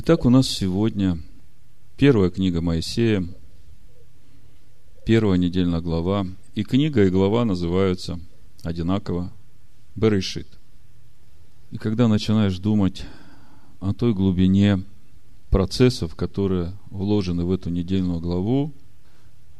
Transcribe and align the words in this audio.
Итак, 0.00 0.24
у 0.26 0.30
нас 0.30 0.48
сегодня 0.48 1.18
первая 1.96 2.30
книга 2.30 2.60
Моисея, 2.60 3.26
первая 5.04 5.38
недельная 5.38 5.80
глава. 5.80 6.24
И 6.54 6.62
книга 6.62 7.04
и 7.04 7.10
глава 7.10 7.44
называются 7.44 8.20
одинаково 8.62 9.32
Берешит. 9.96 10.46
И 11.72 11.78
когда 11.78 12.06
начинаешь 12.06 12.60
думать 12.60 13.06
о 13.80 13.92
той 13.92 14.14
глубине 14.14 14.84
процессов, 15.50 16.14
которые 16.14 16.74
вложены 16.90 17.44
в 17.44 17.50
эту 17.50 17.68
недельную 17.68 18.20
главу, 18.20 18.72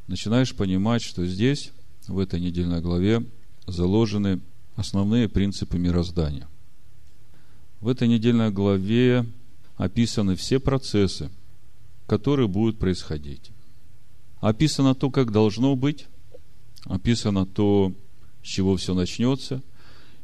начинаешь 0.07 0.55
понимать, 0.55 1.02
что 1.02 1.27
здесь, 1.27 1.73
в 2.07 2.16
этой 2.16 2.39
недельной 2.39 2.80
главе, 2.80 3.27
заложены 3.66 4.41
основные 4.77 5.29
принципы 5.29 5.79
мироздания. 5.79 6.46
В 7.80 7.89
этой 7.89 8.07
недельной 8.07 8.52
главе 8.52 9.27
описаны 9.79 10.34
все 10.34 10.58
процессы, 10.58 11.30
которые 12.06 12.48
будут 12.48 12.78
происходить. 12.78 13.52
Описано 14.41 14.95
то, 14.95 15.10
как 15.10 15.32
должно 15.32 15.74
быть, 15.77 16.06
описано 16.84 17.46
то, 17.46 17.95
с 18.42 18.46
чего 18.46 18.77
все 18.77 18.92
начнется, 18.92 19.62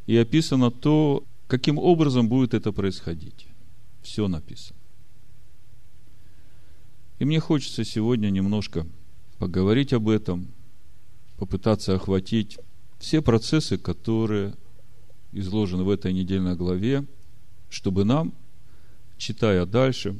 и 0.06 0.16
описано 0.16 0.70
то, 0.70 1.24
каким 1.46 1.78
образом 1.78 2.28
будет 2.28 2.52
это 2.52 2.72
происходить. 2.72 3.46
Все 4.02 4.28
написано. 4.28 4.78
И 7.18 7.24
мне 7.24 7.38
хочется 7.40 7.84
сегодня 7.84 8.30
немножко 8.30 8.86
поговорить 9.38 9.92
об 9.92 10.08
этом, 10.08 10.48
попытаться 11.38 11.94
охватить 11.94 12.58
все 12.98 13.22
процессы, 13.22 13.78
которые 13.78 14.54
изложены 15.32 15.84
в 15.84 15.90
этой 15.90 16.12
недельной 16.12 16.56
главе, 16.56 17.04
чтобы 17.70 18.04
нам 18.04 18.34
читая 19.24 19.64
дальше, 19.64 20.18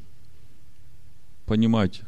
понимать, 1.45 2.01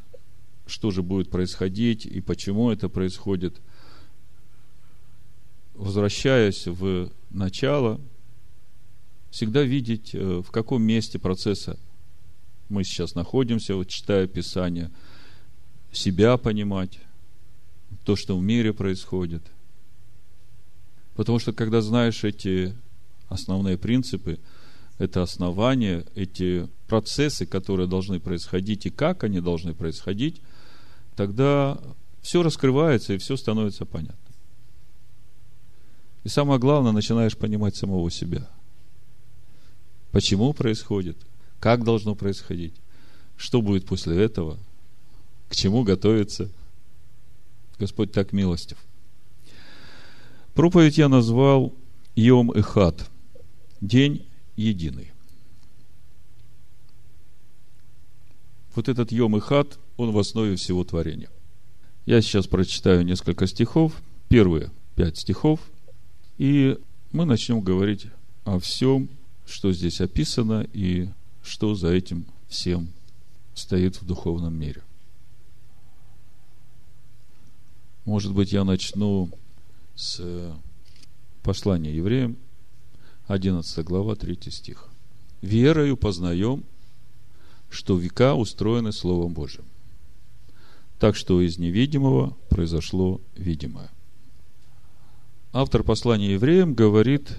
что 0.65 0.89
же 0.89 1.03
будет 1.03 1.29
происходить 1.29 2.07
и 2.07 2.21
почему 2.21 2.71
это 2.71 2.89
происходит, 2.89 3.61
возвращаясь 5.75 6.65
в 6.65 7.11
начало, 7.29 8.01
всегда 9.29 9.61
видеть, 9.61 10.15
э, 10.15 10.41
в 10.43 10.49
каком 10.49 10.81
месте 10.81 11.19
процесса 11.19 11.77
мы 12.67 12.83
сейчас 12.83 13.13
находимся, 13.13 13.75
вот 13.75 13.89
читая 13.89 14.25
Писание, 14.25 14.89
себя 15.91 16.35
понимать, 16.37 16.99
то, 18.05 18.15
что 18.15 18.35
в 18.35 18.41
мире 18.41 18.73
происходит. 18.73 19.43
Потому 21.15 21.37
что, 21.37 21.53
когда 21.53 21.81
знаешь 21.81 22.23
эти 22.23 22.75
основные 23.29 23.77
принципы, 23.77 24.39
это 24.97 25.21
основание, 25.21 26.05
эти 26.15 26.67
процессы, 26.87 27.45
которые 27.45 27.87
должны 27.87 28.19
происходить 28.19 28.85
и 28.85 28.89
как 28.89 29.23
они 29.23 29.41
должны 29.41 29.73
происходить, 29.73 30.41
тогда 31.15 31.79
все 32.21 32.43
раскрывается 32.43 33.13
и 33.13 33.17
все 33.17 33.37
становится 33.37 33.85
понятно. 33.85 34.17
И 36.23 36.29
самое 36.29 36.59
главное, 36.59 36.91
начинаешь 36.91 37.37
понимать 37.37 37.75
самого 37.75 38.09
себя. 38.11 38.49
Почему 40.11 40.53
происходит, 40.53 41.17
как 41.59 41.83
должно 41.83 42.15
происходить, 42.15 42.73
что 43.37 43.61
будет 43.61 43.85
после 43.85 44.21
этого, 44.21 44.57
к 45.47 45.55
чему 45.55 45.83
готовиться. 45.83 46.49
Господь 47.79 48.11
так 48.11 48.33
милостив. 48.33 48.77
Проповедь 50.55 50.97
я 50.97 51.07
назвал 51.07 51.73
Йом 52.15 52.51
Эхат, 52.51 53.07
день 53.79 54.25
единый. 54.57 55.11
Вот 58.75 58.89
этот 58.89 59.11
Йом 59.11 59.37
и 59.37 59.39
Хат, 59.39 59.79
он 59.95 60.11
в 60.11 60.19
основе 60.19 60.55
всего 60.55 60.83
творения. 60.83 61.29
Я 62.05 62.21
сейчас 62.21 62.47
прочитаю 62.47 63.05
несколько 63.05 63.47
стихов, 63.47 63.93
первые 64.29 64.71
пять 64.95 65.17
стихов, 65.17 65.61
и 66.37 66.77
мы 67.11 67.25
начнем 67.25 67.61
говорить 67.61 68.07
о 68.45 68.59
всем, 68.59 69.09
что 69.45 69.71
здесь 69.71 70.01
описано 70.01 70.67
и 70.73 71.09
что 71.43 71.75
за 71.75 71.89
этим 71.89 72.25
всем 72.47 72.89
стоит 73.55 74.01
в 74.01 74.05
духовном 74.05 74.53
мире. 74.53 74.83
Может 78.05 78.33
быть, 78.33 78.53
я 78.53 78.63
начну 78.63 79.29
с 79.95 80.21
послания 81.43 81.93
евреям, 81.93 82.37
11 83.27 83.85
глава, 83.85 84.15
3 84.15 84.51
стих. 84.51 84.87
«Верою 85.41 85.97
познаем, 85.97 86.63
что 87.69 87.97
века 87.97 88.35
устроены 88.35 88.91
Словом 88.91 89.33
Божьим, 89.33 89.65
так 90.97 91.15
что 91.15 91.41
из 91.41 91.57
невидимого 91.57 92.35
произошло 92.49 93.19
видимое». 93.35 93.89
Автор 95.51 95.83
послания 95.83 96.33
евреям 96.33 96.73
говорит 96.73 97.37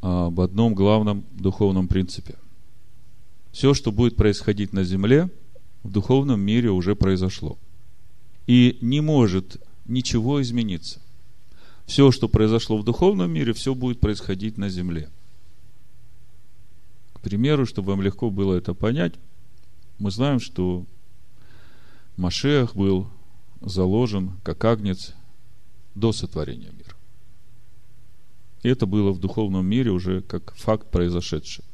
об 0.00 0.40
одном 0.40 0.74
главном 0.74 1.24
духовном 1.32 1.88
принципе. 1.88 2.36
Все, 3.50 3.74
что 3.74 3.92
будет 3.92 4.14
происходить 4.14 4.72
на 4.72 4.84
земле, 4.84 5.30
в 5.82 5.90
духовном 5.90 6.40
мире 6.40 6.70
уже 6.70 6.94
произошло. 6.94 7.58
И 8.46 8.78
не 8.80 9.00
может 9.00 9.60
ничего 9.86 10.40
измениться 10.42 11.00
все, 11.88 12.12
что 12.12 12.28
произошло 12.28 12.76
в 12.76 12.84
духовном 12.84 13.30
мире, 13.30 13.54
все 13.54 13.74
будет 13.74 13.98
происходить 13.98 14.58
на 14.58 14.68
земле. 14.68 15.08
К 17.14 17.20
примеру, 17.20 17.64
чтобы 17.64 17.92
вам 17.92 18.02
легко 18.02 18.30
было 18.30 18.54
это 18.54 18.74
понять, 18.74 19.14
мы 19.98 20.10
знаем, 20.10 20.38
что 20.38 20.84
Машех 22.18 22.76
был 22.76 23.08
заложен 23.62 24.32
как 24.44 24.62
агнец 24.66 25.14
до 25.94 26.12
сотворения 26.12 26.70
мира. 26.70 26.94
И 28.62 28.68
это 28.68 28.84
было 28.84 29.10
в 29.10 29.18
духовном 29.18 29.66
мире 29.66 29.90
уже 29.90 30.20
как 30.20 30.54
факт 30.56 30.90
произошедший. 30.90 31.64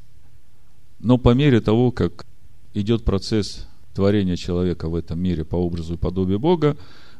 Но 0.99 1.17
по 1.17 1.33
мере 1.33 1.59
того, 1.59 1.91
как 1.91 2.25
идет 2.73 3.03
процесс 3.03 3.67
творения 3.93 4.37
человека 4.37 4.87
в 4.87 4.95
этом 4.95 5.19
мире 5.19 5.43
по 5.43 5.57
образу 5.57 5.95
и 5.95 5.97
подобию 5.97 6.39
Бога, 6.39 6.77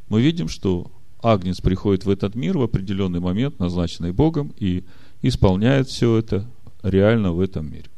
мы 0.07 0.21
видим, 0.21 0.47
что 0.47 0.91
Агнец 1.25 1.59
приходит 1.59 2.05
в 2.05 2.09
этот 2.11 2.35
мир 2.35 2.55
в 2.55 2.61
определенный 2.61 3.19
момент, 3.19 3.57
назначенный 3.57 4.11
Богом, 4.11 4.53
и 4.59 4.83
исполняет 5.23 5.87
все 5.87 6.17
это 6.17 6.45
реально 6.83 7.33
в 7.33 7.39
этом 7.39 7.71
мире. 7.71 7.89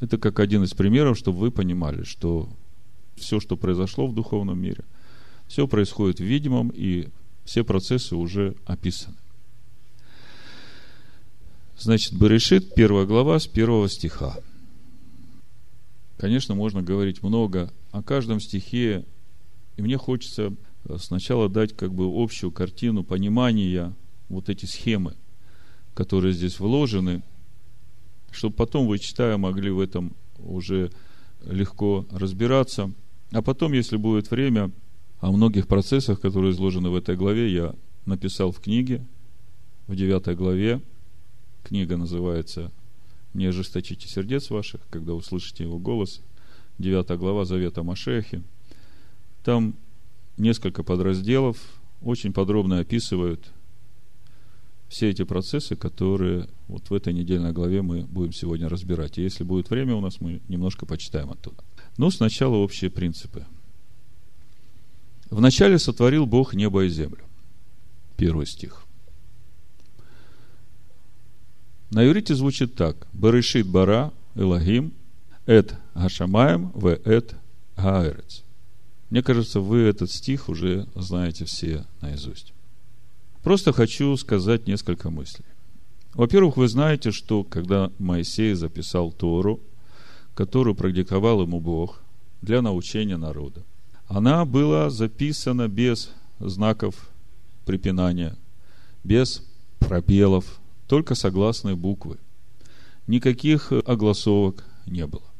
Это 0.00 0.18
как 0.18 0.40
один 0.40 0.64
из 0.64 0.74
примеров, 0.74 1.16
чтобы 1.16 1.38
вы 1.38 1.52
понимали, 1.52 2.02
что 2.02 2.48
все, 3.14 3.38
что 3.38 3.56
произошло 3.56 4.08
в 4.08 4.14
духовном 4.14 4.60
мире, 4.60 4.82
все 5.46 5.68
происходит 5.68 6.18
в 6.18 6.24
видимом, 6.24 6.72
и 6.74 7.08
все 7.44 7.62
процессы 7.62 8.16
уже 8.16 8.56
описаны. 8.66 9.16
Значит, 11.78 12.14
Берешит, 12.14 12.74
первая 12.74 13.06
глава, 13.06 13.38
с 13.38 13.46
первого 13.46 13.88
стиха. 13.88 14.36
Конечно, 16.16 16.56
можно 16.56 16.82
говорить 16.82 17.22
много 17.22 17.72
о 17.92 18.02
каждом 18.02 18.40
стихе, 18.40 19.04
и 19.76 19.82
мне 19.82 19.96
хочется 19.98 20.52
сначала 20.98 21.48
дать 21.48 21.76
как 21.76 21.92
бы 21.92 22.04
общую 22.06 22.52
картину 22.52 23.04
понимания 23.04 23.92
вот 24.28 24.48
эти 24.48 24.66
схемы, 24.66 25.14
которые 25.94 26.32
здесь 26.32 26.58
вложены, 26.60 27.22
чтобы 28.30 28.54
потом 28.54 28.86
вы, 28.86 28.98
читая, 28.98 29.36
могли 29.36 29.70
в 29.70 29.80
этом 29.80 30.14
уже 30.38 30.90
легко 31.44 32.06
разбираться. 32.10 32.92
А 33.32 33.42
потом, 33.42 33.72
если 33.72 33.96
будет 33.96 34.30
время, 34.30 34.70
о 35.20 35.32
многих 35.32 35.66
процессах, 35.66 36.20
которые 36.20 36.52
изложены 36.52 36.90
в 36.90 36.96
этой 36.96 37.16
главе, 37.16 37.52
я 37.52 37.74
написал 38.04 38.52
в 38.52 38.60
книге, 38.60 39.04
в 39.86 39.96
девятой 39.96 40.34
главе. 40.34 40.82
Книга 41.62 41.96
называется 41.96 42.70
«Не 43.32 43.46
ожесточите 43.46 44.06
сердец 44.06 44.50
ваших, 44.50 44.82
когда 44.90 45.14
услышите 45.14 45.64
его 45.64 45.78
голос». 45.78 46.20
Девятая 46.78 47.16
глава 47.16 47.44
Завета 47.44 47.82
Машехи. 47.82 48.42
Там 49.44 49.76
несколько 50.36 50.82
подразделов 50.82 51.56
очень 52.02 52.32
подробно 52.32 52.78
описывают 52.80 53.50
все 54.88 55.10
эти 55.10 55.24
процессы, 55.24 55.74
которые 55.74 56.48
вот 56.68 56.88
в 56.90 56.94
этой 56.94 57.12
недельной 57.12 57.52
главе 57.52 57.82
мы 57.82 58.02
будем 58.02 58.32
сегодня 58.32 58.68
разбирать. 58.68 59.18
И 59.18 59.22
если 59.22 59.42
будет 59.42 59.70
время 59.70 59.94
у 59.96 60.00
нас, 60.00 60.20
мы 60.20 60.40
немножко 60.48 60.86
почитаем 60.86 61.30
оттуда. 61.30 61.64
Но 61.96 62.10
сначала 62.10 62.56
общие 62.56 62.90
принципы. 62.90 63.44
Вначале 65.30 65.78
сотворил 65.78 66.26
Бог 66.26 66.54
небо 66.54 66.84
и 66.84 66.88
землю. 66.88 67.24
Первый 68.16 68.46
стих. 68.46 68.84
На 71.90 72.06
иврите 72.06 72.34
звучит 72.34 72.74
так. 72.76 73.08
Барышит 73.12 73.66
бара 73.66 74.12
Элогим 74.36 74.92
эт 75.46 75.74
гашамаем 75.94 76.70
в 76.70 76.86
эт 76.86 77.34
гаэрец. 77.76 78.43
Мне 79.10 79.22
кажется, 79.22 79.60
вы 79.60 79.80
этот 79.80 80.10
стих 80.10 80.48
уже 80.48 80.86
знаете 80.94 81.44
все 81.44 81.84
наизусть. 82.00 82.52
Просто 83.42 83.72
хочу 83.72 84.16
сказать 84.16 84.66
несколько 84.66 85.10
мыслей. 85.10 85.44
Во-первых, 86.14 86.56
вы 86.56 86.68
знаете, 86.68 87.10
что 87.10 87.44
когда 87.44 87.90
Моисей 87.98 88.54
записал 88.54 89.12
Тору, 89.12 89.60
которую 90.34 90.74
продиктовал 90.74 91.42
ему 91.42 91.60
Бог 91.60 92.00
для 92.40 92.62
научения 92.62 93.16
народа, 93.16 93.62
она 94.06 94.44
была 94.44 94.90
записана 94.90 95.68
без 95.68 96.10
знаков 96.38 97.08
препинания, 97.66 98.36
без 99.02 99.42
пробелов, 99.78 100.60
только 100.88 101.14
согласные 101.14 101.76
буквы. 101.76 102.18
Никаких 103.06 103.72
огласовок 103.72 104.64
не 104.86 105.06
было. 105.06 105.33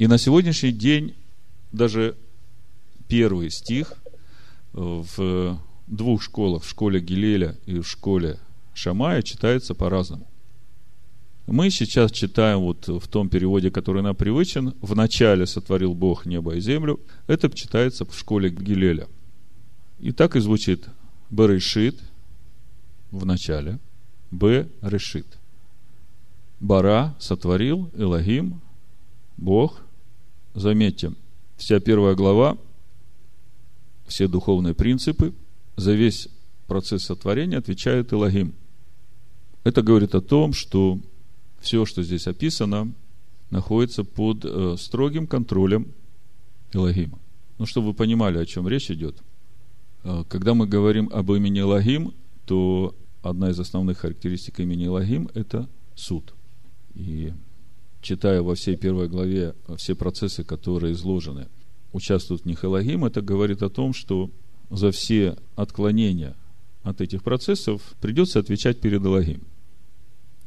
И 0.00 0.06
на 0.06 0.16
сегодняшний 0.16 0.72
день 0.72 1.14
даже 1.72 2.16
первый 3.06 3.50
стих 3.50 3.92
в 4.72 5.60
двух 5.86 6.22
школах, 6.22 6.62
в 6.62 6.70
школе 6.70 7.00
Гилеля 7.00 7.58
и 7.66 7.80
в 7.80 7.86
школе 7.86 8.38
Шамая, 8.72 9.20
читается 9.20 9.74
по-разному. 9.74 10.26
Мы 11.46 11.68
сейчас 11.68 12.12
читаем 12.12 12.60
вот 12.60 12.88
в 12.88 13.06
том 13.08 13.28
переводе, 13.28 13.70
который 13.70 14.00
нам 14.00 14.16
привычен, 14.16 14.72
в 14.80 14.96
начале 14.96 15.44
сотворил 15.44 15.92
Бог 15.92 16.24
небо 16.24 16.54
и 16.54 16.62
землю. 16.62 16.98
Это 17.26 17.50
читается 17.50 18.06
в 18.06 18.18
школе 18.18 18.48
Гилеля. 18.48 19.06
И 19.98 20.12
так 20.12 20.34
и 20.34 20.40
звучит 20.40 20.86
Берешит 21.28 22.00
в 23.10 23.26
начале, 23.26 23.78
Б 24.30 24.66
решит. 24.80 25.26
Бара 26.58 27.14
сотворил, 27.18 27.90
Элогим, 27.94 28.62
Бог. 29.36 29.82
Заметьте, 30.54 31.12
вся 31.56 31.78
первая 31.80 32.14
глава, 32.14 32.58
все 34.06 34.26
духовные 34.26 34.74
принципы, 34.74 35.32
за 35.76 35.92
весь 35.94 36.28
процесс 36.66 37.04
сотворения 37.04 37.58
отвечает 37.58 38.12
Элогим. 38.12 38.54
Это 39.62 39.82
говорит 39.82 40.14
о 40.14 40.20
том, 40.20 40.52
что 40.52 40.98
все, 41.60 41.84
что 41.84 42.02
здесь 42.02 42.26
описано, 42.26 42.92
находится 43.50 44.04
под 44.04 44.44
э, 44.44 44.76
строгим 44.78 45.26
контролем 45.26 45.88
Элогима. 46.72 47.18
Ну, 47.58 47.66
чтобы 47.66 47.88
вы 47.88 47.94
понимали, 47.94 48.38
о 48.38 48.46
чем 48.46 48.66
речь 48.66 48.90
идет. 48.90 49.16
Э, 50.02 50.24
когда 50.28 50.54
мы 50.54 50.66
говорим 50.66 51.10
об 51.12 51.30
имени 51.32 51.60
Элогим, 51.60 52.14
то 52.46 52.94
одна 53.22 53.50
из 53.50 53.60
основных 53.60 53.98
характеристик 53.98 54.60
имени 54.60 54.86
Элогим– 54.86 55.28
это 55.34 55.68
суд. 55.94 56.34
И 56.94 57.32
читая 58.00 58.42
во 58.42 58.54
всей 58.54 58.76
первой 58.76 59.08
главе 59.08 59.54
все 59.76 59.94
процессы, 59.94 60.44
которые 60.44 60.94
изложены, 60.94 61.48
участвуют 61.92 62.42
в 62.42 62.46
них 62.46 62.64
Элогим, 62.64 63.04
это 63.04 63.20
говорит 63.20 63.62
о 63.62 63.70
том, 63.70 63.92
что 63.92 64.30
за 64.70 64.90
все 64.90 65.36
отклонения 65.56 66.36
от 66.82 67.00
этих 67.00 67.22
процессов 67.22 67.82
придется 68.00 68.38
отвечать 68.38 68.80
перед 68.80 69.04
Элогим. 69.04 69.42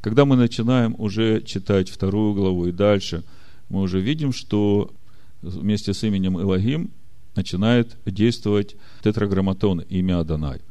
Когда 0.01 0.25
мы 0.25 0.35
начинаем 0.35 0.95
уже 0.97 1.41
читать 1.41 1.89
вторую 1.89 2.33
главу 2.33 2.67
и 2.67 2.71
дальше, 2.71 3.23
мы 3.69 3.81
уже 3.81 4.01
видим, 4.01 4.33
что 4.33 4.91
вместе 5.41 5.93
с 5.93 6.03
именем 6.03 6.39
Элогим 6.39 6.91
начинает 7.35 7.97
действовать 8.05 8.75
тетраграмматон, 9.03 9.79
имя 9.81 10.19
Адонай. 10.19 10.61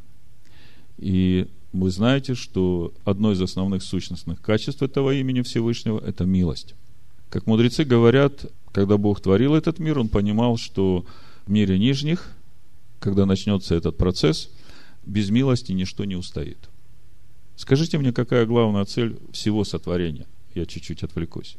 И 0.98 1.48
вы 1.72 1.90
знаете, 1.90 2.34
что 2.34 2.92
одно 3.04 3.32
из 3.32 3.40
основных 3.40 3.82
сущностных 3.82 4.40
качеств 4.40 4.82
этого 4.82 5.14
имени 5.14 5.42
Всевышнего– 5.42 5.98
это 6.06 6.24
милость. 6.24 6.74
Как 7.30 7.46
мудрецы 7.46 7.84
говорят, 7.84 8.46
когда 8.72 8.98
Бог 8.98 9.20
творил 9.20 9.54
этот 9.54 9.78
мир, 9.78 9.98
Он 9.98 10.08
понимал, 10.08 10.58
что 10.58 11.06
в 11.46 11.50
мире 11.50 11.78
нижних, 11.78 12.30
когда 13.00 13.24
начнется 13.24 13.74
этот 13.74 13.96
процесс, 13.96 14.50
без 15.04 15.30
милости 15.30 15.72
ничто 15.72 16.04
не 16.04 16.14
устоит. 16.14 16.58
Скажите 17.56 17.98
мне, 17.98 18.12
какая 18.12 18.44
главная 18.46 18.84
цель 18.84 19.18
всего 19.32 19.64
сотворения? 19.64 20.26
Я 20.54 20.66
чуть-чуть 20.66 21.02
отвлекусь, 21.02 21.56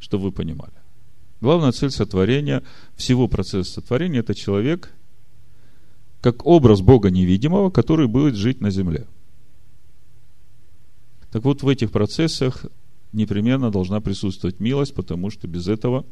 чтобы 0.00 0.24
вы 0.24 0.32
понимали. 0.32 0.72
Главная 1.40 1.72
цель 1.72 1.90
сотворения, 1.90 2.62
всего 2.96 3.28
процесса 3.28 3.72
сотворения– 3.72 4.18
это 4.20 4.34
человек, 4.34 4.92
как 6.20 6.46
образ 6.46 6.80
Бога 6.80 7.10
невидимого, 7.10 7.70
который 7.70 8.06
будет 8.06 8.36
жить 8.36 8.60
на 8.60 8.70
земле. 8.70 9.06
Так 11.32 11.44
вот, 11.44 11.62
в 11.62 11.68
этих 11.68 11.90
процессах 11.90 12.66
непременно 13.12 13.70
должна 13.70 14.00
присутствовать 14.00 14.60
милость, 14.60 14.94
потому 14.94 15.30
что 15.30 15.48
без 15.48 15.66
этого 15.66 16.06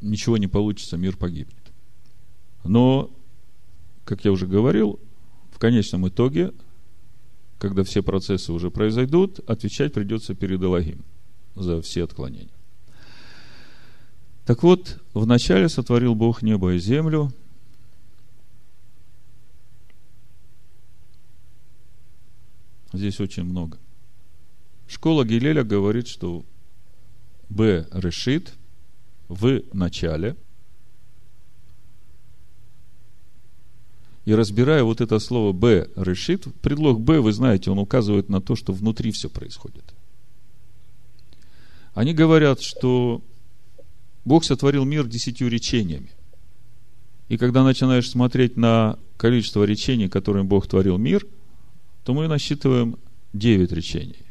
ничего 0.00 0.36
не 0.36 0.46
получится, 0.46 0.96
мир 0.96 1.16
погибнет. 1.16 1.72
Но, 2.62 3.10
как 4.04 4.24
я 4.24 4.30
уже 4.30 4.46
говорил, 4.46 5.00
в 5.50 5.58
конечном 5.58 6.06
итоге 6.08 6.52
когда 7.64 7.82
все 7.82 8.02
процессы 8.02 8.52
уже 8.52 8.70
произойдут, 8.70 9.38
отвечать 9.48 9.94
придется 9.94 10.34
перед 10.34 10.62
Элогим 10.62 11.02
за 11.54 11.80
все 11.80 12.04
отклонения. 12.04 12.52
Так 14.44 14.62
вот, 14.62 15.00
вначале 15.14 15.70
сотворил 15.70 16.14
Бог 16.14 16.42
небо 16.42 16.74
и 16.74 16.78
землю. 16.78 17.32
Здесь 22.92 23.18
очень 23.18 23.44
много. 23.44 23.78
Школа 24.86 25.24
Гилеля 25.24 25.64
говорит, 25.64 26.08
что 26.08 26.44
Б 27.48 27.86
решит 27.92 28.54
в 29.28 29.62
начале– 29.72 30.36
И 34.24 34.32
разбирая 34.32 34.82
вот 34.84 35.00
это 35.00 35.18
слово 35.18 35.52
«б» 35.52 35.88
решит, 35.96 36.46
предлог 36.62 37.00
«б», 37.00 37.20
вы 37.20 37.32
знаете, 37.32 37.70
он 37.70 37.78
указывает 37.78 38.28
на 38.30 38.40
то, 38.40 38.56
что 38.56 38.72
внутри 38.72 39.12
все 39.12 39.28
происходит. 39.28 39.84
Они 41.92 42.14
говорят, 42.14 42.62
что 42.62 43.22
Бог 44.24 44.44
сотворил 44.44 44.84
мир 44.84 45.06
десятью 45.06 45.48
речениями. 45.48 46.10
И 47.28 47.36
когда 47.36 47.62
начинаешь 47.62 48.08
смотреть 48.08 48.56
на 48.56 48.98
количество 49.18 49.64
речений, 49.64 50.08
которым 50.08 50.46
Бог 50.46 50.66
творил 50.66 50.96
мир, 50.96 51.26
то 52.04 52.14
мы 52.14 52.26
насчитываем 52.26 52.96
девять 53.32 53.72
речений. 53.72 54.23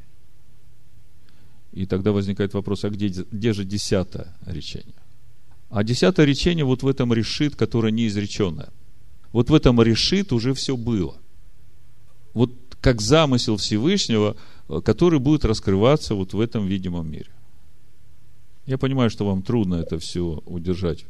И 1.74 1.86
тогда 1.86 2.12
возникает 2.12 2.54
вопрос, 2.54 2.86
а 2.86 2.90
где, 2.90 3.08
где 3.08 3.54
же 3.54 3.66
десятое 3.66 4.34
речение? 4.46 4.96
А 5.70 5.84
десятое 5.84 6.26
речение 6.26 6.64
вот 6.64 6.84
в 6.84 6.88
этом 6.88 7.14
решит, 7.14 7.56
которое 7.56 7.92
неизреченное– 7.92 8.70
вот 9.34 9.50
в 9.50 9.54
этом 9.54 9.82
решит 9.82 10.32
уже 10.32 10.54
все 10.54 10.78
было. 10.78 11.16
Вот 12.34 12.52
как 12.80 13.02
замысел 13.02 13.58
Всевышнего, 13.58 14.38
э, 14.70 14.80
который 14.86 15.20
будет 15.20 15.44
раскрываться 15.44 16.16
вот 16.16 16.34
в 16.34 16.40
этом 16.40 16.68
видимом 16.68 17.12
мире. 17.12 17.32
Я 18.66 18.78
понимаю, 18.78 19.10
что 19.10 19.26
вам 19.26 19.42
трудно 19.42 19.76
это 19.76 20.00
все 20.00 20.42
удержать. 20.46 21.06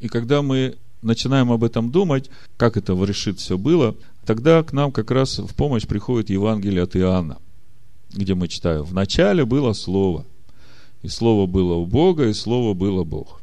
И 0.00 0.08
когда 0.08 0.42
мы 0.42 0.76
начинаем 1.02 1.52
об 1.52 1.62
этом 1.62 1.90
думать, 1.92 2.30
как 2.56 2.76
это 2.76 2.94
в 2.94 3.04
решит 3.04 3.38
все 3.38 3.58
было, 3.58 3.94
тогда 4.24 4.62
к 4.62 4.72
нам 4.72 4.90
как 4.90 5.10
раз 5.10 5.38
в 5.38 5.54
помощь 5.54 5.86
приходит 5.86 6.30
Евангелие 6.30 6.82
от 6.82 6.96
Иоанна, 6.96 7.38
где 8.12 8.34
мы 8.34 8.48
читаем, 8.48 8.84
в 8.84 8.94
начале 8.94 9.44
было 9.44 9.72
Слово, 9.72 10.24
и 11.02 11.08
Слово 11.08 11.46
было 11.46 11.74
у 11.74 11.86
Бога, 11.86 12.28
и 12.28 12.32
Слово 12.32 12.74
было 12.74 13.04
Бог. 13.04 13.40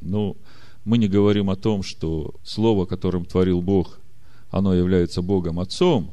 Ну, 0.00 0.36
мы 0.84 0.98
не 0.98 1.08
говорим 1.08 1.50
о 1.50 1.56
том, 1.56 1.82
что 1.82 2.34
Слово, 2.44 2.86
которым 2.86 3.24
творил 3.24 3.62
Бог, 3.62 4.00
оно 4.50 4.74
является 4.74 5.22
Богом 5.22 5.60
Отцом, 5.60 6.10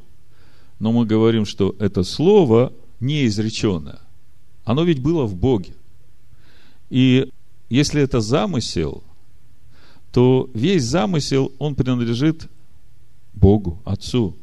но 0.80 0.92
мы 0.92 1.06
говорим, 1.06 1.46
что 1.46 1.76
это 1.80 2.04
Слово 2.04 2.72
неизреченное. 3.00 4.00
Оно 4.64 4.84
ведь 4.84 5.02
было 5.02 5.26
в 5.26 5.36
Боге. 5.36 5.74
И 6.90 7.30
если 7.70 8.02
это 8.02 8.22
замысел, 8.22 9.04
то 10.12 10.50
весь 10.54 10.84
замысел, 10.84 11.52
он 11.60 11.76
принадлежит 11.76 12.48
Богу, 13.34 13.80
Отцу. 13.86 14.36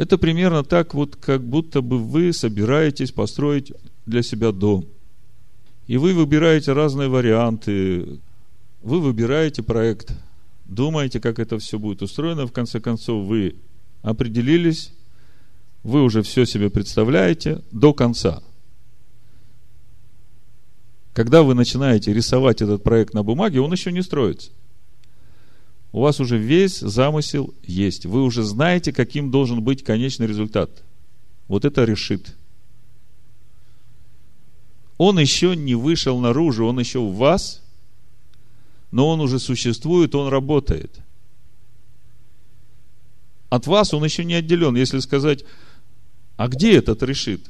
Это 0.00 0.16
примерно 0.16 0.64
так, 0.64 0.94
вот 0.94 1.16
как 1.16 1.46
будто 1.46 1.82
бы 1.82 1.98
вы 1.98 2.32
собираетесь 2.32 3.12
построить 3.12 3.70
для 4.06 4.22
себя 4.22 4.50
дом. 4.50 4.86
И 5.88 5.98
вы 5.98 6.14
выбираете 6.14 6.72
разные 6.72 7.10
варианты, 7.10 8.18
вы 8.80 9.00
выбираете 9.02 9.62
проект, 9.62 10.14
думаете, 10.64 11.20
как 11.20 11.38
это 11.38 11.58
все 11.58 11.78
будет 11.78 12.00
устроено, 12.00 12.46
в 12.46 12.52
конце 12.52 12.80
концов 12.80 13.26
вы 13.26 13.56
определились, 14.00 14.94
вы 15.82 16.02
уже 16.02 16.22
все 16.22 16.46
себе 16.46 16.70
представляете 16.70 17.62
до 17.70 17.92
конца. 17.92 18.42
Когда 21.12 21.42
вы 21.42 21.52
начинаете 21.52 22.14
рисовать 22.14 22.62
этот 22.62 22.82
проект 22.82 23.12
на 23.12 23.22
бумаге, 23.22 23.60
он 23.60 23.70
еще 23.70 23.92
не 23.92 24.00
строится. 24.00 24.50
У 25.92 26.00
вас 26.00 26.20
уже 26.20 26.38
весь 26.38 26.78
замысел 26.78 27.52
есть. 27.64 28.06
Вы 28.06 28.22
уже 28.22 28.42
знаете, 28.42 28.92
каким 28.92 29.30
должен 29.30 29.62
быть 29.62 29.82
конечный 29.82 30.26
результат. 30.26 30.70
Вот 31.48 31.64
это 31.64 31.84
решит. 31.84 32.36
Он 34.98 35.18
еще 35.18 35.56
не 35.56 35.74
вышел 35.74 36.18
наружу, 36.20 36.66
он 36.66 36.78
еще 36.78 37.00
в 37.00 37.14
вас– 37.16 37.62
но 38.90 39.08
он 39.08 39.20
уже 39.20 39.38
существует, 39.38 40.14
он 40.14 40.28
работает. 40.28 41.00
От 43.48 43.66
вас 43.66 43.94
он 43.94 44.04
еще 44.04 44.24
не 44.24 44.34
отделен. 44.34 44.76
Если 44.76 44.98
сказать, 45.00 45.44
а 46.36 46.48
где 46.48 46.76
этот 46.76 47.02
решит? 47.02 47.44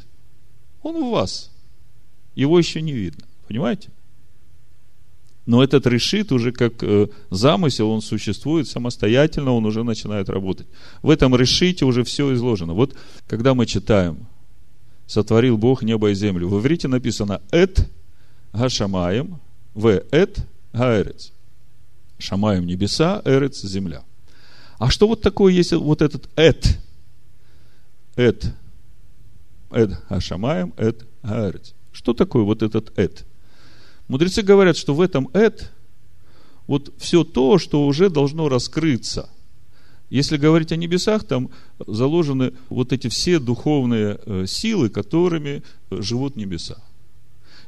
Он 0.83 0.97
у 0.97 1.11
вас. 1.11 1.51
Его 2.35 2.59
еще 2.59 2.81
не 2.81 2.93
видно. 2.93 3.27
Понимаете? 3.49 3.91
Но 5.51 5.65
этот 5.65 5.85
решит 5.89 6.31
уже 6.31 6.53
как 6.53 6.75
э, 6.85 7.09
замысел, 7.31 7.91
он 7.91 8.03
существует 8.03 8.69
самостоятельно, 8.69 9.51
он 9.51 9.67
уже 9.67 9.83
начинает 9.83 10.29
работать. 10.29 10.69
В 11.03 11.11
этом 11.11 11.35
решите 11.35 11.85
уже 11.85 12.05
все 12.05 12.33
изложено. 12.35 12.73
Вот 12.73 12.95
когда 13.27 13.53
мы 13.55 13.67
читаем 13.67 14.29
«Сотворил 15.09 15.59
Бог 15.59 15.83
небо 15.83 16.09
и 16.09 16.15
землю», 16.15 16.47
в 16.47 16.61
иврите 16.61 16.87
написано 16.87 17.43
«эт 17.51 17.91
гашамаем 18.53 19.41
в 19.75 19.89
эт 20.13 20.39
гаэрец». 20.73 21.33
Шамаем 22.19 22.65
небеса, 22.65 23.21
эрец 23.25 23.61
земля. 23.61 24.05
А 24.79 24.89
что 24.89 25.09
вот 25.09 25.21
такое 25.21 25.53
есть 25.53 25.73
вот 25.73 26.01
этот 26.01 26.29
эт? 26.37 26.79
Эт. 28.15 28.55
Эд 29.73 29.99
гашамаем, 30.09 30.75
эт 30.77 31.05
гаэрец. 31.25 31.75
Что 31.91 32.15
такое 32.15 32.45
вот 32.45 32.63
этот 32.63 32.97
эт? 32.97 33.25
Мудрецы 34.11 34.43
говорят, 34.43 34.77
что 34.77 34.93
в 34.93 35.01
этом 35.01 35.29
эт 35.35 35.71
вот 36.67 36.93
все 36.99 37.23
то, 37.23 37.59
что 37.59 37.87
уже 37.87 38.11
должно 38.11 38.49
раскрыться. 38.49 39.31
Если 40.09 40.37
говорить 40.37 40.73
о 40.73 40.77
небесах, 40.77 41.23
там 41.23 41.51
заложены 41.87 42.53
вот 42.71 42.93
эти 42.93 43.07
все 43.07 43.39
духовные 43.39 44.19
э, 44.27 44.47
силы, 44.49 44.89
которыми 44.89 45.63
э, 45.91 46.03
живут 46.03 46.35
небеса. 46.35 46.83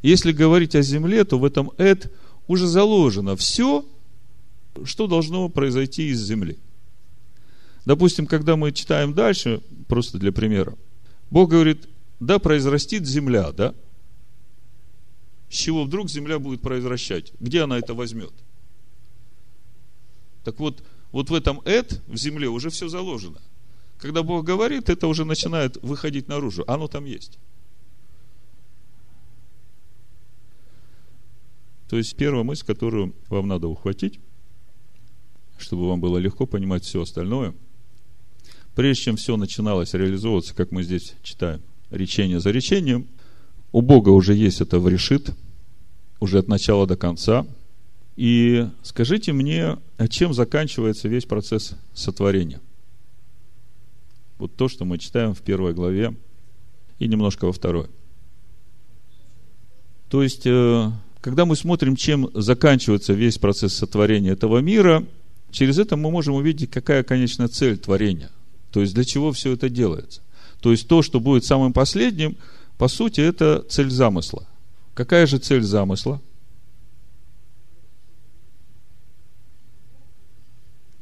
Если 0.02 0.32
говорить 0.32 0.75
о 0.75 0.82
земле, 0.82 1.22
то 1.22 1.38
в 1.38 1.44
этом 1.44 1.70
эт 1.78 2.12
уже 2.49 2.66
заложено 2.66 3.37
все, 3.37 3.87
что 4.82 5.06
должно 5.06 5.49
произойти 5.49 6.08
из 6.08 6.25
земли. 6.25 6.58
Допустим, 7.84 8.26
когда 8.26 8.56
мы 8.56 8.72
читаем 8.72 9.14
дальше, 9.14 9.61
просто 9.87 10.18
для 10.18 10.32
примера, 10.32 10.75
Бог 11.30 11.50
говорит, 11.50 11.87
да 12.18 12.40
произрастит 12.40 13.06
земля, 13.06 13.52
да? 13.52 13.76
С 15.52 15.54
чего 15.54 15.85
вдруг 15.85 16.09
земля 16.09 16.38
будет 16.38 16.62
произвращать? 16.62 17.35
Где 17.38 17.61
она 17.64 17.78
это 17.78 17.92
возьмет? 17.92 18.32
Так 20.44 20.59
вот, 20.59 20.82
вот 21.12 21.28
в 21.28 21.35
этом 21.35 21.61
эд 21.66 22.00
в 22.06 22.16
земле 22.16 22.49
уже 22.49 22.71
все 22.71 22.88
заложено. 22.88 23.38
Когда 23.99 24.23
Бог 24.23 24.47
говорит, 24.47 24.88
это 24.88 25.06
уже 25.09 25.26
начинает 25.26 25.76
выходить 25.82 26.26
наружу. 26.26 26.64
Оно 26.66 26.88
там 26.88 27.04
есть. 27.04 27.38
То 31.90 31.99
есть 31.99 32.16
первая 32.16 32.44
мысль, 32.44 32.64
которую 32.64 33.14
вам 33.28 33.47
надо 33.47 33.68
ухватить, 33.68 34.21
чтобы 35.59 35.87
вам 35.87 36.00
было 36.00 36.16
легко 36.16 36.47
понимать 36.47 36.85
все 36.85 37.02
остальное, 37.02 37.52
прежде 38.75 39.02
чем 39.02 39.16
все 39.16 39.37
начиналось 39.37 39.92
реализовываться, 39.92 40.54
как 40.54 40.71
мы 40.71 40.82
здесь 40.82 41.12
читаем, 41.23 41.61
речение 41.90 42.40
за 42.40 42.52
речением– 42.52 43.06
у 43.73 43.80
Бога 43.80 44.11
уже 44.11 44.35
есть 44.35 44.61
это 44.61 44.78
в 44.78 44.88
решит, 44.88 45.30
уже 46.22 46.38
от 46.38 46.46
начала 46.46 46.86
до 46.86 46.96
конца. 46.96 47.44
И 48.14 48.68
скажите 48.82 49.32
мне, 49.32 49.76
а 49.96 50.08
чем 50.08 50.32
заканчивается 50.32 51.08
весь 51.08 51.24
процесс 51.24 51.74
сотворения? 51.94 52.60
Вот 54.38 54.54
то, 54.54 54.68
что 54.68 54.84
мы 54.84 54.98
читаем 54.98 55.34
в 55.34 55.40
первой 55.40 55.74
главе 55.74 56.14
и 57.00 57.08
немножко 57.08 57.46
во 57.46 57.52
второй. 57.52 57.88
То 60.08 60.22
есть, 60.22 60.46
э, 60.46 60.90
когда 61.20 61.44
мы 61.44 61.56
смотрим, 61.56 61.96
чем 61.96 62.30
заканчивается 62.34 63.14
весь 63.14 63.38
процесс 63.38 63.74
сотворения 63.74 64.30
этого 64.30 64.58
мира, 64.58 65.04
через 65.50 65.78
это 65.78 65.96
мы 65.96 66.10
можем 66.10 66.34
увидеть, 66.34 66.70
какая 66.70 67.02
конечная 67.02 67.48
цель 67.48 67.78
творения. 67.78 68.30
То 68.70 68.80
есть, 68.80 68.94
для 68.94 69.04
чего 69.04 69.32
все 69.32 69.52
это 69.52 69.68
делается. 69.68 70.20
То 70.60 70.70
есть, 70.70 70.86
то, 70.86 71.02
что 71.02 71.18
будет 71.18 71.44
самым 71.44 71.72
последним– 71.72 72.36
по 72.82 72.88
сути, 72.88 73.20
это 73.20 73.64
цель 73.68 73.90
замысла. 73.90 74.44
Какая 74.94 75.26
же 75.26 75.38
цель 75.38 75.62
замысла? 75.62 76.20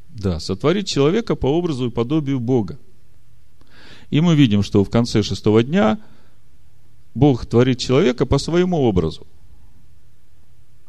Да, 0.09 0.39
сотворить 0.39 0.87
человека 0.87 1.35
по 1.35 1.47
образу 1.47 1.87
и 1.87 1.91
подобию 1.91 2.39
Бога. 2.39 2.79
И 4.09 4.21
мы 4.21 4.35
видим, 4.35 4.61
что 4.61 4.83
в 4.83 4.89
конце 4.89 5.23
шестого 5.23 5.63
дня 5.63 5.99
Бог 7.15 7.45
творит 7.45 7.79
человека 7.79 8.25
по 8.25 8.37
своему 8.37 8.77
образу. 8.77 9.25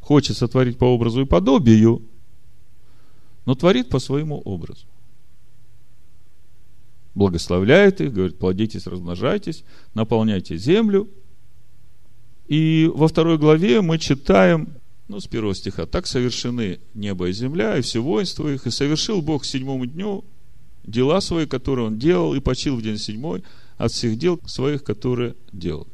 Хочет 0.00 0.36
сотворить 0.36 0.78
по 0.78 0.84
образу 0.84 1.22
и 1.22 1.26
подобию, 1.26 2.02
но 3.46 3.54
творит 3.54 3.88
по 3.88 3.98
своему 3.98 4.40
образу 4.40 4.86
благословляет 7.14 8.00
их, 8.00 8.12
говорит, 8.12 8.38
плодитесь, 8.38 8.86
размножайтесь, 8.86 9.64
наполняйте 9.94 10.56
землю. 10.56 11.08
И 12.52 12.86
во 12.94 13.08
второй 13.08 13.38
главе 13.38 13.80
мы 13.80 13.96
читаем, 13.96 14.68
ну, 15.08 15.20
с 15.20 15.26
первого 15.26 15.54
стиха, 15.54 15.86
«Так 15.86 16.06
совершены 16.06 16.80
небо 16.92 17.30
и 17.30 17.32
земля, 17.32 17.78
и 17.78 17.80
все 17.80 18.02
воинство 18.02 18.46
их, 18.46 18.66
и 18.66 18.70
совершил 18.70 19.22
Бог 19.22 19.44
к 19.44 19.46
седьмому 19.46 19.86
дню 19.86 20.22
дела 20.84 21.22
свои, 21.22 21.46
которые 21.46 21.86
Он 21.86 21.98
делал, 21.98 22.34
и 22.34 22.40
почил 22.40 22.76
в 22.76 22.82
день 22.82 22.98
седьмой 22.98 23.42
от 23.78 23.92
всех 23.92 24.18
дел 24.18 24.38
своих, 24.44 24.84
которые 24.84 25.34
делал. 25.50 25.88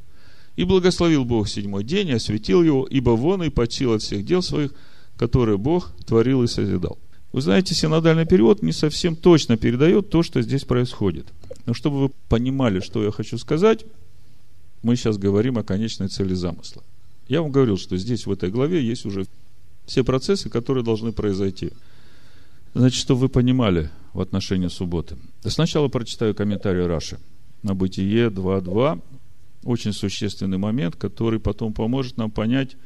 И 0.57 0.65
благословил 0.65 1.25
Бог 1.25 1.49
седьмой 1.49 1.85
день, 1.85 2.09
и 2.09 2.15
осветил 2.15 2.65
его, 2.65 2.89
ибо 2.91 3.11
вон 3.11 3.45
и 3.45 3.51
почил 3.51 3.93
от 3.93 4.03
всех 4.03 4.25
дел 4.25 4.43
своих, 4.43 4.75
которые 5.17 5.59
Бог 5.59 5.93
творил 6.09 6.43
и 6.43 6.49
созидал. 6.49 6.99
Вы 7.31 7.41
знаете, 7.41 7.77
синодальный 7.77 8.27
перевод 8.27 8.63
не 8.63 8.73
совсем 8.73 9.15
точно 9.15 9.59
передает 9.59 10.11
то, 10.11 10.25
что 10.25 10.43
здесь 10.43 10.65
происходит. 10.65 11.29
Но 11.67 11.75
чтобы 11.75 12.01
вы 12.01 12.11
понимали, 12.29 12.81
что 12.81 13.05
я 13.05 13.13
хочу 13.13 13.39
сказать, 13.39 13.85
мы 14.83 14.97
сейчас 14.97 15.19
говорим 15.19 15.59
о 15.59 15.65
конечной 15.65 16.09
цели 16.09 16.35
замысла. 16.35 16.83
Я 17.29 17.43
вам 17.43 17.51
говорил, 17.51 17.77
что 17.77 17.97
здесь, 17.97 18.27
в 18.27 18.33
этой 18.33 18.51
главе, 18.51 18.83
есть 18.83 19.05
уже 19.05 19.27
все 19.87 20.05
процессы, 20.05 20.49
которые 20.49 20.85
должны 20.85 21.13
произойти. 21.13 21.71
Значит, 22.75 23.01
чтобы 23.01 23.23
вы 23.23 23.29
понимали 23.29 23.91
в 24.13 24.21
отношении 24.21 24.69
субботы. 24.69 25.17
Сначала 25.45 25.89
прочитаю 25.89 26.35
комментарий 26.35 26.87
Раши 26.87 27.19
на 27.63 27.75
Бытие 27.75 28.29
2.2. 28.29 29.01
Очень 29.65 29.93
существенный 29.93 30.59
момент, 30.59 30.97
который 30.97 31.41
потом 31.41 31.73
поможет 31.73 32.17
нам 32.17 32.31
понять, 32.31 32.77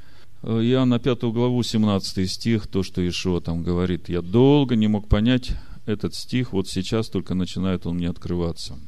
Э, 0.42 0.60
Иоанна 0.60 0.98
5 0.98 1.32
главу, 1.32 1.62
17 1.62 2.30
стих, 2.30 2.66
то, 2.66 2.82
что 2.82 3.06
Ишуа 3.06 3.40
там 3.40 3.62
говорит. 3.62 4.08
Я 4.08 4.22
долго 4.22 4.74
не 4.74 4.88
мог 4.88 5.08
понять 5.08 5.52
этот 5.86 6.14
стих, 6.14 6.52
вот 6.52 6.68
сейчас 6.68 7.08
только 7.08 7.34
начинает 7.34 7.86
он 7.86 7.96
мне 7.96 8.08
открываться. 8.08 8.78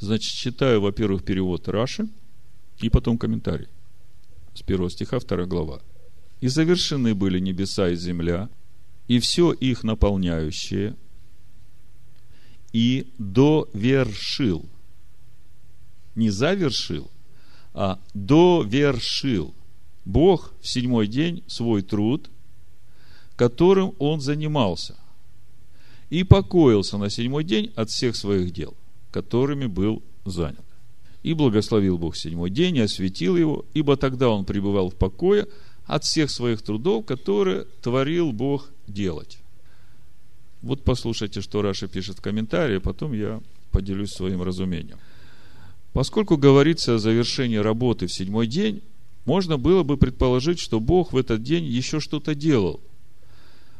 Значит, 0.00 0.32
читаю, 0.32 0.80
во-первых, 0.80 1.24
перевод 1.24 1.68
Раши, 1.68 2.08
и 2.78 2.88
потом 2.88 3.18
комментарий. 3.18 3.68
С 4.54 4.62
первого 4.62 4.90
стиха, 4.90 5.18
вторая 5.18 5.46
глава. 5.46 5.80
«И 6.40 6.48
завершены 6.48 7.14
были 7.14 7.40
небеса 7.40 7.90
и 7.90 7.96
земля, 7.96 8.48
и 9.08 9.18
все 9.18 9.52
их 9.52 9.82
наполняющее, 9.82 10.96
и 12.72 13.12
довершил». 13.18 14.68
Не 16.14 16.30
завершил, 16.30 17.10
а 17.74 18.00
довершил 18.14 19.54
Бог 20.04 20.52
в 20.60 20.68
седьмой 20.68 21.06
день 21.06 21.42
свой 21.46 21.82
труд, 21.82 22.30
которым 23.36 23.94
он 23.98 24.20
занимался, 24.20 24.96
и 26.10 26.24
покоился 26.24 26.98
на 26.98 27.10
седьмой 27.10 27.44
день 27.44 27.72
от 27.76 27.90
всех 27.90 28.16
своих 28.16 28.52
дел, 28.52 28.76
которыми 29.10 29.66
был 29.66 30.02
занят. 30.24 30.64
И 31.22 31.34
благословил 31.34 31.98
Бог 31.98 32.16
седьмой 32.16 32.50
день 32.50 32.76
и 32.76 32.80
осветил 32.80 33.36
его, 33.36 33.64
ибо 33.74 33.96
тогда 33.96 34.28
он 34.28 34.44
пребывал 34.44 34.90
в 34.90 34.96
покое 34.96 35.46
от 35.86 36.04
всех 36.04 36.30
своих 36.30 36.62
трудов, 36.62 37.06
которые 37.06 37.64
творил 37.82 38.32
Бог 38.32 38.70
делать. 38.86 39.38
Вот 40.62 40.84
послушайте, 40.84 41.40
что 41.40 41.62
Раши 41.62 41.88
пишет 41.88 42.18
в 42.18 42.22
комментарии, 42.22 42.78
потом 42.78 43.12
я 43.12 43.40
поделюсь 43.70 44.10
своим 44.10 44.42
разумением. 44.42 44.98
Поскольку 45.92 46.36
говорится 46.36 46.94
о 46.94 46.98
завершении 46.98 47.56
работы 47.56 48.06
в 48.06 48.12
седьмой 48.12 48.46
день, 48.46 48.82
можно 49.24 49.58
было 49.58 49.82
бы 49.82 49.96
предположить, 49.96 50.58
что 50.58 50.80
Бог 50.80 51.12
в 51.12 51.16
этот 51.16 51.42
день 51.42 51.64
еще 51.64 52.00
что-то 52.00 52.34
делал. 52.34 52.80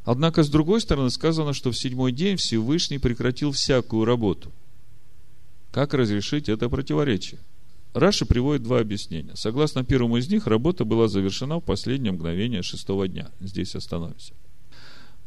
Однако, 0.05 0.43
с 0.43 0.49
другой 0.49 0.81
стороны, 0.81 1.11
сказано, 1.11 1.53
что 1.53 1.71
в 1.71 1.77
седьмой 1.77 2.13
день 2.13 2.37
Всевышний 2.37 2.99
прекратил 2.99 3.53
всякую 3.53 4.05
работу. 4.05 4.51
Как 5.71 5.95
разрешить 5.95 6.49
это 6.49 6.69
противоречие? 6.69 7.41
Раши 7.95 8.27
приводит 8.27 8.63
два 8.63 8.81
объяснения. 8.81 9.35
Согласно 9.35 9.85
первому 9.85 10.19
из 10.19 10.29
них, 10.29 10.47
работа 10.47 10.85
была 10.85 11.09
завершена 11.09 11.59
в 11.59 11.63
последнее 11.63 12.13
мгновение 12.13 12.63
шестого 12.63 13.09
дня. 13.09 13.31
Здесь 13.41 13.75
остановимся. 13.75 14.35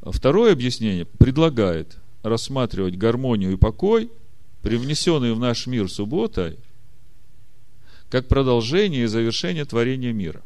Второе 0.01 0.53
объяснение 0.53 1.05
предлагает 1.05 1.97
рассматривать 2.23 2.97
гармонию 2.97 3.53
и 3.53 3.57
покой, 3.57 4.11
привнесенные 4.61 5.33
в 5.33 5.39
наш 5.39 5.67
мир 5.67 5.89
субботой– 5.89 6.57
как 8.11 8.27
продолжение 8.27 9.05
и 9.05 9.07
завершение 9.07 9.63
творения 9.63 10.11
мира. 10.11 10.43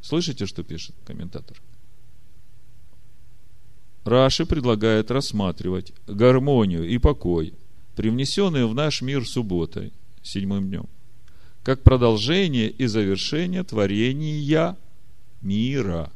Слышите, 0.00 0.46
что 0.46 0.64
пишет 0.64 0.96
комментатор? 1.04 1.60
Раши 4.04 4.46
предлагает 4.46 5.10
рассматривать 5.10 5.92
гармонию 6.06 6.88
и 6.88 6.98
покой, 6.98 7.52
привнесенные 7.96 8.66
в 8.66 8.74
наш 8.74 9.02
мир 9.02 9.26
субботой, 9.26 9.92
седьмым 10.22 10.68
днем, 10.68 10.86
как 11.62 11.82
продолжение 11.82 12.70
и 12.70 12.86
завершение 12.86 13.62
творения 13.62 14.76
мира. 15.42 16.10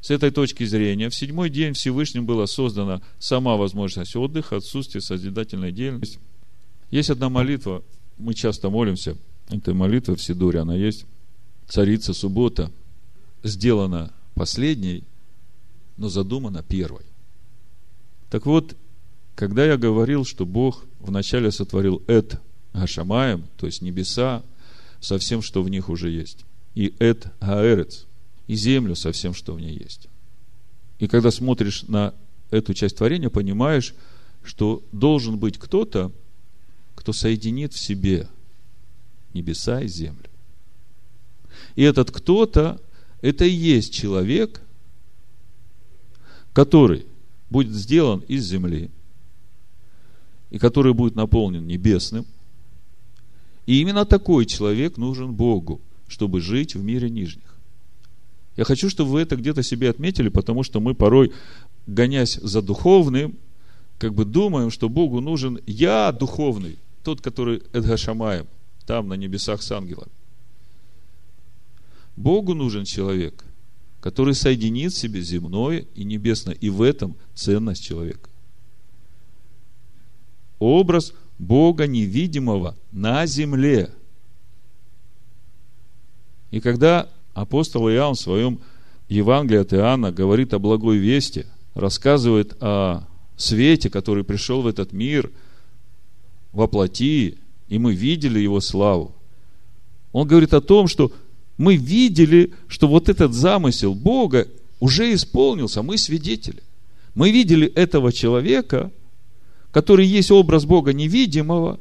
С 0.00 0.10
этой 0.10 0.30
точки 0.30 0.64
зрения, 0.64 1.10
в 1.10 1.14
седьмой 1.14 1.50
день 1.50 1.72
Всевышним 1.72 2.26
была 2.26 2.46
создана 2.46 3.02
сама 3.18 3.56
возможность 3.56 4.14
отдыха, 4.14 4.56
отсутствие 4.56 5.02
созидательной 5.02 5.72
деятельности. 5.72 6.20
Есть 6.90 7.10
одна 7.10 7.28
молитва, 7.28 7.82
мы 8.16 8.34
часто 8.34 8.70
молимся, 8.70 9.16
этой 9.48 9.74
молитвы 9.74 10.16
в 10.16 10.22
Сидуре, 10.22 10.60
она 10.60 10.74
есть. 10.76 11.06
Царица 11.68 12.14
суббота 12.14 12.70
сделана 13.42 14.12
последней, 14.34 15.02
но 15.96 16.08
задумана 16.08 16.62
первой. 16.62 17.04
Так 18.30 18.46
вот, 18.46 18.76
когда 19.34 19.64
я 19.64 19.76
говорил, 19.76 20.24
что 20.24 20.46
Бог 20.46 20.84
вначале 21.00 21.50
сотворил 21.50 22.02
Эд 22.06 22.40
Гашамаем, 22.72 23.46
то 23.56 23.66
есть 23.66 23.82
небеса, 23.82 24.42
со 25.00 25.18
всем, 25.18 25.42
что 25.42 25.62
в 25.62 25.68
них 25.68 25.88
уже 25.88 26.10
есть, 26.10 26.44
и 26.74 26.94
Эд 26.98 27.28
Гаэрец, 27.40 28.06
и 28.46 28.54
землю 28.54 28.94
со 28.94 29.12
всем, 29.12 29.34
что 29.34 29.54
в 29.54 29.60
ней 29.60 29.76
есть. 29.76 30.08
И 30.98 31.08
когда 31.08 31.30
смотришь 31.30 31.82
на 31.84 32.14
эту 32.50 32.74
часть 32.74 32.96
творения, 32.96 33.28
понимаешь, 33.28 33.94
что 34.42 34.82
должен 34.92 35.38
быть 35.38 35.58
кто-то, 35.58 36.12
кто 36.94 37.12
соединит 37.12 37.74
в 37.74 37.78
себе 37.78 38.28
небеса 39.34 39.82
и 39.82 39.88
землю. 39.88 40.30
И 41.74 41.82
этот 41.82 42.10
кто-то, 42.10 42.80
это 43.20 43.44
и 43.44 43.50
есть 43.50 43.92
человек, 43.92 44.62
который 46.56 47.04
будет 47.50 47.74
сделан 47.74 48.20
из 48.28 48.46
земли, 48.46 48.90
и 50.48 50.58
который 50.58 50.94
будет 50.94 51.14
наполнен 51.14 51.66
небесным. 51.66 52.24
И 53.66 53.78
именно 53.78 54.06
такой 54.06 54.46
человек 54.46 54.96
нужен 54.96 55.34
Богу, 55.34 55.82
чтобы 56.08 56.40
жить 56.40 56.74
в 56.74 56.82
мире 56.82 57.10
нижних. 57.10 57.58
Я 58.56 58.64
хочу, 58.64 58.88
чтобы 58.88 59.10
вы 59.10 59.20
это 59.20 59.36
где-то 59.36 59.62
себе 59.62 59.90
отметили, 59.90 60.30
потому 60.30 60.62
что 60.62 60.80
мы 60.80 60.94
порой, 60.94 61.34
гонясь 61.86 62.36
за 62.36 62.62
духовным, 62.62 63.36
как 63.98 64.14
бы 64.14 64.24
думаем, 64.24 64.70
что 64.70 64.88
Богу 64.88 65.20
нужен 65.20 65.60
я 65.66 66.10
духовный, 66.10 66.78
тот, 67.04 67.20
который 67.20 67.64
Эдгашамаем, 67.74 68.46
там 68.86 69.08
на 69.08 69.14
небесах 69.14 69.60
с 69.60 69.70
ангелами. 69.72 70.12
Богу 72.16 72.54
нужен 72.54 72.86
человек, 72.86 73.44
который 74.00 74.34
соединит 74.34 74.92
в 74.92 74.98
себе 74.98 75.20
земное 75.20 75.86
и 75.94 76.04
небесное, 76.04 76.54
и 76.54 76.68
в 76.68 76.82
этом 76.82 77.16
ценность 77.34 77.82
человека. 77.82 78.30
Образ 80.58 81.12
Бога 81.38 81.86
невидимого 81.86 82.76
на 82.92 83.26
земле. 83.26 83.90
И 86.50 86.60
когда 86.60 87.08
апостол 87.34 87.88
Иоанн 87.90 88.14
в 88.14 88.20
своем 88.20 88.60
Евангелии 89.08 89.60
от 89.60 89.74
Иоанна 89.74 90.12
говорит 90.12 90.54
о 90.54 90.58
благой 90.58 90.98
вести, 90.98 91.46
рассказывает 91.74 92.56
о 92.60 93.06
свете, 93.36 93.90
который 93.90 94.24
пришел 94.24 94.62
в 94.62 94.66
этот 94.66 94.92
мир 94.92 95.30
во 96.52 96.66
плоти, 96.66 97.38
и 97.68 97.78
мы 97.78 97.94
видели 97.94 98.38
его 98.38 98.60
славу. 98.60 99.14
Он 100.12 100.26
говорит 100.26 100.54
о 100.54 100.62
том, 100.62 100.88
что 100.88 101.12
мы 101.58 101.76
видели, 101.76 102.52
что 102.68 102.88
вот 102.88 103.08
этот 103.08 103.32
замысел 103.32 103.94
Бога 103.94 104.48
уже 104.80 105.12
исполнился, 105.14 105.82
мы 105.82 105.96
свидетели. 105.98 106.62
Мы 107.14 107.30
видели 107.30 107.66
этого 107.66 108.12
человека, 108.12 108.90
который 109.72 110.06
есть 110.06 110.30
образ 110.30 110.64
Бога 110.66 110.92
невидимого, 110.92 111.80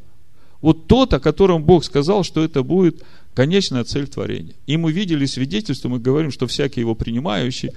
вот 0.61 0.87
тот, 0.87 1.13
о 1.13 1.19
котором 1.19 1.63
Бог 1.63 1.83
сказал, 1.83 2.23
что 2.23 2.43
это 2.43 2.63
будет 2.63 3.03
конечная 3.33 3.83
цель 3.83 4.07
творения. 4.07 4.55
И 4.65 4.77
мы 4.77 4.91
видели 4.91 5.25
свидетельство, 5.25 5.89
мы 5.89 5.99
говорим, 5.99 6.31
что 6.31 6.47
всякий 6.47 6.79
его 6.79 6.95
принимающий, 6.95 7.71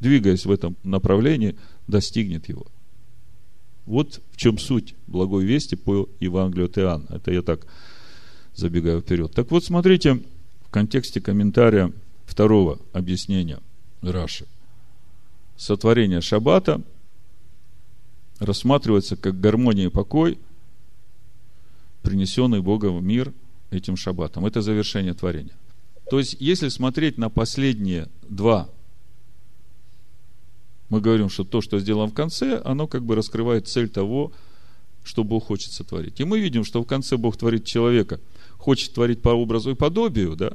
двигаясь 0.00 0.46
в 0.46 0.50
этом 0.50 0.76
направлении, 0.82 1.54
достигнет 1.86 2.48
его. 2.48 2.66
Вот 3.84 4.20
в 4.30 4.36
чем 4.36 4.58
суть 4.58 4.94
благой 5.06 5.44
вести 5.44 5.76
по 5.76 6.08
Евангелию 6.18 6.66
от 6.66 6.78
Иоанна. 6.78 7.06
Это 7.10 7.30
я 7.30 7.42
так 7.42 7.66
забегаю 8.54 9.00
вперед. 9.00 9.32
Так 9.32 9.50
вот, 9.50 9.64
смотрите, 9.64 10.20
контексте 10.72 11.20
комментария 11.20 11.92
второго 12.26 12.80
объяснения 12.92 13.60
Раши. 14.00 14.46
Сотворение 15.56 16.20
Шаббата 16.20 16.82
рассматривается 18.40 19.16
как 19.16 19.38
гармония 19.38 19.86
и 19.86 19.90
покой, 19.90 20.38
принесенный 22.02 22.60
Богом 22.60 22.98
в 22.98 23.02
мир 23.02 23.32
этим 23.70 23.96
шаббатом. 23.96 24.44
Это 24.46 24.60
завершение 24.60 25.14
творения. 25.14 25.54
То 26.10 26.18
есть, 26.18 26.36
если 26.40 26.68
смотреть 26.68 27.16
на 27.18 27.30
последние 27.30 28.08
два, 28.28 28.68
мы 30.88 31.00
говорим, 31.00 31.28
что 31.28 31.44
то, 31.44 31.60
что 31.60 31.78
сделано 31.78 32.08
в 32.08 32.14
конце, 32.14 32.60
оно 32.64 32.86
как 32.86 33.04
бы 33.04 33.14
раскрывает 33.14 33.68
цель 33.68 33.88
того, 33.88 34.32
что 35.04 35.24
Бог 35.24 35.46
хочет 35.46 35.72
сотворить. 35.72 36.20
И 36.20 36.24
мы 36.24 36.40
видим, 36.40 36.64
что 36.64 36.82
в 36.82 36.86
конце 36.86 37.16
Бог 37.16 37.36
творит 37.36 37.64
человека, 37.64 38.20
хочет 38.62 38.94
творить 38.94 39.20
по 39.20 39.30
образу 39.30 39.72
и 39.72 39.74
подобию, 39.74 40.36
да, 40.36 40.52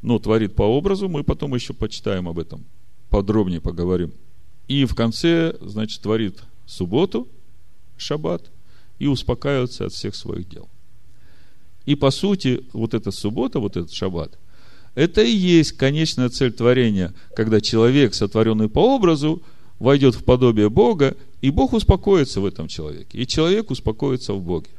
но 0.00 0.20
творит 0.20 0.54
по 0.54 0.62
образу, 0.62 1.08
мы 1.08 1.24
потом 1.24 1.56
еще 1.56 1.74
почитаем 1.74 2.28
об 2.28 2.38
этом, 2.38 2.64
подробнее 3.10 3.60
поговорим. 3.60 4.12
И 4.68 4.84
в 4.84 4.94
конце, 4.94 5.56
значит, 5.60 6.02
творит 6.02 6.38
субботу, 6.66 7.26
шаббат, 7.96 8.50
и 9.00 9.08
успокаивается 9.08 9.86
от 9.86 9.92
всех 9.92 10.14
своих 10.14 10.48
дел. 10.48 10.68
И 11.84 11.96
по 11.96 12.12
сути, 12.12 12.64
вот 12.72 12.94
эта 12.94 13.10
суббота, 13.10 13.58
вот 13.58 13.76
этот 13.76 13.92
шаббат, 13.92 14.38
это 14.94 15.22
и 15.22 15.30
есть 15.30 15.72
конечная 15.72 16.28
цель 16.28 16.52
творения, 16.52 17.12
когда 17.34 17.60
человек, 17.60 18.14
сотворенный 18.14 18.68
по 18.68 18.94
образу, 18.94 19.42
войдет 19.80 20.14
в 20.14 20.22
подобие 20.22 20.70
Бога, 20.70 21.16
и 21.40 21.50
Бог 21.50 21.72
успокоится 21.72 22.40
в 22.40 22.46
этом 22.46 22.68
человеке, 22.68 23.18
и 23.18 23.26
человек 23.26 23.72
успокоится 23.72 24.32
в 24.32 24.40
Боге. 24.40 24.70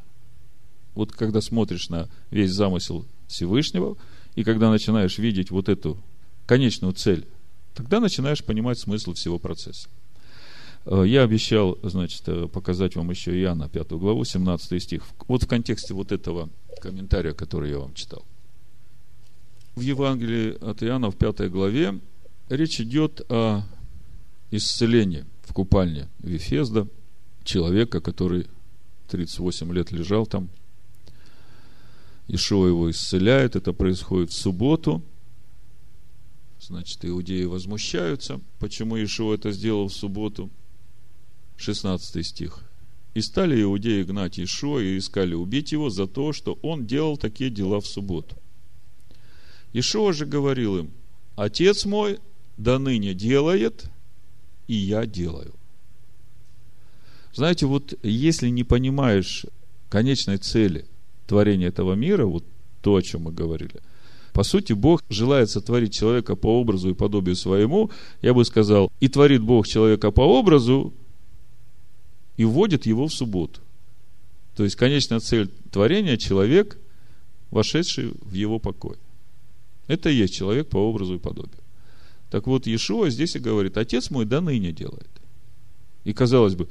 Вот 0.97 1.11
когда 1.11 1.41
смотришь 1.41 1.89
на 1.89 2.09
весь 2.31 2.51
замысел 2.51 3.05
Всевышнего, 3.27 3.97
и 4.33 4.43
когда 4.43 4.71
начинаешь 4.71 5.19
видеть 5.19 5.51
вот 5.51 5.69
эту 5.69 5.95
конечную 6.47 6.93
цель, 6.93 7.27
тогда 7.75 7.99
начинаешь 7.99 8.43
понимать 8.43 8.79
смысл 8.79 9.13
всего 9.13 9.37
процесса. 9.37 9.89
Э, 10.85 11.03
я 11.05 11.21
обещал, 11.21 11.77
значит, 11.83 12.23
э, 12.25 12.47
показать 12.47 12.95
вам 12.95 13.11
еще 13.11 13.39
Иоанна, 13.39 13.69
5 13.69 13.91
главу, 13.91 14.25
17 14.25 14.81
стих. 14.81 15.03
Вот 15.27 15.43
в 15.43 15.47
контексте 15.47 15.93
вот 15.93 16.11
этого 16.11 16.49
комментария, 16.81 17.33
который 17.33 17.69
я 17.69 17.77
вам 17.77 17.93
читал. 17.93 18.25
В 19.75 19.81
Евангелии 19.81 20.57
от 20.59 20.81
Иоанна 20.81 21.11
в 21.11 21.15
5 21.15 21.51
главе 21.51 21.99
речь 22.49 22.81
идет 22.81 23.21
о 23.29 23.61
исцелении 24.49 25.25
в 25.43 25.53
купальне 25.53 26.07
Вифезда 26.23 26.87
человека, 27.43 28.01
который 28.01 28.47
38 29.09 29.71
лет 29.73 29.91
лежал 29.91 30.25
там. 30.25 30.49
Ишуа 32.27 32.67
его 32.67 32.91
исцеляет, 32.91 33.55
это 33.55 33.73
происходит 33.73 34.31
в 34.31 34.33
субботу. 34.33 35.03
Значит, 36.59 37.05
иудеи 37.05 37.45
возмущаются, 37.45 38.41
почему 38.59 39.01
Ишуа 39.01 39.35
это 39.35 39.51
сделал 39.51 39.87
в 39.87 39.93
субботу– 39.93 40.49
16 41.57 42.25
стих. 42.25 42.63
«И 43.13 43.21
стали 43.21 43.61
иудеи 43.61 44.03
гнать 44.03 44.39
Ишуа 44.39 44.79
и 44.79 44.97
искали 44.97 45.33
убить 45.33 45.71
его 45.71 45.89
за 45.89 46.07
то, 46.07 46.33
что 46.33 46.59
он 46.61 46.85
делал 46.85 47.17
такие 47.17 47.49
дела 47.49 47.81
в 47.81 47.87
субботу. 47.87 48.35
Ишуа 49.73 50.13
же 50.13 50.25
говорил 50.25 50.77
им, 50.77 50.91
Отец 51.35 51.85
мой 51.85 52.19
до 52.57 52.79
ныне 52.79 53.13
делает, 53.13 53.89
и 54.67 54.73
я 54.73 55.05
делаю. 55.05 55.53
Знаете, 57.33 57.65
вот 57.65 57.93
если 58.03 58.49
не 58.49 58.63
понимаешь 58.63 59.45
конечной 59.89 60.37
цели 60.37 60.85
творения 61.27 61.67
этого 61.67 61.93
мира, 61.93 62.25
вот 62.25 62.43
то, 62.81 62.95
о 62.95 63.01
чем 63.01 63.23
мы 63.23 63.31
говорили, 63.31 63.81
по 64.33 64.43
сути, 64.43 64.73
Бог 64.73 65.01
желает 65.09 65.49
сотворить 65.49 65.93
человека 65.93 66.35
по 66.35 66.59
образу 66.59 66.89
и 66.89 66.93
подобию 66.93 67.35
своему, 67.35 67.89
я 68.21 68.33
бы 68.33 68.45
сказал, 68.45 68.91
и 68.99 69.07
творит 69.07 69.41
Бог 69.41 69.67
человека 69.67 70.11
по 70.11 70.21
образу, 70.21 70.93
и 72.37 72.45
вводит 72.45 72.85
его 72.85 73.07
в 73.07 73.13
субботу. 73.13 73.61
То 74.55 74.63
есть, 74.63 74.75
конечная 74.75 75.19
цель 75.19 75.49
творения– 75.71 76.17
человек, 76.17 76.77
вошедший 77.49 78.13
в 78.21 78.33
его 78.33 78.59
покой. 78.59 78.97
Это 79.87 80.09
и 80.09 80.15
есть 80.15 80.35
человек 80.35 80.69
по 80.69 80.77
образу 80.77 81.15
и 81.15 81.19
подобию. 81.19 81.63
Так 82.29 82.45
вот, 82.45 82.67
Иешуа 82.67 83.09
здесь 83.09 83.35
и 83.35 83.39
говорит, 83.39 83.77
Отец 83.77 84.11
мой 84.11 84.25
до 84.25 84.41
ныне 84.41 84.71
делает. 84.71 85.09
И 86.03 86.13
казалось 86.13 86.55
бы, 86.55 86.67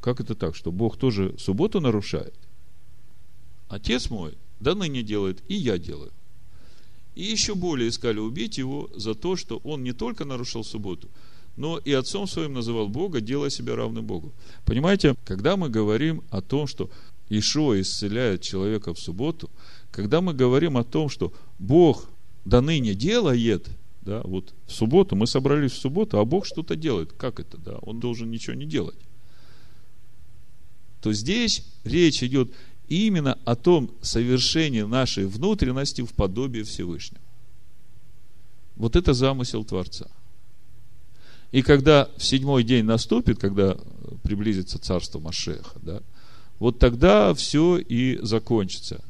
как 0.00 0.20
это 0.20 0.34
так, 0.34 0.56
что 0.56 0.72
Бог 0.72 0.96
тоже 0.98 1.34
субботу 1.38 1.80
нарушает? 1.80 2.34
Отец 3.72 4.10
мой 4.10 4.34
до 4.60 4.74
ныне 4.74 5.02
делает, 5.02 5.42
и 5.48 5.54
я 5.54 5.78
делаю. 5.78 6.12
И 7.14 7.22
еще 7.22 7.54
более 7.54 7.88
искали 7.88 8.18
убить 8.18 8.58
его 8.58 8.90
за 8.94 9.14
то, 9.14 9.34
что 9.34 9.62
он 9.64 9.82
не 9.82 9.94
только 9.94 10.26
нарушил 10.26 10.62
субботу, 10.62 11.08
но 11.56 11.78
и 11.78 11.90
отцом 11.92 12.26
своим 12.26 12.52
называл 12.52 12.88
Бога, 12.88 13.22
делая 13.22 13.48
себя 13.48 13.74
равным 13.74 14.04
Богу. 14.04 14.30
Понимаете, 14.66 15.14
когда 15.24 15.56
мы 15.56 15.70
говорим 15.70 16.22
о 16.28 16.42
том, 16.42 16.66
что 16.66 16.90
Ишуа 17.30 17.80
исцеляет 17.80 18.42
человека 18.42 18.92
в 18.92 18.98
субботу, 18.98 19.48
когда 19.90 20.20
мы 20.20 20.34
говорим 20.34 20.76
о 20.76 20.84
том, 20.84 21.08
что 21.08 21.32
Бог 21.58 22.10
до 22.44 22.60
ныне 22.60 22.94
делает, 22.94 23.68
да, 24.02 24.20
вот 24.24 24.52
в 24.66 24.72
субботу, 24.72 25.16
мы 25.16 25.26
собрались 25.26 25.72
в 25.72 25.78
субботу, 25.78 26.18
а 26.18 26.26
Бог 26.26 26.44
что-то 26.44 26.76
делает. 26.76 27.14
Как 27.14 27.40
это, 27.40 27.56
да? 27.56 27.78
Он 27.78 28.00
должен 28.00 28.30
ничего 28.30 28.54
не 28.54 28.66
делать. 28.66 28.98
То 31.00 31.12
здесь 31.12 31.64
речь 31.84 32.22
идет 32.22 32.52
именно 32.92 33.38
о 33.44 33.56
том 33.56 33.90
совершении 34.02 34.82
нашей 34.82 35.26
внутренности 35.26 36.02
в 36.02 36.12
подобии 36.12 36.62
Всевышнего. 36.62 37.22
Вот 38.76 38.96
это 38.96 39.14
замысел 39.14 39.64
Творца. 39.64 40.08
И 41.52 41.62
когда 41.62 42.08
в 42.16 42.24
седьмой 42.24 42.64
день 42.64 42.84
наступит, 42.84 43.38
когда 43.38 43.76
приблизится 44.22 44.78
царство 44.78 45.18
Машеха, 45.20 45.78
да, 45.80 46.02
вот 46.58 46.78
тогда 46.78 47.34
все 47.34 47.78
и 47.78 48.18
закончится. 48.22 49.02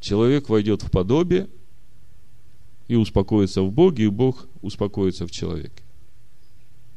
Человек 0.00 0.48
войдет 0.48 0.82
в 0.82 0.90
подобие 0.90 1.48
и 2.88 2.96
успокоится 2.96 3.62
в 3.62 3.72
Боге, 3.72 4.04
и 4.04 4.08
Бог 4.08 4.46
успокоится 4.60 5.26
в 5.26 5.30
человеке. 5.30 5.82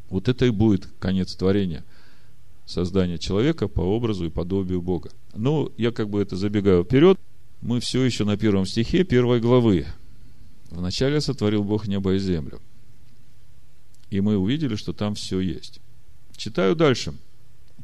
Вот 0.10 0.28
это 0.28 0.46
и 0.46 0.50
будет 0.50 0.88
конец 1.00 1.36
творения– 1.36 1.84
создания 2.66 3.18
человека 3.18 3.68
по 3.68 3.82
образу 3.82 4.26
и 4.26 4.30
подобию 4.30 4.82
Бога. 4.82 5.12
Ну, 5.36 5.72
я 5.78 5.92
как 5.92 6.10
бы 6.10 6.22
это 6.22 6.36
забегаю 6.36 6.84
вперед. 6.84 7.20
Мы 7.62 7.80
все 7.80 8.04
еще 8.04 8.26
на 8.26 8.38
первом 8.38 8.66
стихе 8.66 9.04
первой 9.04 9.40
главы. 9.40 9.86
Вначале 10.70 11.22
сотворил 11.22 11.64
Бог 11.64 11.88
небо 11.88 12.14
и 12.14 12.20
землю. 12.20 12.62
И 14.10 14.22
мы 14.22 14.38
увидели, 14.38 14.76
что 14.76 14.94
там 14.94 15.16
все 15.16 15.40
есть. 15.40 15.80
Читаю 16.36 16.76
дальше. 16.76 17.14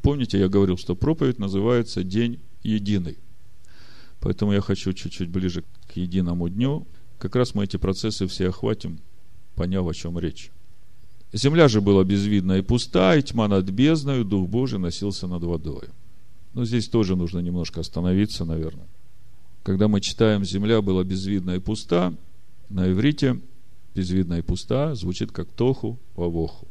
Помните, 0.02 0.38
я 0.38 0.48
говорил, 0.48 0.76
что 0.76 0.96
проповедь 0.96 1.38
называется 1.38 2.02
«День 2.02 2.40
единый». 2.62 3.18
Поэтому 4.20 4.52
я 4.52 4.60
хочу 4.60 4.92
чуть-чуть 4.92 5.28
ближе 5.28 5.64
к 5.88 5.96
единому 5.96 6.48
дню. 6.48 6.86
Как 7.18 7.36
раз 7.36 7.54
мы 7.54 7.64
эти 7.64 7.76
процессы 7.76 8.26
все 8.26 8.48
охватим, 8.48 9.00
поняв, 9.54 9.86
о 9.86 9.94
чем 9.94 10.18
речь. 10.18 10.50
Земля 11.32 11.68
же 11.68 11.80
была 11.80 12.04
безвидна 12.04 12.58
и 12.58 12.62
пуста, 12.62 13.16
и 13.16 13.22
тьма 13.22 13.46
над 13.46 13.70
бездною, 13.70 14.24
Дух 14.24 14.48
Божий 14.48 14.78
носился 14.78 15.26
над 15.28 15.44
водой. 15.44 15.88
Но 16.54 16.64
здесь 16.64 16.88
тоже 16.88 17.14
нужно 17.14 17.38
немножко 17.38 17.80
остановиться, 17.80 18.44
наверное. 18.44 18.86
Когда 19.62 19.86
мы 19.86 20.00
читаем 20.00 20.44
«земля 20.44 20.82
была 20.82 21.04
безвидна 21.04 21.52
и 21.52 21.60
пуста», 21.60 22.12
на 22.68 22.90
иврите 22.90 23.40
«безвидна 23.94 24.38
и 24.38 24.42
пуста» 24.42 24.94
звучит 24.94 25.30
как 25.30 25.48
«тоху 25.48 25.98
вавоху». 26.16 26.66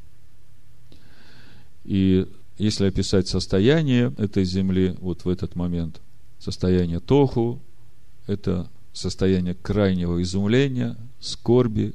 И 1.86 2.28
если 2.58 2.86
описать 2.86 3.30
состояние 3.30 4.14
этой 4.18 4.44
земли 4.44 4.96
вот 5.00 5.24
в 5.24 5.30
этот 5.30 5.56
момент, 5.56 6.02
состояние 6.40 7.00
тоху– 7.00 7.62
это 8.28 8.70
состояние 8.92 9.56
крайнего 9.56 10.22
изумления, 10.22 10.98
скорби, 11.22 11.94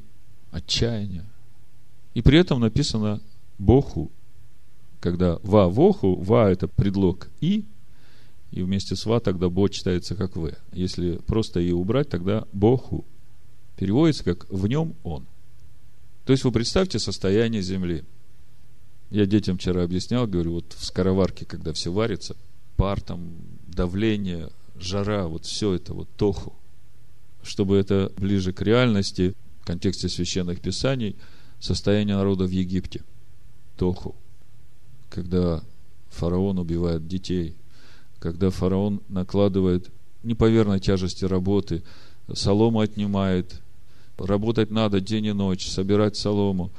отчаяния. 0.50 1.26
И 2.14 2.22
при 2.22 2.38
этом 2.38 2.60
написано 2.60 3.20
Боху, 3.58 4.10
когда 5.00 5.38
ва 5.42 5.68
воху, 5.68 6.16
ва 6.16 6.50
это 6.50 6.66
предлог 6.66 7.28
и, 7.40 7.64
и 8.50 8.62
вместе 8.62 8.96
с 8.96 9.06
ва 9.06 9.20
тогда 9.20 9.48
бо 9.48 9.68
читается 9.68 10.14
как 10.14 10.36
в. 10.36 10.52
Если 10.72 11.16
просто 11.26 11.60
и 11.60 11.72
убрать, 11.72 12.08
тогда 12.08 12.46
боху 12.52 13.04
переводится 13.76 14.24
как 14.24 14.50
в 14.50 14.66
нем 14.66 14.94
он. 15.04 15.26
То 16.24 16.32
есть 16.32 16.44
вы 16.44 16.52
представьте 16.52 16.98
состояние 16.98 17.62
земли. 17.62 18.04
Я 19.10 19.26
детям 19.26 19.58
вчера 19.58 19.82
объяснял, 19.82 20.26
говорю, 20.26 20.54
вот 20.54 20.72
в 20.76 20.84
скороварке, 20.84 21.44
когда 21.44 21.72
все 21.72 21.92
варится, 21.92 22.36
пар 22.76 23.00
там, 23.00 23.34
давление, 23.68 24.48
жара, 24.76 25.28
вот 25.28 25.44
все 25.44 25.74
это 25.74 25.94
вот 25.94 26.08
тоху. 26.16 26.54
Чтобы 27.42 27.76
это 27.76 28.10
ближе 28.16 28.52
к 28.52 28.62
реальности, 28.62 29.34
в 29.60 29.66
контексте 29.66 30.08
священных 30.08 30.60
писаний– 30.60 31.14
состояние 31.64 32.16
народа 32.16 32.44
в 32.44 32.50
Египте. 32.50 33.02
Тоху. 33.76 34.14
Когда 35.08 35.62
фараон 36.10 36.58
убивает 36.58 37.08
детей, 37.08 37.56
когда 38.18 38.50
фараон 38.50 39.00
накладывает 39.08 39.90
неповерной 40.22 40.80
тяжести 40.80 41.24
работы, 41.24 41.82
солому 42.32 42.80
отнимает, 42.80 43.62
работать 44.18 44.70
надо 44.70 45.00
день 45.00 45.26
и 45.26 45.32
ночь, 45.32 45.66
собирать 45.66 46.16
солому, 46.16 46.70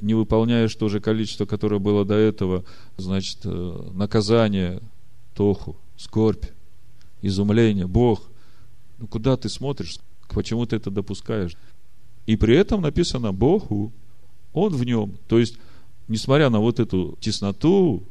не 0.00 0.12
выполняешь 0.14 0.74
то 0.74 0.88
же 0.88 1.00
количество, 1.00 1.46
которое 1.46 1.78
было 1.78 2.04
до 2.04 2.14
этого, 2.14 2.64
значит, 2.98 3.38
э, 3.44 3.90
наказание, 3.94 4.80
тоху, 5.34 5.76
скорбь, 5.96 6.44
изумление, 7.22 7.86
Бог. 7.86 8.22
Ну, 8.98 9.06
куда 9.06 9.36
ты 9.36 9.48
смотришь? 9.48 9.98
Почему 10.28 10.66
ты 10.66 10.76
это 10.76 10.90
допускаешь? 10.90 11.56
И 12.26 12.36
при 12.36 12.56
этом 12.56 12.82
написано 12.82 13.32
Богу. 13.32 13.92
Он 14.54 14.74
в 14.74 14.84
нем. 14.84 15.18
То 15.28 15.38
есть, 15.38 15.58
несмотря 16.08 16.48
на 16.48 16.60
вот 16.60 16.80
эту 16.80 17.18
тесноту, 17.20 18.02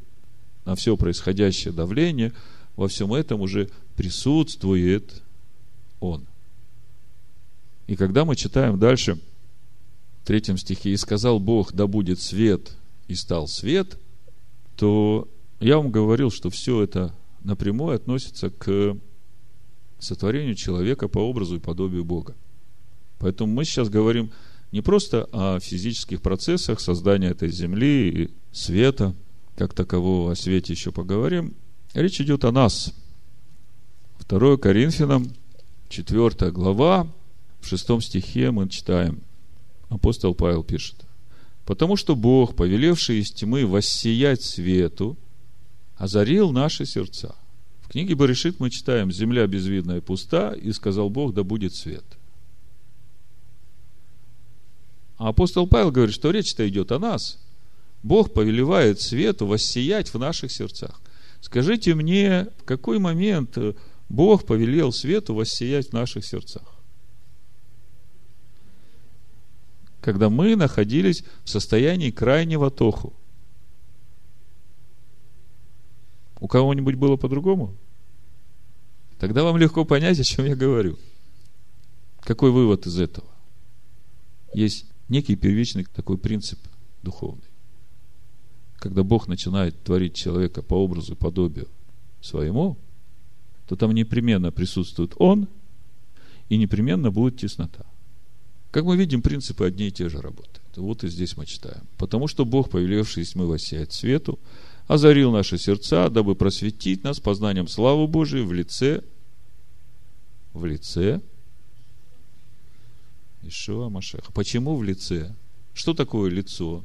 на 0.66 0.76
все 0.76 0.96
происходящее 0.96 1.74
давление, 1.74 2.34
во 2.76 2.88
всем 2.88 3.14
этом 3.14 3.42
уже 3.42 3.70
присутствует 3.96 5.24
Он. 6.00 6.26
И 7.88 7.96
когда 7.96 8.26
мы 8.26 8.36
читаем 8.36 8.78
дальше, 8.80 9.20
в 10.22 10.26
третьем 10.26 10.58
стихе, 10.58 10.92
«И 10.92 10.98
сказал 10.98 11.40
Бог, 11.40 11.74
да 11.74 11.88
будет 11.88 12.22
свет, 12.22 12.72
и 13.08 13.16
стал 13.16 13.48
свет», 13.48 13.98
то 14.78 15.28
я 15.60 15.78
вам 15.78 15.92
говорил, 15.92 16.32
что 16.32 16.50
все 16.50 16.82
это 16.82 17.14
напрямую 17.44 17.96
относится 17.96 18.50
к 18.50 18.98
сотворению 20.00 20.56
человека 20.56 21.08
по 21.08 21.20
образу 21.20 21.58
и 21.58 21.60
подобию 21.60 22.04
Бога. 22.04 22.36
Поэтому 23.20 23.54
мы 23.54 23.66
сейчас 23.66 23.90
говорим 23.90 24.32
не 24.74 24.82
просто 24.82 25.30
о 25.32 25.60
физических 25.60 26.24
процессах 26.24 26.82
создания 26.82 27.30
этой 27.30 27.50
земли 27.50 28.10
и 28.10 28.32
света, 28.52 29.16
как 29.56 29.76
такового, 29.76 30.32
о 30.32 30.36
свете 30.36 30.74
еще 30.74 30.92
поговорим. 30.92 31.54
Речь 31.94 32.20
идет 32.20 32.44
о 32.44 32.52
нас. 32.52 32.92
2 34.28 34.58
Коринфянам, 34.58 35.32
4 35.90 36.52
глава, 36.52 37.08
в 37.62 37.68
6 37.68 38.02
стихе 38.02 38.50
мы 38.50 38.68
читаем. 38.68 39.22
Апостол 39.90 40.34
Павел 40.34 40.64
пишет. 40.64 40.96
«Потому 41.66 41.96
что 41.96 42.16
Бог, 42.16 42.56
повелевший 42.56 43.20
из 43.20 43.32
тьмы 43.32 43.68
воссиять 43.68 44.42
свету, 44.42 45.18
озарил 45.98 46.52
наши 46.52 46.88
сердца». 46.88 47.36
В 47.82 47.90
книге 47.90 48.16
Баришит 48.16 48.60
мы 48.60 48.72
читаем 48.72 49.12
«Земля 49.12 49.46
безвидная 49.46 50.02
пуста, 50.02 50.52
и 50.52 50.72
сказал 50.72 51.12
Бог, 51.12 51.36
да 51.36 51.44
будет 51.44 51.76
свет». 51.76 52.04
А 55.24 55.30
апостол 55.30 55.68
Павел 55.68 55.90
говорит, 55.90 56.14
что 56.14 56.32
речь-то 56.32 56.68
идет 56.68 56.92
о 56.92 57.00
нас. 57.00 57.40
Бог 58.04 58.34
повелевает 58.34 59.00
свету 59.00 59.48
воссиять 59.48 60.14
в 60.14 60.20
наших 60.20 60.52
сердцах. 60.52 61.00
Скажите 61.40 61.96
мне, 61.96 62.50
в 62.60 62.66
какой 62.66 63.00
момент 63.00 63.58
Бог 64.10 64.46
повелел 64.46 64.92
свету 64.92 65.34
воссиять 65.34 65.88
в 65.88 65.94
наших 65.94 66.26
сердцах? 66.26 66.76
Когда 70.02 70.30
мы 70.30 70.58
находились 70.58 71.24
в 71.46 71.50
состоянии 71.50 72.12
крайнего 72.12 72.70
тоху. 72.70 73.14
У 76.42 76.50
кого-нибудь 76.50 76.96
было 76.96 77.16
по-другому? 77.16 77.78
Тогда 79.20 79.46
вам 79.46 79.56
легко 79.56 79.86
понять, 79.86 80.20
о 80.20 80.24
чем 80.26 80.44
я 80.44 80.58
говорю. 80.58 81.00
Какой 82.20 82.52
вывод 82.52 82.86
из 82.88 83.00
этого? 83.00 83.30
Есть 84.54 84.86
некий 85.14 85.36
первичный 85.36 85.86
такой 85.86 86.18
принцип 86.18 86.60
духовный. 87.04 87.48
Когда 88.78 89.04
Бог 89.04 89.28
начинает 89.28 89.82
творить 89.84 90.16
человека 90.16 90.62
по 90.62 90.74
образу 90.74 91.14
и 91.14 91.16
подобию 91.16 91.70
своему, 92.20 92.78
то 93.68 93.76
там 93.76 93.94
непременно 93.94 94.52
присутствует 94.52 95.14
Он, 95.18 95.48
и 96.50 96.58
непременно 96.58 97.12
будет 97.12 97.38
теснота. 97.38 97.86
Как 98.72 98.84
мы 98.84 98.98
видим, 98.98 99.22
принципы 99.22 99.66
одни 99.66 99.88
и 99.88 99.92
те 99.92 100.10
же 100.10 100.20
работают. 100.20 100.62
Вот 100.76 101.04
и 101.04 101.08
здесь 101.08 101.38
мы 101.38 101.46
читаем. 101.46 101.84
Потому 101.98 102.28
что 102.28 102.44
Бог, 102.44 102.70
повелевший 102.70 103.24
тьмы 103.24 103.46
воссиять 103.48 103.94
свету, 103.94 104.40
озарил 104.88 105.32
наши 105.32 105.58
сердца, 105.58 106.10
дабы 106.10 106.36
просветить 106.36 107.04
нас 107.04 107.20
познанием 107.20 107.68
славы 107.68 108.08
Божией 108.08 108.44
в 108.44 108.52
лице, 108.52 109.04
в 110.54 110.66
лице 110.66 111.22
Ишуа 113.44 113.90
Машеха. 113.90 114.32
Почему 114.32 114.76
в 114.76 114.84
лице? 114.84 115.36
Что 115.74 115.94
такое 115.94 116.30
лицо? 116.30 116.84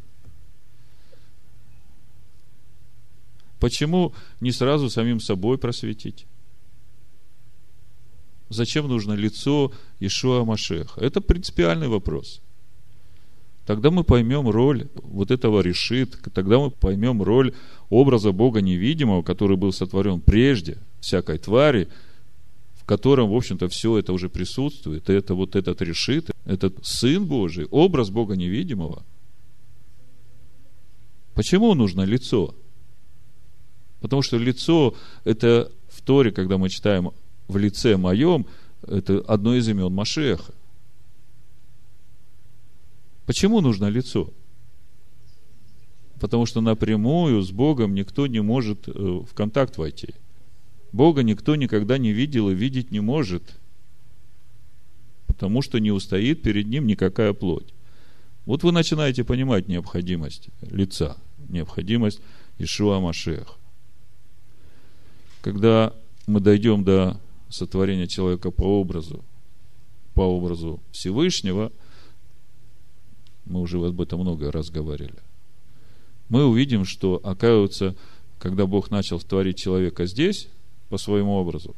Почему 3.60 4.14
не 4.40 4.52
сразу 4.52 4.88
самим 4.90 5.20
собой 5.20 5.58
просветить? 5.58 6.26
Зачем 8.50 8.88
нужно 8.88 9.12
лицо 9.12 9.72
Ишуа 10.00 10.44
Машеха? 10.44 11.00
Это 11.00 11.20
принципиальный 11.20 11.88
вопрос. 11.88 12.40
тогда 13.66 13.90
мы 13.90 14.02
поймем 14.02 14.48
роль 14.48 14.88
вот 14.94 15.30
этого 15.30 15.60
решит, 15.60 16.18
тогда 16.32 16.58
мы 16.58 16.70
поймем 16.70 17.22
роль 17.22 17.52
образа 17.90 18.32
Бога 18.32 18.62
невидимого, 18.62 19.22
который 19.22 19.58
был 19.58 19.72
сотворен 19.72 20.22
прежде 20.22 20.78
всякой 21.00 21.38
твари, 21.38 21.88
котором, 22.88 23.29
в 23.29 23.35
общем-то, 23.35 23.68
все 23.68 23.98
это 23.98 24.14
уже 24.14 24.31
присутствует. 24.31 25.11
Это 25.11 25.35
вот 25.35 25.57
этот 25.57 25.83
решит, 25.83 26.31
этот 26.46 26.74
Сын 26.83 27.27
Божий, 27.27 27.66
образ 27.66 28.09
Бога 28.09 28.35
невидимого. 28.35 29.05
Почему 31.35 31.74
нужно 31.74 32.01
лицо? 32.01 32.55
Потому 34.01 34.22
что 34.22 34.38
лицо– 34.38 34.94
это 35.24 35.70
в 35.88 36.01
Торе, 36.01 36.33
когда 36.33 36.57
мы 36.57 36.70
читаем 36.70 37.11
в 37.46 37.59
лице 37.59 37.98
моем, 37.98 38.46
это 38.83 39.18
одно 39.29 39.55
из 39.55 39.68
имен 39.68 39.92
Машеха. 39.92 40.55
Почему 43.27 43.61
нужно 43.61 43.90
лицо? 43.90 44.31
Потому 46.18 46.46
что 46.46 46.62
напрямую 46.62 47.42
с 47.42 47.51
Богом 47.51 47.94
никто 47.94 48.27
не 48.27 48.40
может 48.40 48.88
э, 48.88 48.92
в 48.92 49.35
контакт 49.35 49.77
войти. 49.77 50.14
Бога 50.92 51.22
никто 51.22 51.57
никогда 51.57 51.98
не 51.98 52.12
видел 52.12 52.48
и 52.51 52.55
видеть 52.55 52.90
не 52.90 53.01
может, 53.01 53.42
потому 55.27 55.62
что 55.62 55.79
не 55.79 55.90
устоит 55.90 56.42
перед 56.42 56.66
ним 56.66 56.87
никакая 56.87 57.33
плоть. 57.33 57.72
Вот 58.46 58.62
вы 58.62 58.72
начинаете 58.72 59.24
понимать 59.24 59.68
необходимость 59.68 60.48
лица, 60.62 61.18
необходимость 61.48 62.20
Ишуа 62.59 62.98
Машех. 62.98 63.59
Когда 65.42 65.94
мы 66.27 66.40
дойдем 66.40 66.83
до 66.83 67.20
сотворения 67.51 68.07
человека 68.07 68.51
по 68.51 68.81
образу, 68.81 69.24
по 70.14 70.22
образу 70.22 70.81
Всевышнего, 70.90 71.70
мы 73.44 73.61
уже 73.61 73.79
об 73.79 74.01
этом 74.01 74.20
много 74.20 74.51
раз 74.51 74.70
говорили, 74.70 75.14
мы 76.29 76.44
увидим, 76.44 76.85
что, 76.85 77.20
оказывается, 77.22 77.94
когда 78.38 78.66
Бог 78.66 78.90
начал 78.90 79.20
творить 79.20 79.59
человека 79.59 80.07
здесь, 80.07 80.48
по 80.88 80.98
своему 80.98 81.33
образу, 81.33 81.74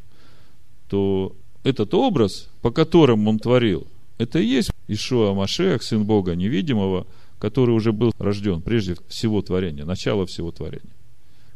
то 0.88 1.34
этот 1.62 1.94
образ, 1.94 2.48
по 2.62 2.70
которому 2.70 3.30
он 3.30 3.38
творил, 3.38 3.86
это 4.18 4.38
и 4.38 4.46
есть 4.46 4.70
Ишуа 4.88 5.34
Машех, 5.34 5.82
Сын 5.82 6.04
Бога 6.04 6.34
невидимого, 6.34 7.06
который 7.38 7.74
уже 7.74 7.92
был 7.92 8.12
рожден 8.18 8.60
прежде 8.60 8.96
всего 9.08 9.40
творения, 9.40 9.84
начало 9.84 10.26
всего 10.26 10.52
творения, 10.52 10.92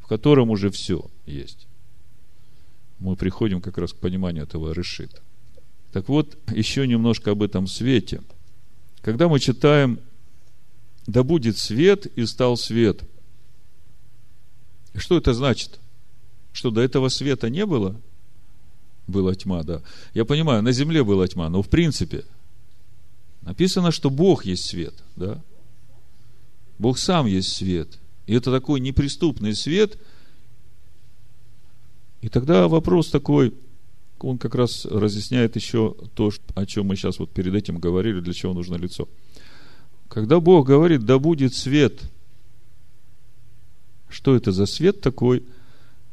в 0.02 0.06
котором 0.06 0.50
уже 0.50 0.70
все 0.70 1.04
есть. 1.26 1.66
Мы 2.98 3.16
приходим 3.16 3.60
как 3.60 3.76
раз 3.76 3.92
к 3.92 3.96
пониманию 3.96 4.44
этого 4.44 4.72
решита. 4.72 5.20
Так 5.92 6.08
вот, 6.08 6.36
еще 6.50 6.86
немножко 6.86 7.32
об 7.32 7.42
этом 7.42 7.66
свете. 7.66 8.22
Когда 9.02 9.28
мы 9.28 9.38
читаем 9.40 9.98
«Да 11.06 11.22
будет 11.22 11.58
свет, 11.58 12.06
и 12.06 12.24
стал 12.24 12.56
свет», 12.56 13.02
что 14.96 15.18
это 15.18 15.34
значит? 15.34 15.80
Что 16.54 16.70
до 16.70 16.80
этого 16.80 17.08
света 17.08 17.50
не 17.50 17.66
было? 17.66 18.00
Была 19.08 19.34
тьма, 19.34 19.64
да. 19.64 19.82
Я 20.14 20.24
понимаю, 20.24 20.62
на 20.62 20.70
земле 20.70 21.02
была 21.02 21.26
тьма, 21.26 21.50
но 21.50 21.62
в 21.62 21.68
принципе 21.68 22.24
написано, 23.42 23.90
что 23.90 24.08
Бог 24.08 24.46
есть 24.46 24.64
свет, 24.70 24.94
да? 25.16 25.42
Бог 26.78 26.96
сам 26.96 27.26
есть 27.26 27.52
свет. 27.52 27.98
И 28.26 28.34
это 28.34 28.52
такой 28.52 28.78
неприступный 28.78 29.54
свет. 29.56 29.98
И 32.20 32.28
тогда 32.28 32.68
вопрос 32.68 33.10
такой, 33.10 33.52
он 34.20 34.38
как 34.38 34.54
раз 34.54 34.86
разъясняет 34.86 35.56
еще 35.56 35.96
то, 36.14 36.30
о 36.54 36.66
чем 36.66 36.86
мы 36.86 36.94
сейчас 36.94 37.18
вот 37.18 37.32
перед 37.32 37.52
этим 37.52 37.78
говорили, 37.78 38.20
для 38.20 38.32
чего 38.32 38.54
нужно 38.54 38.76
лицо. 38.76 39.08
Когда 40.08 40.38
Бог 40.38 40.68
говорит, 40.68 41.04
да 41.04 41.18
будет 41.18 41.52
свет, 41.52 42.00
что 44.08 44.36
это 44.36 44.52
за 44.52 44.66
свет 44.66 45.00
такой– 45.00 45.42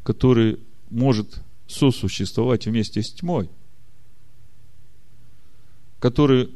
который 0.04 0.60
может 0.90 1.42
сосуществовать 1.68 2.66
вместе 2.66 3.02
с 3.02 3.12
тьмой, 3.12 3.50
который 6.00 6.50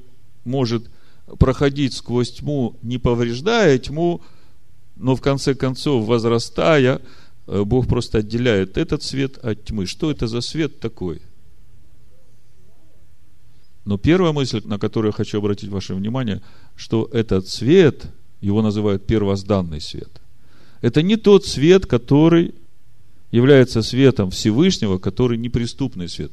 может 0.43 0.89
проходить 1.39 1.93
сквозь 1.93 2.31
тьму, 2.31 2.77
не 2.81 2.97
повреждая 2.97 3.77
тьму, 3.79 4.21
но 4.95 5.15
в 5.15 5.21
конце 5.21 5.55
концов, 5.55 6.05
возрастая, 6.05 7.01
э, 7.47 7.63
Бог 7.63 7.87
просто 7.87 8.19
отделяет 8.19 8.77
этот 8.77 9.03
свет 9.03 9.37
от 9.37 9.65
тьмы. 9.65 9.85
Что 9.85 10.11
это 10.11 10.27
за 10.27 10.41
свет 10.41 10.79
такой? 10.79 11.21
Но 13.85 13.97
первая 13.97 14.33
мысль, 14.33 14.61
на 14.65 14.79
которую 14.79 15.09
я 15.09 15.13
хочу 15.13 15.37
обратить 15.37 15.69
ваше 15.69 15.93
внимание, 15.93 16.41
что 16.75 17.07
этот 17.13 17.47
свет, 17.47 18.07
его 18.41 18.61
называют 18.61 19.05
первозданный 19.05 19.79
свет. 19.79 20.09
Это 20.81 21.01
не 21.01 21.17
тот 21.17 21.45
свет, 21.45 21.85
который 21.85 22.55
является 23.31 23.81
светом 23.81 24.29
Всевышнего, 24.31 24.97
который 24.97 25.37
неприступный 25.37 26.07
свет, 26.07 26.31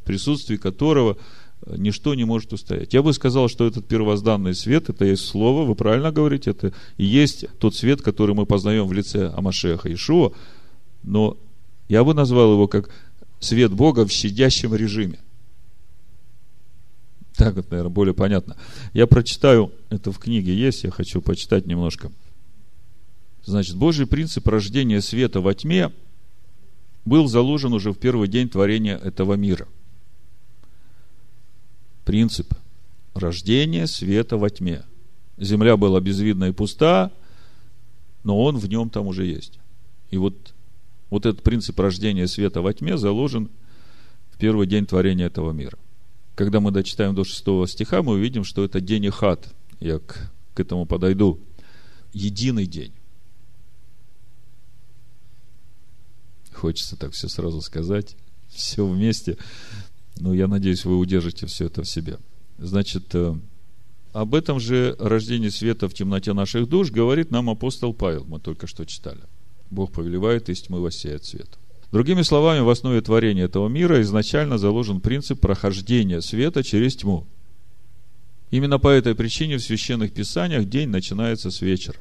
в 0.00 0.04
присутствии 0.04 0.56
которого 0.56 1.16
э, 1.62 1.74
ничто 1.76 2.14
не 2.14 2.24
может 2.24 2.52
устоять. 2.52 2.94
Я 2.94 3.02
бы 3.02 3.12
сказал, 3.12 3.48
что 3.48 3.66
этот 3.66 3.86
первозданный 3.86 4.54
свет, 4.54 4.88
это 4.88 5.04
есть 5.04 5.24
слово, 5.24 5.64
вы 5.64 5.74
правильно 5.74 6.12
говорите, 6.12 6.50
это 6.50 6.72
и 6.96 7.04
есть 7.04 7.46
тот 7.58 7.74
свет, 7.74 8.02
который 8.02 8.34
мы 8.34 8.46
познаем 8.46 8.86
в 8.86 8.92
лице 8.92 9.32
Амашеха 9.36 9.92
Ишуа, 9.92 10.32
но 11.02 11.36
я 11.88 12.02
бы 12.02 12.14
назвал 12.14 12.52
его 12.52 12.66
как 12.66 12.90
свет 13.38 13.72
Бога 13.72 14.06
в 14.06 14.10
щадящем 14.10 14.74
режиме. 14.74 15.20
Так 17.36 17.54
вот, 17.54 17.70
наверное, 17.70 17.92
более 17.92 18.14
понятно. 18.14 18.56
Я 18.94 19.06
прочитаю, 19.06 19.70
это 19.90 20.10
в 20.10 20.18
книге 20.18 20.56
есть, 20.56 20.84
я 20.84 20.90
хочу 20.90 21.20
почитать 21.20 21.66
немножко. 21.66 22.10
Значит, 23.44 23.76
Божий 23.76 24.06
принцип 24.06 24.48
рождения 24.48 25.02
света 25.02 25.40
во 25.40 25.54
тьме– 25.54 25.92
был 27.06 27.28
заложен 27.28 27.72
уже 27.72 27.92
в 27.92 27.98
первый 27.98 28.28
день 28.28 28.50
творения 28.50 28.98
этого 28.98 29.34
мира. 29.34 29.66
Принцип 32.04 32.52
рождения 33.14 33.86
света 33.86 34.36
во 34.36 34.50
тьме. 34.50 34.84
Земля 35.38 35.76
была 35.76 36.00
безвидна 36.00 36.46
и 36.46 36.52
пуста, 36.52 37.12
но 38.24 38.42
он 38.42 38.58
в 38.58 38.68
нем 38.68 38.90
там 38.90 39.06
уже 39.06 39.24
есть. 39.24 39.58
И 40.10 40.18
вот, 40.18 40.54
вот 41.08 41.26
этот 41.26 41.42
принцип 41.42 41.78
рождения 41.78 42.26
света 42.26 42.60
во 42.60 42.72
тьме 42.74 42.98
заложен 42.98 43.50
в 44.30 44.38
первый 44.38 44.66
день 44.66 44.84
творения 44.84 45.26
этого 45.26 45.52
мира. 45.52 45.78
Когда 46.34 46.60
мы 46.60 46.70
дочитаем 46.70 47.14
до 47.14 47.24
шестого 47.24 47.66
стиха, 47.68 48.02
мы 48.02 48.14
увидим, 48.14 48.44
что 48.44 48.64
это 48.64 48.80
день 48.80 49.06
Ихат. 49.06 49.48
Я 49.78 50.00
к, 50.00 50.30
к 50.54 50.60
этому 50.60 50.86
подойду. 50.86 51.38
Единый 52.12 52.66
день. 52.66 52.92
Хочется 56.56 56.96
так 56.96 57.12
все 57.12 57.28
сразу 57.28 57.60
сказать, 57.60 58.16
все 58.48 58.86
вместе. 58.86 59.36
Но 60.18 60.32
я 60.32 60.48
надеюсь, 60.48 60.84
вы 60.84 60.96
удержите 60.96 61.46
все 61.46 61.66
это 61.66 61.82
в 61.82 61.88
себе. 61.88 62.18
Значит, 62.58 63.14
э, 63.14 63.34
об 64.12 64.34
этом 64.34 64.58
же 64.58 64.96
рождении 64.98 65.50
света 65.50 65.88
в 65.88 65.94
темноте 65.94 66.32
наших 66.32 66.68
душ 66.68 66.90
говорит 66.90 67.30
нам 67.30 67.50
апостол 67.50 67.92
Павел, 67.92 68.24
мы 68.24 68.40
только 68.40 68.66
что 68.66 68.86
читали. 68.86 69.20
Бог 69.70 69.92
повелевает, 69.92 70.48
из 70.48 70.62
тьмы 70.62 70.80
воссеет 70.80 71.24
свет. 71.24 71.58
Другими 71.92 72.22
словами, 72.22 72.60
в 72.60 72.70
основе 72.70 73.00
творения 73.02 73.44
этого 73.44 73.68
мира 73.68 74.00
изначально 74.00 74.56
заложен 74.56 75.00
принцип 75.00 75.40
прохождения 75.40 76.22
света 76.22 76.64
через 76.64 76.96
тьму. 76.96 77.26
Именно 78.50 78.78
по 78.78 78.88
этой 78.88 79.14
причине 79.14 79.58
в 79.58 79.62
священных 79.62 80.12
писаниях 80.14 80.66
день 80.66 80.88
начинается 80.88 81.50
с 81.50 81.60
вечера. 81.60 81.98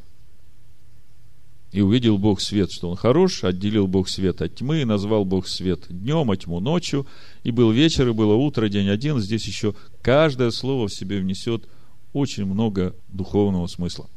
И 1.76 1.82
увидел 1.82 2.18
Бог 2.18 2.40
свет, 2.40 2.72
что 2.72 2.90
он 2.90 2.96
хорош, 2.96 3.44
отделил 3.44 3.86
Бог 3.86 4.08
свет 4.08 4.42
от 4.42 4.56
тьмы, 4.56 4.84
и 4.84 4.86
назвал 4.86 5.26
Бог 5.26 5.46
свет 5.46 5.82
днем, 5.90 6.32
а 6.32 6.38
тьму 6.38 6.62
ночью. 6.62 7.06
И 7.44 7.52
был 7.52 7.70
вечер, 7.70 8.08
и 8.08 8.14
было 8.14 8.34
утро, 8.34 8.70
день 8.70 8.88
один. 8.88 9.20
Здесь 9.20 9.46
еще 9.46 9.76
каждое 10.02 10.52
слово 10.52 10.88
в 10.88 10.94
себе 10.94 11.20
внесет 11.20 11.68
очень 12.14 12.46
много 12.46 12.96
духовного 13.10 13.68
смысла. 13.68 14.10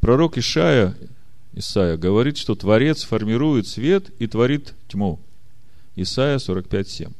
Пророк 0.00 0.38
Ишая, 0.38 0.96
Исаия 1.52 1.96
говорит, 1.96 2.36
что 2.36 2.56
Творец 2.56 3.04
формирует 3.04 3.68
свет 3.68 4.10
и 4.18 4.26
творит 4.26 4.74
тьму. 4.88 5.20
Исаия 5.94 6.38
45.7. 6.38 7.12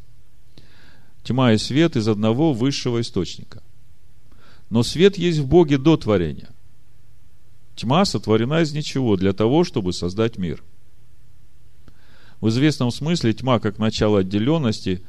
Тьма 1.22 1.52
и 1.52 1.56
свет 1.56 1.94
из 1.94 2.08
одного 2.08 2.52
высшего 2.52 3.00
источника. 3.00 3.62
Но 4.70 4.82
свет 4.82 5.16
есть 5.18 5.38
в 5.38 5.46
Боге 5.46 5.78
до 5.78 5.96
творения. 5.96 6.48
Тьма 7.76 8.04
сотворена 8.04 8.62
из 8.62 8.72
ничего 8.72 9.16
для 9.16 9.32
того, 9.32 9.64
чтобы 9.64 9.92
создать 9.92 10.38
мир. 10.38 10.62
В 12.40 12.48
известном 12.48 12.90
смысле 12.90 13.32
тьма, 13.32 13.58
как 13.58 13.78
начало 13.78 14.20
отделенности 14.20 15.02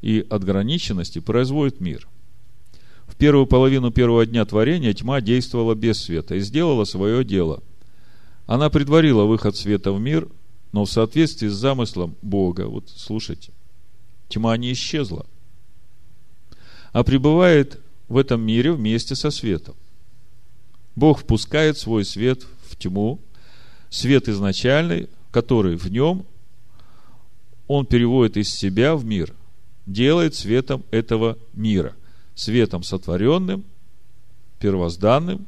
и 0.00 0.26
отграниченности, 0.28 1.20
производит 1.20 1.80
мир. 1.80 2.08
В 3.06 3.14
первую 3.16 3.46
половину 3.46 3.90
первого 3.90 4.26
дня 4.26 4.44
творения 4.44 4.92
тьма 4.94 5.20
действовала 5.20 5.74
без 5.74 5.98
света 5.98 6.34
и 6.34 6.40
сделала 6.40 6.84
свое 6.84 7.24
дело. 7.24 7.62
Она 8.46 8.70
предварила 8.70 9.24
выход 9.24 9.56
света 9.56 9.92
в 9.92 10.00
мир, 10.00 10.28
но 10.72 10.84
в 10.84 10.90
соответствии 10.90 11.48
с 11.48 11.54
замыслом 11.54 12.16
Бога, 12.22 12.66
вот 12.66 12.90
слушайте, 12.94 13.52
тьма 14.28 14.56
не 14.56 14.72
исчезла, 14.72 15.26
а 16.92 17.04
пребывает 17.04 17.80
в 18.08 18.16
этом 18.16 18.40
мире 18.40 18.72
вместе 18.72 19.14
со 19.14 19.30
светом. 19.30 19.74
Бог 20.98 21.20
впускает 21.20 21.78
свой 21.78 22.04
свет 22.04 22.44
в 22.68 22.74
тьму, 22.74 23.20
свет 23.88 24.28
изначальный, 24.28 25.08
который 25.30 25.76
в 25.76 25.88
нем, 25.92 26.26
он 27.68 27.86
переводит 27.86 28.36
из 28.36 28.48
себя 28.48 28.96
в 28.96 29.04
мир, 29.04 29.32
делает 29.86 30.34
светом 30.34 30.84
этого 30.90 31.38
мира, 31.52 31.94
светом 32.34 32.82
сотворенным, 32.82 33.64
первозданным, 34.58 35.46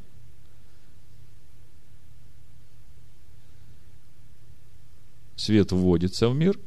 свет 5.35 5.73
вводится 5.73 6.29
в 6.29 6.35
мир, 6.37 6.61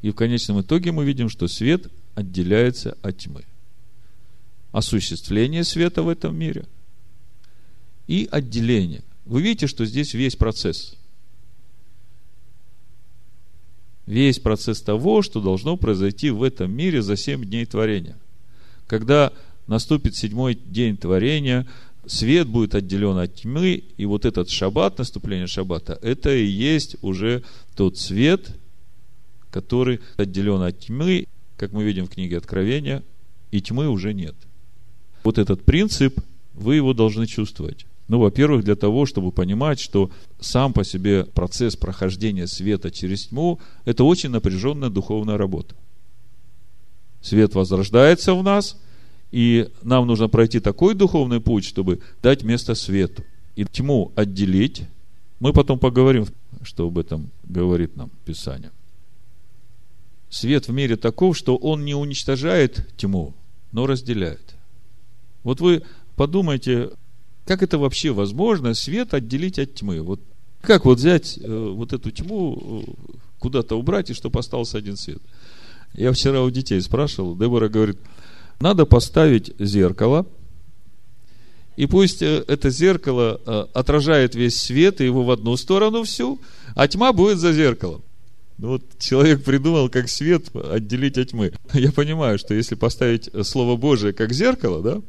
и 0.00 0.10
в 0.10 0.14
конечном 0.14 0.60
итоге 0.60 0.92
мы 0.92 1.04
видим, 1.04 1.28
что 1.28 1.48
свет 1.48 1.90
отделяется 2.14 2.96
от 3.02 3.18
тьмы. 3.18 3.44
Осуществление 4.70 5.64
света 5.64 6.04
в 6.04 6.08
этом 6.08 6.38
мире 6.38 6.64
и 8.08 8.26
отделение. 8.30 9.04
Вы 9.24 9.42
видите, 9.42 9.68
что 9.68 9.84
здесь 9.84 10.14
весь 10.14 10.34
процесс. 10.34 10.96
Весь 14.06 14.38
процесс 14.38 14.80
того, 14.80 15.20
что 15.22 15.40
должно 15.40 15.76
произойти 15.76 16.30
в 16.30 16.42
этом 16.42 16.72
мире 16.72 17.02
за 17.02 17.16
семь 17.16 17.44
дней 17.44 17.66
творения. 17.66 18.16
Когда 18.86 19.32
наступит 19.66 20.16
седьмой 20.16 20.54
день 20.54 20.96
творения, 20.96 21.66
свет 22.06 22.48
будет 22.48 22.74
отделен 22.74 23.18
от 23.18 23.34
тьмы, 23.34 23.84
и 23.98 24.06
вот 24.06 24.24
этот 24.24 24.48
шаббат, 24.48 24.96
наступление 24.96 25.46
шаббата, 25.46 25.98
это 26.00 26.34
и 26.34 26.46
есть 26.46 26.96
уже 27.02 27.44
тот 27.76 27.98
свет, 27.98 28.56
который 29.50 30.00
отделен 30.16 30.62
от 30.62 30.80
тьмы, 30.80 31.26
как 31.58 31.72
мы 31.72 31.84
видим 31.84 32.06
в 32.06 32.10
книге 32.10 32.38
Откровения, 32.38 33.02
и 33.50 33.60
тьмы 33.60 33.88
уже 33.88 34.14
нет. 34.14 34.34
Вот 35.22 35.36
этот 35.36 35.64
принцип, 35.64 36.18
вы 36.54 36.76
его 36.76 36.94
должны 36.94 37.26
чувствовать. 37.26 37.84
Ну, 38.08 38.18
во-первых, 38.18 38.64
для 38.64 38.74
того, 38.74 39.04
чтобы 39.04 39.32
понимать, 39.32 39.78
что 39.78 40.10
сам 40.40 40.72
по 40.72 40.82
себе 40.82 41.24
процесс 41.24 41.76
прохождения 41.76 42.46
света 42.46 42.90
через 42.90 43.26
тьму– 43.26 43.60
это 43.84 44.02
очень 44.04 44.30
напряженная 44.30 44.88
духовная 44.88 45.36
работа. 45.36 45.74
Свет 47.20 47.54
возрождается 47.54 48.34
в 48.34 48.42
нас, 48.42 48.80
и 49.30 49.68
нам 49.82 50.06
нужно 50.06 50.28
пройти 50.28 50.58
такой 50.58 50.94
духовный 50.94 51.40
путь, 51.40 51.66
чтобы 51.66 52.00
дать 52.22 52.42
место 52.42 52.74
свету. 52.74 53.24
И 53.56 53.64
тьму 53.64 54.12
отделить. 54.16 54.84
Мы 55.38 55.52
потом 55.52 55.78
поговорим, 55.78 56.26
что 56.62 56.86
об 56.86 56.96
этом 56.96 57.30
говорит 57.44 57.94
нам 57.96 58.10
Писание. 58.24 58.70
Свет 60.30 60.68
в 60.68 60.72
мире 60.72 60.96
таков, 60.96 61.36
что 61.36 61.56
он 61.56 61.84
не 61.84 61.94
уничтожает 61.94 62.86
тьму, 62.96 63.34
но 63.72 63.86
разделяет. 63.86 64.54
Вот 65.42 65.60
вы 65.60 65.82
подумайте, 66.16 66.90
как 67.48 67.62
это 67.62 67.78
вообще 67.78 68.10
возможно, 68.10 68.74
свет 68.74 69.14
отделить 69.14 69.58
от 69.58 69.74
тьмы? 69.74 70.02
Вот 70.02 70.20
как 70.60 70.84
вот 70.84 70.98
взять 70.98 71.38
э, 71.38 71.72
вот 71.74 71.94
эту 71.94 72.10
тьму, 72.10 72.84
э, 72.86 72.90
куда-то 73.38 73.78
убрать, 73.78 74.10
и 74.10 74.14
чтобы 74.14 74.38
остался 74.38 74.76
один 74.76 74.98
свет? 74.98 75.22
Я 75.94 76.12
вчера 76.12 76.42
у 76.42 76.50
детей 76.50 76.78
спрашивал, 76.82 77.34
Дебора 77.34 77.70
говорит, 77.70 77.96
надо 78.60 78.84
поставить 78.84 79.54
зеркало, 79.58 80.26
и 81.76 81.86
пусть 81.86 82.20
э, 82.20 82.44
это 82.46 82.68
зеркало 82.68 83.40
э, 83.46 83.64
отражает 83.72 84.34
весь 84.34 84.60
свет, 84.60 85.00
и 85.00 85.06
его 85.06 85.24
в 85.24 85.30
одну 85.30 85.56
сторону 85.56 86.02
всю, 86.02 86.38
а 86.74 86.86
тьма 86.86 87.14
будет 87.14 87.38
за 87.38 87.54
зеркалом. 87.54 88.02
Ну 88.58 88.68
вот 88.72 88.82
человек 88.98 89.42
придумал, 89.42 89.88
как 89.88 90.10
свет 90.10 90.54
отделить 90.54 91.16
от 91.16 91.30
тьмы. 91.30 91.54
Я 91.72 91.92
понимаю, 91.92 92.38
что 92.38 92.52
если 92.52 92.74
поставить 92.74 93.30
Слово 93.46 93.78
Божие 93.78 94.12
как 94.12 94.34
зеркало, 94.34 94.82
да, 94.82 95.00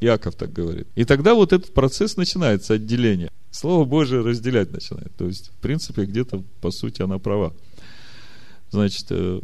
Иаков 0.00 0.34
так 0.34 0.52
говорит, 0.52 0.86
и 0.94 1.04
тогда 1.04 1.34
вот 1.34 1.52
этот 1.52 1.72
процесс 1.72 2.16
начинается, 2.16 2.74
отделение. 2.74 3.30
Слово 3.50 3.84
Божие 3.84 4.22
разделять 4.22 4.70
начинает. 4.72 5.14
То 5.16 5.26
есть, 5.26 5.48
в 5.48 5.56
принципе, 5.62 6.04
где-то, 6.04 6.42
по 6.60 6.70
сути, 6.70 7.00
она 7.02 7.18
права. 7.18 7.54
Значит, 8.70 9.06
э, 9.10 9.40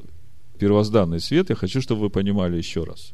первозданный 0.59 1.21
свет, 1.21 1.51
я 1.51 1.57
хочу, 1.57 1.81
чтобы 1.81 2.03
вы 2.03 2.11
понимали 2.11 2.57
еще 2.57 2.85
раз. 2.85 3.13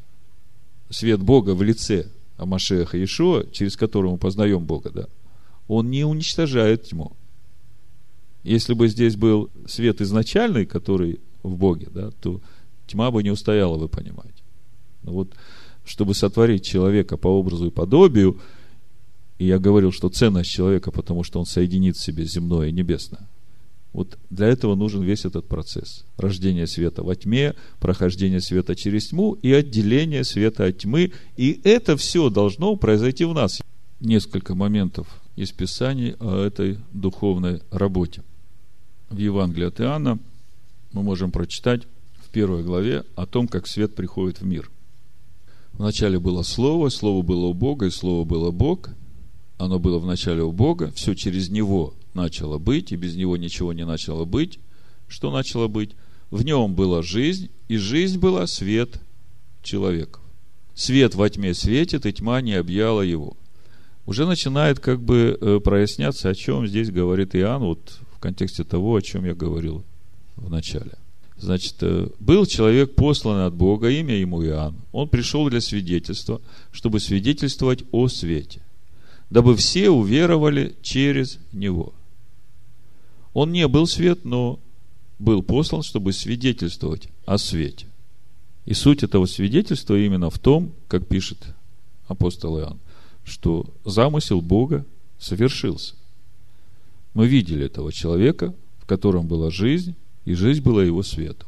Свет 0.89 1.21
Бога 1.21 1.51
в 1.51 1.63
лице 1.63 2.11
Амашеха 2.37 2.97
Иешуа, 2.97 3.45
через 3.51 3.77
которого 3.77 4.13
мы 4.13 4.17
познаем 4.17 4.65
Бога, 4.65 4.89
да, 4.89 5.07
он 5.67 5.89
не 5.89 6.03
уничтожает 6.03 6.83
тьму. 6.85 7.15
Если 8.43 8.73
бы 8.73 8.87
здесь 8.87 9.15
был 9.15 9.49
свет 9.67 10.01
изначальный, 10.01 10.65
который 10.65 11.19
в 11.43 11.55
Боге, 11.55 11.87
да, 11.91 12.11
то 12.11 12.41
тьма 12.87 13.11
бы 13.11 13.23
не 13.23 13.29
устояла, 13.29 13.77
вы 13.77 13.87
понимаете. 13.87 14.43
Но 15.03 15.11
вот, 15.13 15.33
чтобы 15.89 16.13
сотворить 16.13 16.63
человека 16.63 17.17
по 17.17 17.27
образу 17.27 17.65
и 17.65 17.71
подобию, 17.71 18.39
и 19.39 19.47
я 19.47 19.57
говорил, 19.57 19.91
что 19.91 20.09
ценность 20.09 20.51
человека, 20.51 20.91
потому 20.91 21.23
что 21.23 21.39
он 21.39 21.47
соединит 21.47 21.97
в 21.97 22.03
себе 22.03 22.25
земное 22.25 22.67
и 22.67 22.71
небесное. 22.71 23.27
Вот 23.91 24.19
для 24.29 24.45
этого 24.45 24.75
нужен 24.75 25.01
весь 25.01 25.25
этот 25.25 25.47
процесс. 25.47 26.05
Рождение 26.15 26.67
света 26.67 27.01
во 27.01 27.15
тьме, 27.15 27.55
прохождение 27.79 28.39
света 28.39 28.75
через 28.75 29.07
тьму 29.07 29.33
и 29.41 29.51
отделение 29.51 30.23
света 30.23 30.65
от 30.65 30.77
тьмы. 30.77 31.11
И 31.37 31.59
это 31.63 31.97
все 31.97 32.29
должно 32.29 32.75
произойти 32.75 33.25
в 33.25 33.33
нас. 33.33 33.59
Несколько 33.99 34.53
моментов 34.53 35.07
из 35.35 35.51
Писаний 35.51 36.13
о 36.19 36.45
этой 36.45 36.77
духовной 36.93 37.61
работе 37.71 38.21
в 39.09 39.17
Евангелии 39.17 39.65
от 39.65 39.81
Иоанна 39.81 40.19
мы 40.93 41.01
можем 41.01 41.31
прочитать 41.31 41.81
в 42.23 42.29
первой 42.29 42.61
главе 42.61 43.05
о 43.15 43.25
том, 43.25 43.47
как 43.47 43.65
свет 43.65 43.95
приходит 43.95 44.41
в 44.41 44.45
мир. 44.45 44.69
Вначале 45.79 46.19
было 46.19 46.43
Слово, 46.43 46.89
Слово 46.89 47.23
было 47.23 47.45
у 47.45 47.53
Бога, 47.53 47.85
и 47.85 47.89
Слово 47.89 48.25
было 48.25 48.51
Бог. 48.51 48.89
Оно 49.57 49.79
было 49.79 49.97
в 49.97 50.05
начале 50.05 50.43
у 50.43 50.51
Бога, 50.51 50.91
все 50.93 51.15
через 51.15 51.49
Него 51.49 51.93
начало 52.13 52.57
быть, 52.57 52.91
и 52.91 52.97
без 52.97 53.15
Него 53.15 53.37
ничего 53.37 53.71
не 53.71 53.85
начало 53.85 54.25
быть. 54.25 54.59
Что 55.07 55.31
начало 55.31 55.69
быть? 55.69 55.91
В 56.31 56.43
нем 56.43 56.75
была 56.75 57.01
жизнь, 57.01 57.49
и 57.69 57.77
жизнь 57.77 58.19
была 58.19 58.45
свет 58.45 58.99
человеков. 59.63 60.21
Свет 60.75 61.15
во 61.15 61.29
тьме 61.29 61.53
светит, 61.53 62.05
и 62.05 62.11
тьма 62.11 62.41
не 62.41 62.55
объяла 62.55 63.01
его. 63.01 63.37
Уже 64.05 64.25
начинает 64.25 64.81
как 64.81 65.01
бы 65.01 65.37
э, 65.39 65.61
проясняться, 65.61 66.27
о 66.27 66.35
чем 66.35 66.67
здесь 66.67 66.91
говорит 66.91 67.37
Иоанн, 67.37 67.63
вот 67.63 67.99
в 68.17 68.19
контексте 68.19 68.65
того, 68.65 68.95
о 68.95 69.01
чем 69.01 69.23
я 69.23 69.33
говорил 69.33 69.85
в 70.35 70.49
начале. 70.49 70.91
Значит, 71.39 71.75
э, 71.81 72.09
был 72.19 72.45
человек 72.45 72.95
послан 72.95 73.47
от 73.47 73.53
Бога, 73.53 73.89
имя 73.89 74.15
ему 74.15 74.43
Иоанн. 74.43 74.75
Он 74.91 75.07
пришел 75.07 75.49
для 75.49 75.61
свидетельства, 75.61 76.41
чтобы 76.71 76.99
свидетельствовать 76.99 77.83
о 77.91 78.09
свете, 78.09 78.61
дабы 79.29 79.55
все 79.55 79.89
уверовали 79.89 80.75
через 80.81 81.39
него. 81.53 81.93
Он 83.33 83.53
не 83.53 83.67
был 83.69 83.87
свет, 83.87 84.25
но 84.25 84.59
был 85.17 85.41
послан, 85.41 85.81
чтобы 85.81 86.11
свидетельствовать 86.11 87.07
о 87.25 87.37
свете. 87.37 87.85
И 88.65 88.73
суть 88.73 89.03
этого 89.03 89.25
свидетельства 89.25 89.95
именно 89.97 90.29
в 90.29 90.39
том, 90.39 90.73
как 90.89 91.07
пишет 91.07 91.55
апостол 92.07 92.59
Иоанн, 92.59 92.79
что 93.23 93.65
замысел 93.85 94.41
Бога 94.41 94.85
совершился. 95.17 95.95
Мы 97.13 97.27
видели 97.27 97.65
этого 97.65 97.93
человека, 97.93 98.53
в 98.79 98.85
котором 98.85 99.27
была 99.27 99.51
жизнь, 99.51 99.95
и 100.25 100.33
жизнь 100.33 100.61
была 100.61 100.83
его 100.83 101.03
светом. 101.03 101.47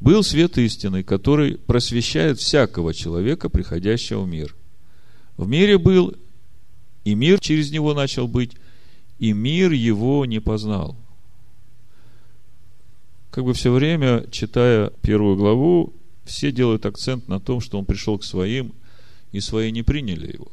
Был 0.00 0.22
свет 0.22 0.58
истины, 0.58 1.02
который 1.02 1.56
просвещает 1.56 2.38
всякого 2.38 2.92
человека, 2.92 3.48
приходящего 3.48 4.22
в 4.22 4.28
мир. 4.28 4.54
В 5.36 5.48
мире 5.48 5.78
был, 5.78 6.14
и 7.04 7.14
мир 7.14 7.40
через 7.40 7.70
него 7.70 7.94
начал 7.94 8.28
быть, 8.28 8.52
и 9.18 9.32
мир 9.32 9.72
его 9.72 10.26
не 10.26 10.40
познал. 10.40 10.96
Как 13.30 13.44
бы 13.44 13.54
все 13.54 13.72
время, 13.72 14.26
читая 14.30 14.92
первую 15.02 15.36
главу, 15.36 15.92
все 16.24 16.52
делают 16.52 16.84
акцент 16.84 17.28
на 17.28 17.40
том, 17.40 17.60
что 17.60 17.78
он 17.78 17.84
пришел 17.84 18.18
к 18.18 18.24
своим, 18.24 18.72
и 19.32 19.40
свои 19.40 19.70
не 19.70 19.82
приняли 19.82 20.32
его. 20.32 20.48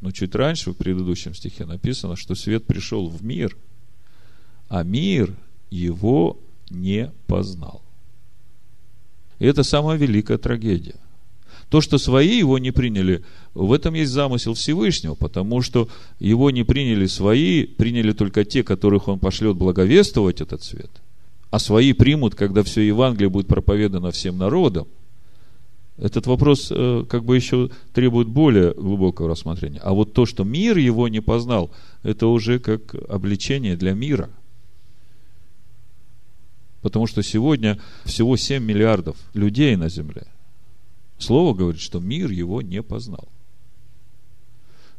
Но 0.00 0.10
чуть 0.10 0.34
раньше, 0.34 0.72
в 0.72 0.74
предыдущем 0.74 1.34
стихе 1.34 1.64
написано, 1.64 2.16
что 2.16 2.34
свет 2.34 2.64
пришел 2.64 3.08
в 3.08 3.24
мир, 3.24 3.56
а 4.68 4.82
мир 4.82 5.34
его 5.74 6.38
не 6.70 7.10
познал. 7.26 7.82
И 9.38 9.46
это 9.46 9.62
самая 9.62 9.96
великая 9.98 10.38
трагедия. 10.38 10.96
То, 11.68 11.80
что 11.80 11.98
свои 11.98 12.38
его 12.38 12.58
не 12.58 12.70
приняли, 12.70 13.24
в 13.54 13.72
этом 13.72 13.94
есть 13.94 14.12
замысел 14.12 14.54
Всевышнего, 14.54 15.14
потому 15.14 15.62
что 15.62 15.88
его 16.20 16.50
не 16.50 16.62
приняли 16.62 17.06
свои, 17.06 17.64
приняли 17.64 18.12
только 18.12 18.44
те, 18.44 18.62
которых 18.62 19.08
он 19.08 19.18
пошлет 19.18 19.56
благовествовать 19.56 20.40
этот 20.40 20.62
свет. 20.62 20.90
А 21.50 21.58
свои 21.58 21.92
примут, 21.92 22.34
когда 22.34 22.62
все 22.62 22.82
Евангелие 22.82 23.28
будет 23.28 23.48
проповедано 23.48 24.10
всем 24.10 24.38
народам– 24.38 24.86
этот 25.96 26.26
вопрос 26.26 26.72
э, 26.74 27.04
как 27.08 27.24
бы 27.24 27.36
еще 27.36 27.70
требует 27.92 28.26
более 28.26 28.72
глубокого 28.74 29.28
рассмотрения. 29.28 29.78
А 29.80 29.92
вот 29.92 30.12
то, 30.12 30.26
что 30.26 30.42
мир 30.42 30.76
его 30.76 31.06
не 31.08 31.20
познал, 31.20 31.70
это 32.02 32.26
уже 32.26 32.58
как 32.58 32.94
обличение 33.08 33.76
для 33.76 33.92
мира. 33.94 34.30
Потому 36.84 37.06
что 37.06 37.22
сегодня 37.22 37.80
всего 38.04 38.36
7 38.36 38.62
миллиардов 38.62 39.16
людей 39.32 39.74
на 39.74 39.88
земле. 39.88 40.26
Слово 41.16 41.54
говорит, 41.54 41.80
что 41.80 41.98
мир 41.98 42.30
его 42.30 42.60
не 42.60 42.82
познал. 42.82 43.26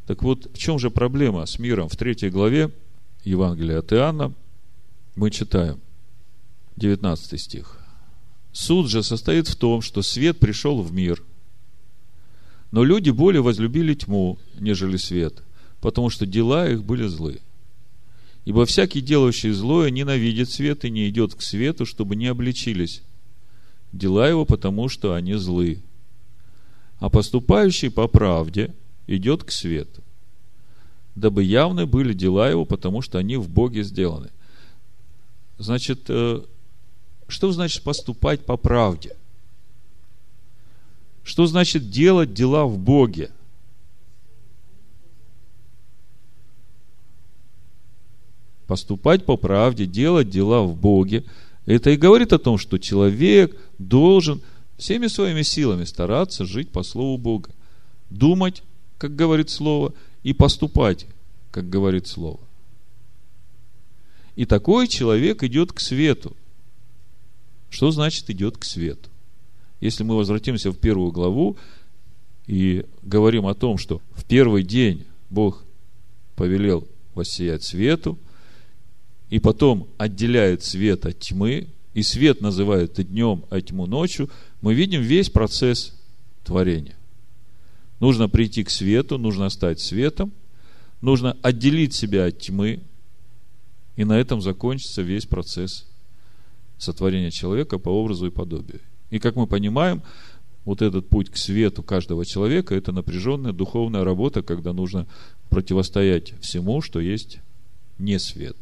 Так 0.07 0.23
вот, 0.23 0.49
в 0.51 0.57
чем 0.57 0.79
же 0.79 0.89
проблема 0.89 1.45
с 1.45 1.59
миром? 1.59 1.87
В 1.87 1.95
третьей 1.95 2.31
главе 2.31 2.71
Евангелия 3.23 3.77
от 3.77 3.93
Иоанна 3.93 4.33
мы 5.15 5.29
читаем 5.29 5.79
19 6.77 7.39
стих. 7.39 7.79
Суд 8.51 8.89
же 8.89 9.03
состоит 9.03 9.47
в 9.47 9.55
том, 9.55 9.83
что 9.83 10.01
свет 10.01 10.39
пришел 10.39 10.81
в 10.81 10.91
мир, 10.91 11.21
но 12.71 12.83
люди 12.83 13.11
более 13.11 13.43
возлюбили 13.43 13.93
тьму, 13.93 14.39
нежели 14.59 14.97
свет, 14.97 15.43
потому 15.81 16.09
что 16.09 16.25
дела 16.25 16.67
их 16.67 16.83
были 16.83 17.05
злы. 17.05 17.41
Ибо 18.45 18.65
всякий, 18.65 19.01
делающий 19.01 19.51
злое, 19.51 19.89
ненавидит 19.89 20.51
свет 20.51 20.85
и 20.85 20.91
не 20.91 21.09
идет 21.09 21.33
к 21.33 21.41
свету, 21.41 21.85
чтобы 21.85 22.15
не 22.15 22.27
обличились. 22.27 23.01
Дела 23.91 24.29
его, 24.29 24.45
потому 24.45 24.87
что 24.87 25.15
они 25.15 25.33
злы. 25.33 25.81
А 26.99 27.09
поступающий 27.09 27.89
по 27.89 28.07
правде 28.07 28.73
идет 29.07 29.43
к 29.43 29.51
свету, 29.51 30.03
дабы 31.15 31.43
явны 31.43 31.85
были 31.85 32.13
дела 32.13 32.49
его, 32.49 32.65
потому 32.65 33.01
что 33.01 33.17
они 33.17 33.35
в 33.35 33.49
Боге 33.49 33.83
сделаны. 33.83 34.29
Значит, 35.57 36.05
э, 36.09 36.41
что 37.27 37.51
значит 37.51 37.83
поступать 37.83 38.45
по 38.45 38.57
правде? 38.57 39.15
Что 41.23 41.47
значит 41.47 41.89
делать 41.89 42.33
дела 42.33 42.65
в 42.65 42.77
Боге? 42.77 43.31
Поступать 48.67 49.25
по 49.25 49.37
правде, 49.37 49.85
делать 49.85 50.29
дела 50.29 50.63
в 50.63 50.75
Боге. 50.75 51.23
Это 51.65 51.91
и 51.91 51.97
говорит 51.97 52.33
о 52.33 52.39
том, 52.39 52.57
что 52.57 52.77
человек 52.77 53.55
должен 53.77 54.41
всеми 54.77 55.07
своими 55.07 55.43
силами 55.43 55.85
стараться 55.85 56.45
жить 56.45 56.69
по 56.69 56.83
Слову 56.83 57.17
Бога. 57.17 57.49
Думать, 58.09 58.63
как 58.97 59.15
говорит 59.15 59.49
Слово, 59.49 59.93
и 60.23 60.33
поступать, 60.33 61.05
как 61.51 61.69
говорит 61.69 62.07
Слово. 62.07 62.39
И 64.35 64.45
такой 64.45 64.87
человек 64.87 65.43
идет 65.43 65.71
к 65.71 65.79
свету. 65.79 66.35
Что 67.69 67.91
значит 67.91 68.29
идет 68.29 68.57
к 68.57 68.63
свету? 68.63 69.09
Если 69.79 70.03
мы 70.03 70.15
возвратимся 70.15 70.71
в 70.71 70.77
первую 70.77 71.11
главу 71.11 71.57
и 72.47 72.85
говорим 73.01 73.47
о 73.47 73.53
том, 73.53 73.77
что 73.77 74.01
в 74.11 74.25
первый 74.25 74.63
день 74.63 75.05
Бог 75.29 75.63
повелел 76.35 76.87
воссиять 77.13 77.63
свету, 77.63 78.17
и 79.29 79.39
потом 79.39 79.87
отделяет 79.97 80.63
свет 80.63 81.05
от 81.05 81.19
тьмы, 81.19 81.67
и 81.93 82.03
свет 82.03 82.41
называют 82.41 82.95
днем, 82.95 83.45
а 83.49 83.61
тьму 83.61 83.85
ночью, 83.87 84.29
мы 84.61 84.73
видим 84.73 85.01
весь 85.01 85.29
процесс 85.29 85.95
творения. 86.43 86.95
Нужно 87.99 88.27
прийти 88.27 88.63
к 88.63 88.69
свету, 88.69 89.17
нужно 89.17 89.49
стать 89.49 89.79
светом, 89.79 90.33
нужно 91.01 91.37
отделить 91.41 91.93
себя 91.93 92.25
от 92.25 92.39
тьмы, 92.39 92.81
и 93.95 94.03
на 94.03 94.19
этом 94.19 94.41
закончится 94.41 95.01
весь 95.01 95.25
процесс 95.25 95.87
сотворения 96.77 97.31
человека 97.31 97.79
по 97.79 97.89
образу 97.89 98.27
и 98.27 98.31
подобию. 98.31 98.81
И 99.09 99.19
как 99.19 99.35
мы 99.35 99.47
понимаем, 99.47 100.01
вот 100.65 100.81
этот 100.81 101.07
путь 101.07 101.29
к 101.29 101.37
свету 101.37 101.83
каждого 101.83 102.25
человека– 102.25 102.75
это 102.75 102.91
напряженная 102.91 103.53
духовная 103.53 104.03
работа, 104.03 104.41
когда 104.41 104.73
нужно 104.73 105.07
противостоять 105.49 106.33
всему, 106.41 106.81
что 106.81 106.99
есть 106.99 107.39
не 107.99 108.19
свет. 108.19 108.57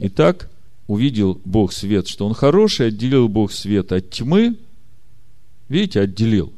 Итак, 0.00 0.48
увидел 0.86 1.40
Бог 1.44 1.72
свет, 1.72 2.06
что 2.06 2.26
он 2.26 2.34
хороший, 2.34 2.88
отделил 2.88 3.28
Бог 3.28 3.50
свет 3.50 3.90
от 3.90 4.10
тьмы. 4.10 4.56
Видите, 5.68 6.00
отделил. 6.00 6.52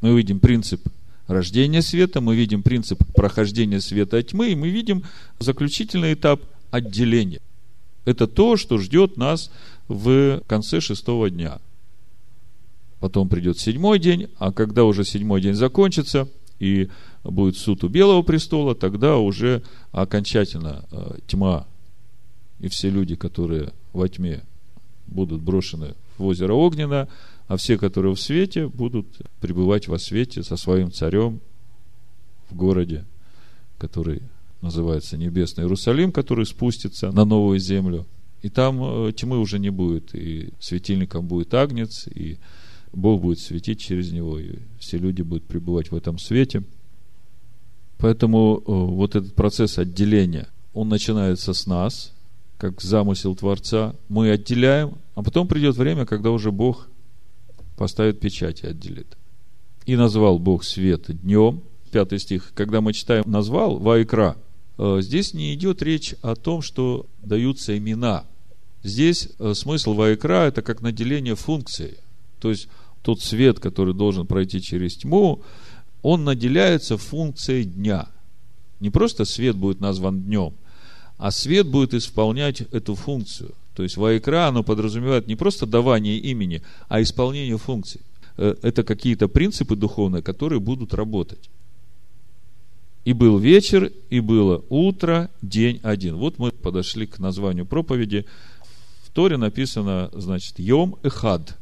Мы 0.00 0.16
видим 0.16 0.38
принцип 0.38 0.80
рождения 1.26 1.82
света, 1.82 2.20
мы 2.20 2.36
видим 2.36 2.62
принцип 2.62 3.02
прохождения 3.14 3.80
света 3.80 4.18
от 4.18 4.28
тьмы, 4.28 4.50
и 4.50 4.54
мы 4.54 4.70
видим 4.70 5.02
заключительный 5.40 6.14
этап 6.14 6.40
отделения. 6.70 7.40
Это 8.04 8.26
то, 8.26 8.56
что 8.56 8.78
ждет 8.78 9.16
нас 9.16 9.50
в 9.88 10.40
конце 10.46 10.80
шестого 10.80 11.30
дня. 11.30 11.58
Потом 13.00 13.28
придет 13.28 13.58
седьмой 13.58 13.98
день, 13.98 14.28
а 14.38 14.52
когда 14.52 14.84
уже 14.84 15.04
седьмой 15.04 15.40
день 15.40 15.54
закончится, 15.54 16.28
и 16.60 16.90
будет 17.24 17.56
суд 17.56 17.82
у 17.82 17.88
Белого 17.88 18.22
престола, 18.22 18.74
тогда 18.74 19.16
уже 19.16 19.62
окончательно 19.92 20.84
э, 20.90 21.16
тьма 21.26 21.66
и 22.60 22.68
все 22.68 22.90
люди, 22.90 23.16
которые 23.16 23.72
во 23.92 24.08
тьме, 24.08 24.42
будут 25.06 25.42
брошены 25.42 25.94
в 26.18 26.24
озеро 26.24 26.54
Огненно, 26.54 27.08
а 27.48 27.56
все, 27.56 27.78
которые 27.78 28.14
в 28.14 28.20
свете, 28.20 28.68
будут 28.68 29.06
пребывать 29.40 29.88
во 29.88 29.98
свете 29.98 30.42
со 30.42 30.56
своим 30.56 30.92
царем 30.92 31.40
в 32.48 32.54
городе, 32.54 33.04
который 33.78 34.22
называется 34.60 35.16
Небесный 35.16 35.64
Иерусалим, 35.64 36.12
который 36.12 36.46
спустится 36.46 37.10
на 37.10 37.24
новую 37.24 37.58
землю. 37.58 38.06
И 38.42 38.48
там 38.48 39.08
э, 39.08 39.12
тьмы 39.12 39.38
уже 39.38 39.58
не 39.58 39.70
будет, 39.70 40.14
и 40.14 40.50
светильником 40.60 41.26
будет 41.26 41.52
агнец, 41.54 42.06
и 42.06 42.38
Бог 42.92 43.20
будет 43.20 43.40
светить 43.40 43.80
через 43.80 44.12
него, 44.12 44.38
и 44.38 44.58
все 44.78 44.98
люди 44.98 45.22
будут 45.22 45.44
пребывать 45.44 45.90
в 45.90 45.96
этом 45.96 46.18
свете. 46.18 46.62
Поэтому 47.98 48.58
э, 48.58 48.62
вот 48.66 49.16
этот 49.16 49.34
процесс 49.34 49.78
отделения, 49.78 50.48
он 50.72 50.88
начинается 50.88 51.52
с 51.52 51.66
нас, 51.66 52.12
как 52.60 52.82
замысел 52.82 53.34
Творца. 53.34 53.96
Мы 54.10 54.30
отделяем, 54.30 54.98
а 55.14 55.22
потом 55.22 55.48
придет 55.48 55.76
время, 55.76 56.04
когда 56.04 56.30
уже 56.30 56.52
Бог 56.52 56.88
поставит 57.76 58.20
печать 58.20 58.62
и 58.62 58.66
отделит. 58.66 59.16
И 59.86 59.96
назвал 59.96 60.38
Бог 60.38 60.62
свет 60.62 61.06
днем, 61.22 61.62
пятый 61.90 62.18
стих, 62.18 62.52
когда 62.54 62.82
мы 62.82 62.92
читаем 62.92 63.24
«назвал» 63.26 63.78
Вайкра, 63.78 64.36
э, 64.76 64.98
здесь 65.00 65.32
не 65.32 65.54
идет 65.54 65.80
речь 65.80 66.14
о 66.20 66.36
том, 66.36 66.60
что 66.60 67.06
даются 67.22 67.76
имена. 67.76 68.24
Здесь 68.82 69.30
э, 69.38 69.54
смысл 69.54 69.94
Вайкра– 69.94 70.34
это 70.46 70.60
как 70.60 70.82
наделение 70.82 71.36
функции. 71.36 71.96
То 72.40 72.50
есть, 72.50 72.68
тот 73.02 73.22
свет, 73.22 73.58
который 73.58 73.94
должен 73.94 74.26
пройти 74.26 74.60
через 74.60 74.96
тьму, 74.96 75.40
он 76.02 76.24
наделяется 76.24 76.98
функцией 76.98 77.64
дня. 77.64 78.08
Не 78.80 78.90
просто 78.90 79.24
свет 79.24 79.56
будет 79.56 79.80
назван 79.80 80.20
днем, 80.20 80.52
а 81.20 81.30
свет 81.30 81.68
будет 81.68 81.92
исполнять 81.92 82.62
эту 82.62 82.94
функцию. 82.94 83.54
То 83.74 83.82
есть 83.82 83.98
Вайкра, 83.98 84.48
оно 84.48 84.64
подразумевает 84.64 85.26
не 85.26 85.36
просто 85.36 85.66
давание 85.66 86.16
имени, 86.16 86.62
а 86.88 87.02
исполнение 87.02 87.58
функций. 87.58 88.00
Э, 88.38 88.54
это 88.62 88.84
какие-то 88.84 89.28
принципы 89.28 89.76
духовные, 89.76 90.22
которые 90.22 90.60
будут 90.60 90.94
работать. 90.94 91.50
И 93.04 93.12
был 93.12 93.38
вечер, 93.38 93.92
и 94.08 94.20
было 94.20 94.64
утро, 94.70 95.30
день 95.42 95.78
один. 95.82 96.16
Вот 96.16 96.38
мы 96.38 96.52
подошли 96.52 97.06
к 97.06 97.18
названию 97.18 97.66
проповеди. 97.66 98.24
В 99.02 99.10
Торе 99.10 99.36
написано, 99.36 100.08
значит, 100.14 100.58
Йом 100.58 100.96
Эхад. 101.02 101.58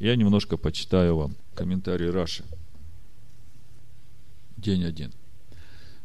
Я 0.00 0.16
немножко 0.16 0.56
почитаю 0.56 1.16
вам 1.16 1.36
комментарий 1.54 2.10
Раши. 2.10 2.42
День 4.56 4.82
один. 4.82 5.12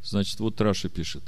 Значит, 0.04 0.40
вот 0.40 0.62
Раши 0.62 0.90
пишет. 0.90 1.24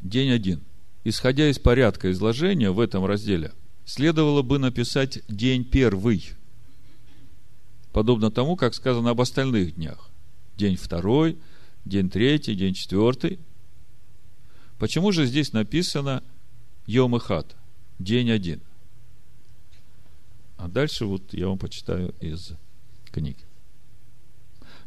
День 0.00 0.30
один. 0.30 0.62
Исходя 1.02 1.48
из 1.48 1.58
порядка 1.58 2.10
изложения 2.10 2.70
в 2.70 2.78
этом 2.78 3.06
разделе, 3.06 3.52
следовало 3.86 4.42
бы 4.42 4.58
написать 4.58 5.20
день 5.28 5.64
первый, 5.64 6.32
подобно 7.92 8.30
тому, 8.30 8.56
как 8.56 8.74
сказано 8.74 9.10
об 9.10 9.20
остальных 9.20 9.76
днях. 9.76 10.10
День 10.56 10.76
второй, 10.76 11.38
день 11.86 12.10
третий, 12.10 12.54
день 12.54 12.74
четвертый. 12.74 13.38
Почему 14.78 15.10
же 15.10 15.24
здесь 15.24 15.54
написано 15.54 16.22
Йом 16.86 17.16
и 17.16 17.18
Хат, 17.18 17.56
день 17.98 18.30
один? 18.30 18.60
А 20.58 20.68
дальше 20.68 21.06
вот 21.06 21.32
я 21.32 21.48
вам 21.48 21.56
почитаю 21.56 22.14
из 22.20 22.52
книги. 23.10 23.40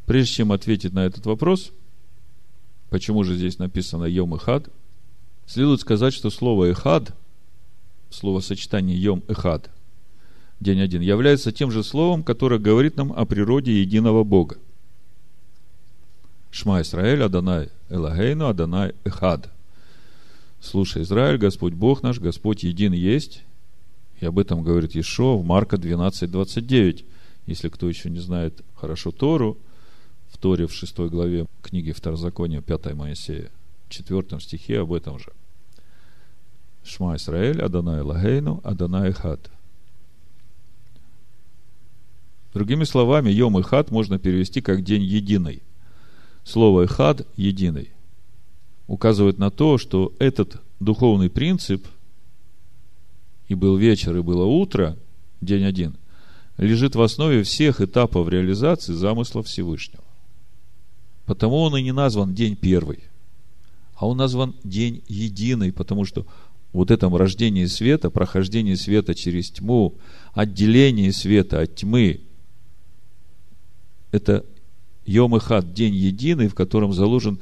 Прежде 0.06 0.34
чем 0.34 0.52
ответить 0.52 0.94
на 0.94 1.06
этот 1.06 1.26
вопрос, 1.26 1.72
почему 2.92 3.24
же 3.24 3.36
здесь 3.36 3.58
написано 3.58 4.06
Йом 4.06 4.36
и 4.36 4.38
Хад– 4.38 4.70
Следует 5.54 5.82
сказать, 5.82 6.16
что 6.16 6.32
слово 6.32 6.72
«эхад», 6.72 7.14
словосочетание 8.10 8.98
«йом 8.98 9.22
эхад», 9.28 9.70
день 10.60 10.82
один, 10.82 11.04
является 11.04 11.52
тем 11.52 11.70
же 11.70 11.84
словом, 11.84 12.24
которое 12.24 12.60
говорит 12.60 12.98
нам 12.98 13.14
о 13.14 13.24
природе 13.26 13.80
единого 13.80 14.24
Бога. 14.24 14.58
Шма 16.50 16.82
Исраэль, 16.82 17.22
Адонай 17.22 17.70
Элагейну, 17.90 18.48
Адонай 18.48 18.96
Эхад. 19.04 19.52
Слушай, 20.60 21.04
Израиль, 21.04 21.38
Господь 21.38 21.74
Бог 21.74 22.02
наш, 22.02 22.18
Господь 22.18 22.64
един 22.64 22.94
есть. 22.94 23.44
И 24.22 24.26
об 24.26 24.40
этом 24.40 24.64
говорит 24.64 24.96
Ешо 24.96 25.38
в 25.38 25.46
Марка 25.46 25.78
12, 25.78 26.32
29. 26.32 27.06
Если 27.46 27.70
кто 27.70 27.88
еще 27.88 28.10
не 28.10 28.22
знает 28.22 28.64
хорошо 28.74 29.12
Тору, 29.12 29.60
в 30.32 30.40
Торе 30.40 30.66
в 30.66 30.74
6 30.74 30.98
главе 31.12 31.46
книги 31.62 31.92
Второзакония, 31.92 32.62
5 32.62 32.96
Моисея, 32.96 33.52
четвертом 33.88 34.40
стихе 34.40 34.80
об 34.80 34.92
этом 34.94 35.20
же. 35.20 35.32
Шма 36.84 37.16
Исраэль, 37.16 37.62
Адонай 37.62 38.02
Лагейну, 38.02 38.62
Адонай 38.64 39.12
Хат. 39.12 39.50
Другими 42.54 42.84
словами, 42.84 43.32
Йом 43.32 43.58
и 43.60 43.64
Хат 43.64 43.90
можно 43.90 44.20
перевести 44.20 44.62
как 44.62 44.84
день 44.84 45.02
единый. 45.04 45.64
слово 46.44 46.84
«эхад»– 46.84 47.26
«единый» 47.36 47.90
указывает 48.88 49.38
на 49.38 49.50
то, 49.50 49.78
что 49.78 50.14
этот 50.20 50.62
духовный 50.80 51.30
принцип 51.30 51.88
и 53.48 53.56
был 53.56 53.78
вечер, 53.78 54.16
и 54.18 54.22
было 54.22 54.46
утро, 54.46 54.98
день 55.42 55.64
один, 55.64 55.96
лежит 56.58 56.96
в 56.96 57.02
основе 57.02 57.44
всех 57.44 57.82
этапов 57.82 58.30
реализации 58.30 58.94
замысла 58.94 59.42
Всевышнего. 59.42 60.04
Потому 61.26 61.62
он 61.62 61.78
и 61.78 61.82
не 61.82 61.94
назван 61.94 62.34
день 62.34 62.56
первый, 62.56 63.00
а 63.96 64.08
он 64.08 64.18
назван 64.18 64.54
день 64.64 65.04
единый, 65.08 65.72
потому 65.72 66.06
что 66.06 66.26
вот 66.74 66.90
этом 66.90 67.16
рождении 67.16 67.66
света, 67.66 68.10
прохождении 68.10 68.74
света 68.74 69.14
через 69.14 69.52
тьму, 69.52 69.94
отделении 70.34 71.12
света 71.12 71.62
от 71.62 71.76
тьмы, 71.76 72.22
это 74.12 74.44
Йом 75.06 75.38
Ихад, 75.38 75.74
день 75.74 75.94
единый, 75.94 76.48
в 76.48 76.56
котором 76.56 76.94
заложен 76.94 77.40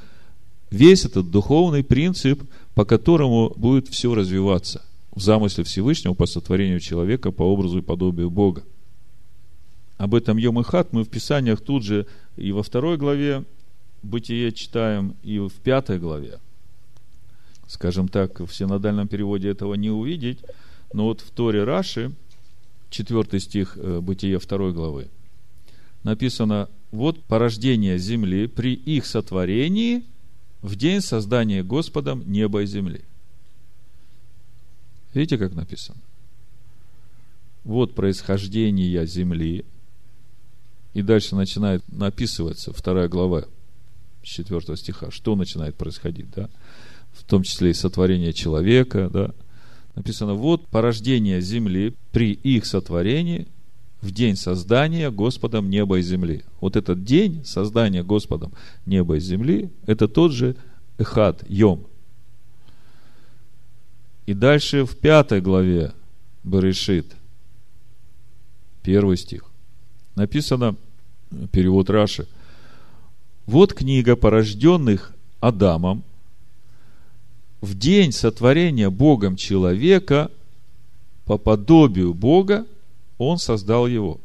весь 0.69 1.05
этот 1.05 1.31
духовный 1.31 1.83
принцип, 1.83 2.43
по 2.75 2.85
которому 2.85 3.53
будет 3.55 3.87
все 3.87 4.13
развиваться 4.13 4.81
в 5.13 5.21
замысле 5.21 5.63
Всевышнего 5.63 6.13
по 6.13 6.25
сотворению 6.25 6.79
человека 6.79 7.31
по 7.31 7.43
образу 7.43 7.79
и 7.79 7.81
подобию 7.81 8.29
Бога. 8.29 8.63
Об 9.97 10.15
этом 10.15 10.37
Йом 10.37 10.61
Ихад 10.61 10.93
мы 10.93 11.03
в 11.03 11.09
Писаниях 11.09 11.61
тут 11.61 11.83
же 11.83 12.05
и 12.35 12.51
во 12.51 12.63
второй 12.63 12.97
главе 12.97 13.45
Бытие 14.03 14.51
читаем, 14.51 15.15
и 15.21 15.37
в 15.37 15.53
пятой 15.63 15.99
главе– 15.99 16.39
скажем 17.71 18.09
так, 18.09 18.41
в 18.41 18.53
синодальном 18.53 19.07
переводе 19.07 19.49
этого 19.49 19.75
не 19.75 19.89
увидеть, 19.89 20.39
но 20.91 21.05
вот 21.05 21.21
в 21.21 21.31
Торе 21.31 21.63
Раши, 21.63 22.11
4 22.89 23.39
стих 23.39 23.77
э, 23.77 24.01
Бытия 24.01 24.39
2 24.39 24.71
главы, 24.71 25.07
написано, 26.03 26.67
вот 26.91 27.23
порождение 27.23 27.97
земли 27.97 28.47
при 28.47 28.73
их 28.73 29.05
сотворении 29.05 30.03
в 30.61 30.75
день 30.75 30.99
создания 30.99 31.63
Господом 31.63 32.29
неба 32.29 32.63
и 32.63 32.65
земли. 32.65 33.05
Видите, 35.13 35.37
как 35.37 35.53
написано? 35.53 35.99
Вот 37.63 37.95
происхождение 37.95 39.05
земли. 39.07 39.63
И 40.93 41.01
дальше 41.01 41.37
начинает 41.37 41.89
написываться 41.89 42.73
вторая 42.73 43.07
глава 43.07 43.45
4 44.23 44.75
стиха. 44.75 45.09
Что 45.09 45.37
начинает 45.37 45.75
происходить, 45.75 46.29
да? 46.31 46.49
В 47.21 47.29
том 47.29 47.43
числе 47.43 47.71
и 47.71 47.73
сотворение 47.73 48.33
человека, 48.33 49.09
да, 49.11 49.31
написано, 49.95 50.33
вот 50.33 50.67
порождение 50.67 51.39
земли 51.41 51.93
при 52.11 52.33
их 52.33 52.65
сотворении 52.65 53.47
в 54.01 54.11
день 54.11 54.35
создания 54.35 55.11
Господом 55.11 55.69
неба 55.69 55.99
и 55.99 56.01
земли. 56.01 56.43
Вот 56.59 56.75
этот 56.75 57.03
день 57.03 57.45
создания 57.45 58.03
Господом 58.03 58.53
неба 58.85 59.17
и 59.17 59.19
земли, 59.19 59.69
это 59.85 60.07
тот 60.07 60.31
же 60.31 60.55
Эхад, 60.97 61.43
Йом. 61.47 61.85
И 64.25 64.33
дальше 64.33 64.85
в 64.85 64.97
пятой 64.97 65.41
главе 65.41 65.93
Берешит, 66.43 67.15
первый 68.81 69.17
стих, 69.17 69.45
написано, 70.15 70.75
перевод 71.51 71.89
Раши, 71.89 72.27
вот 73.45 73.73
книга 73.73 74.15
порожденных 74.15 75.13
Адамом, 75.39 76.03
в 77.61 77.75
день 77.75 78.11
сотворения 78.11 78.89
Богом 78.89 79.35
человека 79.35 80.31
по 81.25 81.37
подобию 81.37 82.13
Бога 82.13 82.65
Он 83.19 83.37
создал 83.37 83.87
его. 83.87 84.19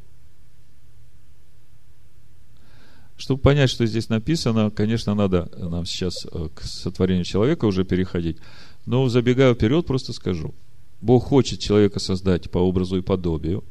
Чтобы 3.18 3.40
понять, 3.40 3.70
что 3.70 3.86
здесь 3.86 4.08
написано, 4.08 4.70
конечно, 4.70 5.14
надо 5.14 5.50
нам 5.56 5.86
сейчас 5.86 6.26
э, 6.30 6.48
к 6.54 6.62
сотворению 6.62 7.24
человека 7.24 7.64
уже 7.64 7.84
переходить. 7.84 8.38
Но 8.84 9.08
забегая 9.08 9.54
вперед, 9.54 9.86
просто 9.86 10.12
скажу. 10.12 10.54
Бог 11.00 11.24
хочет 11.24 11.60
человека 11.60 11.98
создать 11.98 12.50
по 12.50 12.58
образу 12.58 12.98
и 12.98 13.02
подобию. 13.02 13.64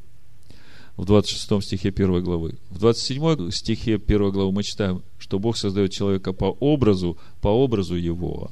В 0.97 1.05
26 1.05 1.63
стихе 1.63 1.89
1 1.89 2.23
главы. 2.23 2.55
В 2.69 2.79
27 2.79 3.51
стихе 3.51 3.95
1 3.95 4.31
главы 4.31 4.51
мы 4.51 4.63
читаем, 4.63 5.03
что 5.19 5.37
Бог 5.37 5.57
создает 5.57 5.91
человека 5.91 6.33
по 6.33 6.45
образу, 6.59 7.17
по 7.41 7.49
образу 7.49 7.95
его. 7.95 8.51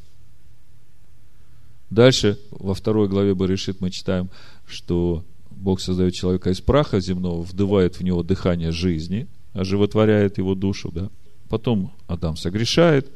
Дальше, 1.93 2.39
во 2.49 2.73
второй 2.73 3.07
главе 3.07 3.35
Баришит 3.35 3.79
мы 3.79 3.91
читаем, 3.91 4.31
что 4.65 5.23
Бог 5.51 5.79
создает 5.79 6.15
человека 6.15 6.49
из 6.49 6.59
праха 6.59 6.99
земного, 6.99 7.43
вдувает 7.43 7.99
в 7.99 8.03
него 8.03 8.23
дыхание 8.23 8.71
жизни, 8.71 9.27
оживотворяет 9.53 10.39
его 10.39 10.55
душу, 10.55 10.91
да. 10.91 11.09
Потом 11.49 11.93
Адам 12.07 12.35
согрешает. 12.35 13.11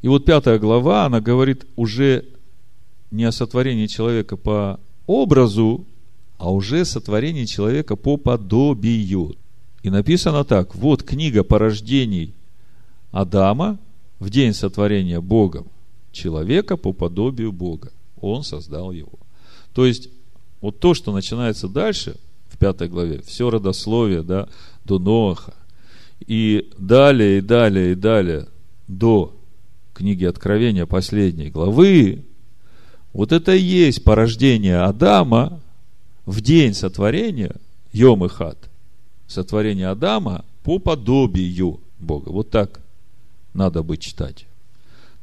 И 0.00 0.08
вот 0.08 0.24
пятая 0.24 0.58
глава, 0.58 1.04
она 1.04 1.20
говорит 1.20 1.66
уже 1.76 2.24
не 3.10 3.24
о 3.24 3.32
сотворении 3.32 3.86
человека 3.86 4.38
по 4.38 4.80
образу, 5.06 5.84
а 6.38 6.50
уже 6.50 6.86
сотворении 6.86 7.44
человека 7.44 7.94
по 7.94 8.16
подобию. 8.16 9.36
И 9.82 9.90
написано 9.90 10.44
так, 10.44 10.74
вот 10.74 11.02
книга 11.02 11.44
порождений 11.44 12.32
Адама 13.12 13.78
в 14.18 14.30
день 14.30 14.54
сотворения 14.54 15.20
Богом 15.20 15.66
человека 16.10 16.78
по 16.78 16.94
подобию 16.94 17.52
Бога. 17.52 17.92
Он 18.32 18.42
создал 18.42 18.92
его. 18.92 19.18
То 19.74 19.86
есть, 19.86 20.08
вот 20.60 20.78
то, 20.78 20.94
что 20.94 21.12
начинается 21.12 21.68
дальше, 21.68 22.16
в 22.48 22.58
пятой 22.58 22.88
главе, 22.88 23.20
все 23.26 23.50
родословие, 23.50 24.22
да, 24.22 24.48
до 24.84 24.98
Ноаха, 24.98 25.54
и 26.26 26.70
далее, 26.78 27.38
и 27.38 27.40
далее, 27.40 27.92
и 27.92 27.94
далее, 27.94 28.46
до 28.86 29.34
книги 29.92 30.24
Откровения 30.24 30.86
последней 30.86 31.50
главы, 31.50 32.24
вот 33.12 33.32
это 33.32 33.54
и 33.54 33.60
есть 33.60 34.04
порождение 34.04 34.80
Адама 34.82 35.60
в 36.26 36.40
день 36.40 36.74
сотворения, 36.74 37.56
Йом 37.92 38.24
и 38.24 38.28
Хат, 38.28 38.58
сотворение 39.26 39.88
Адама 39.88 40.44
по 40.62 40.78
подобию 40.78 41.80
Бога. 41.98 42.30
Вот 42.30 42.50
так 42.50 42.80
надо 43.52 43.82
бы 43.82 43.96
читать. 43.96 44.46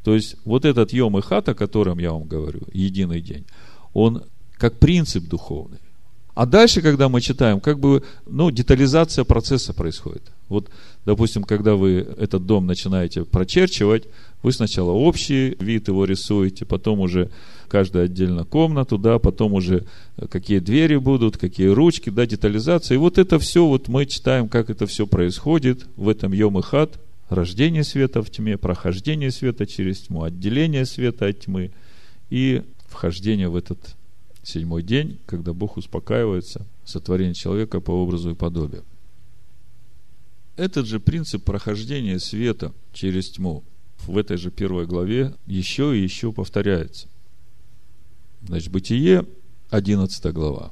То 0.04 0.16
есть, 0.16 0.36
вот 0.46 0.66
этот 0.66 0.94
Йом 0.94 1.18
и 1.18 1.22
Хат, 1.22 1.50
о 1.50 1.54
котором 1.54 2.00
я 2.00 2.12
вам 2.12 2.24
говорю, 2.24 2.62
единый 2.74 3.22
день, 3.22 3.46
он 3.94 4.24
как 4.58 4.80
принцип 4.80 5.28
духовный. 5.28 5.80
А 6.34 6.46
дальше, 6.46 6.82
когда 6.82 7.10
мы 7.10 7.20
читаем, 7.20 7.60
как 7.60 7.80
бы, 7.80 8.04
ну, 8.26 8.52
детализация 8.52 9.26
процесса 9.26 9.74
происходит. 9.74 10.24
Вот, 10.48 10.70
допустим, 11.06 11.44
когда 11.44 11.76
вы 11.76 12.08
этот 12.18 12.46
дом 12.46 12.66
начинаете 12.68 13.26
прочерчивать, 13.26 14.06
вы 14.42 14.52
сначала 14.54 14.92
общий 14.92 15.58
вид 15.60 15.88
его 15.88 16.06
рисуете, 16.06 16.66
потом 16.66 17.02
уже 17.02 17.30
каждая 17.68 18.06
отдельно 18.06 18.44
комнату, 18.46 18.98
да, 18.98 19.20
потом 19.20 19.54
уже 19.54 19.86
какие 20.30 20.60
двери 20.60 20.96
будут, 20.96 21.38
какие 21.38 21.68
ручки, 21.68 22.10
да, 22.10 22.26
детализация. 22.26 22.96
И 22.96 22.98
вот 22.98 23.18
это 23.18 23.38
все, 23.38 23.66
вот 23.66 23.88
мы 23.88 24.06
читаем, 24.06 24.48
как 24.48 24.70
это 24.70 24.88
все 24.88 25.08
происходит 25.08 25.86
в 25.96 26.08
этом 26.08 26.32
Йом 26.34 26.60
и 26.60 26.62
Хат, 26.62 26.98
рождение 27.32 27.84
света 27.84 28.22
в 28.22 28.30
тьме, 28.30 28.58
прохождение 28.58 29.32
света 29.32 29.66
через 29.66 30.02
тьму, 30.02 30.24
отделение 30.24 30.86
света 30.86 31.28
от 31.28 31.40
тьмы 31.40 31.72
и 32.30 32.64
вхождение 32.88 33.48
в 33.48 33.56
этот 33.56 33.96
седьмой 34.44 34.84
день, 34.84 35.20
когда 35.26 35.54
Бог 35.54 35.78
успокаивается, 35.78 36.68
сотворение 36.84 37.34
человека 37.34 37.80
по 37.80 37.92
образу 37.92 38.32
и 38.32 38.36
подобию. 38.36 38.84
Этот 40.58 40.86
же 40.86 41.00
принцип 41.00 41.44
прохождения 41.44 42.20
света 42.20 42.74
через 42.92 43.30
тьму 43.30 43.64
в 44.06 44.18
этой 44.18 44.38
же 44.38 44.52
первой 44.52 44.86
главе 44.86 45.34
еще 45.46 45.98
и 45.98 46.04
еще 46.04 46.34
повторяется. 46.34 47.08
Значит, 48.42 48.72
Бытие, 48.72 49.26
11 49.70 50.34
глава. 50.34 50.72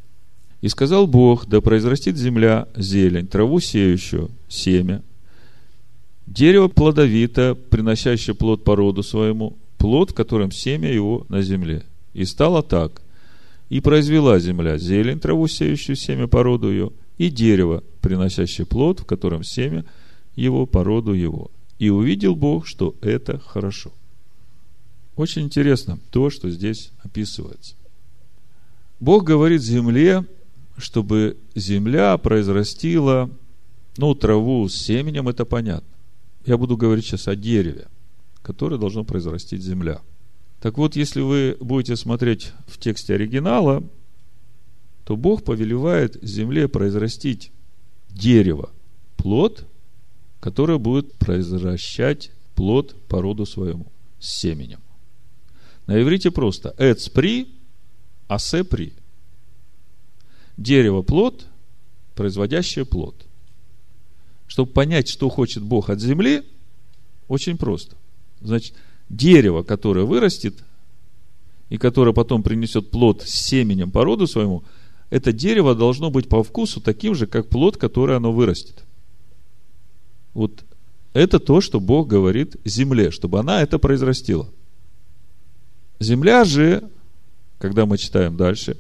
«И 0.62 0.68
сказал 0.68 1.08
Бог, 1.08 1.48
да 1.48 1.62
произрастит 1.62 2.18
земля 2.18 2.68
зелень, 2.76 3.28
траву 3.28 3.62
сеющую, 3.62 4.30
семя, 4.50 5.02
Дерево 6.30 6.68
плодовито, 6.68 7.56
приносящее 7.56 8.36
плод 8.36 8.64
по 8.64 8.76
роду 8.76 9.02
своему, 9.02 9.58
плод, 9.80 10.12
в 10.12 10.14
котором 10.14 10.52
семя 10.52 10.94
его 10.94 11.26
на 11.28 11.42
земле. 11.42 11.84
И 12.14 12.24
стало 12.24 12.62
так. 12.62 13.02
И 13.70 13.82
произвела 13.82 14.38
земля 14.38 14.78
зелень, 14.78 15.20
траву, 15.20 15.48
сеющую 15.48 15.96
семя 15.96 16.28
по 16.28 16.44
роду 16.44 16.70
ее, 16.70 16.92
и 17.18 17.32
дерево, 17.32 17.84
приносящее 18.02 18.68
плод, 18.68 19.00
в 19.00 19.06
котором 19.06 19.44
семя 19.44 19.86
его 20.36 20.68
по 20.68 20.84
роду 20.84 21.14
его. 21.14 21.50
И 21.80 21.90
увидел 21.90 22.36
Бог, 22.36 22.68
что 22.68 22.94
это 23.02 23.40
хорошо. 23.40 23.92
Очень 25.16 25.44
интересно 25.44 25.98
то, 26.12 26.30
что 26.30 26.52
здесь 26.52 26.92
описывается. 27.04 27.74
Бог 29.00 29.24
говорит 29.24 29.64
земле, 29.64 30.26
чтобы 30.78 31.38
земля 31.56 32.16
произрастила, 32.20 33.32
ну, 33.98 34.14
траву 34.14 34.70
с 34.70 34.76
семенем, 34.76 35.28
это 35.28 35.44
понятно. 35.44 35.88
Я 36.50 36.58
буду 36.58 36.78
говорить 36.78 37.06
сейчас 37.06 37.28
о 37.28 37.36
дереве, 37.36 37.86
которое 38.42 38.80
должно 38.80 39.04
произрастить 39.04 39.62
земля. 39.62 40.02
Так 40.60 40.80
вот, 40.80 40.96
если 40.96 41.22
вы 41.22 41.56
будете 41.60 41.96
смотреть 41.96 42.54
в 42.66 42.80
тексте 42.80 43.14
оригинала, 43.14 43.88
то 45.06 45.16
Бог 45.16 45.44
повелевает 45.44 46.18
земле 46.24 46.68
произрастить 46.68 47.52
дерево, 48.10 48.72
плод, 49.16 49.68
которое 50.40 50.80
будет 50.80 51.14
произвращать 51.20 52.32
плод 52.56 52.96
по 53.08 53.22
роду 53.22 53.46
своему, 53.46 53.92
с 54.20 54.40
семенем. 54.40 54.80
На 55.86 56.02
иврите 56.02 56.32
просто 56.32 56.74
«эц 56.80 57.10
при», 57.10 57.60
«асе 58.28 58.64
при». 58.64 58.94
Дерево– 60.58 61.02
плод, 61.04 61.46
производящее 62.16 62.86
плод. 62.86 63.29
Чтобы 64.50 64.72
понять, 64.72 65.08
что 65.08 65.30
хочет 65.30 65.62
Бог 65.62 65.92
от 65.92 66.02
земли, 66.02 66.42
очень 67.28 67.56
просто. 67.56 67.96
Значит, 68.42 68.74
дерево, 69.08 69.62
которое 69.62 70.06
вырастет, 70.06 70.56
и 71.70 71.78
которое 71.78 72.14
потом 72.14 72.42
принесет 72.42 72.90
плод 72.90 73.22
с 73.22 73.30
семенем 73.30 73.92
по 73.92 74.04
роду 74.04 74.26
своему, 74.26 74.64
это 75.12 75.32
дерево 75.32 75.76
должно 75.76 76.10
быть 76.10 76.28
по 76.28 76.44
вкусу 76.44 76.82
таким 76.82 77.14
же, 77.14 77.28
как 77.28 77.48
плод, 77.48 77.78
который 77.78 78.18
оно 78.18 78.34
вырастет. 78.34 78.84
Вот 80.34 80.64
это 81.14 81.40
то, 81.40 81.62
что 81.62 81.80
Бог 81.80 82.08
говорит 82.08 82.56
земле, 82.66 83.12
чтобы 83.12 83.40
она 83.40 83.62
это 83.62 83.78
произрастила. 83.78 84.50
Земля 86.00 86.44
же, 86.44 86.90
когда 87.60 87.86
мы 87.86 88.00
читаем 88.00 88.36
дальше, 88.36 88.78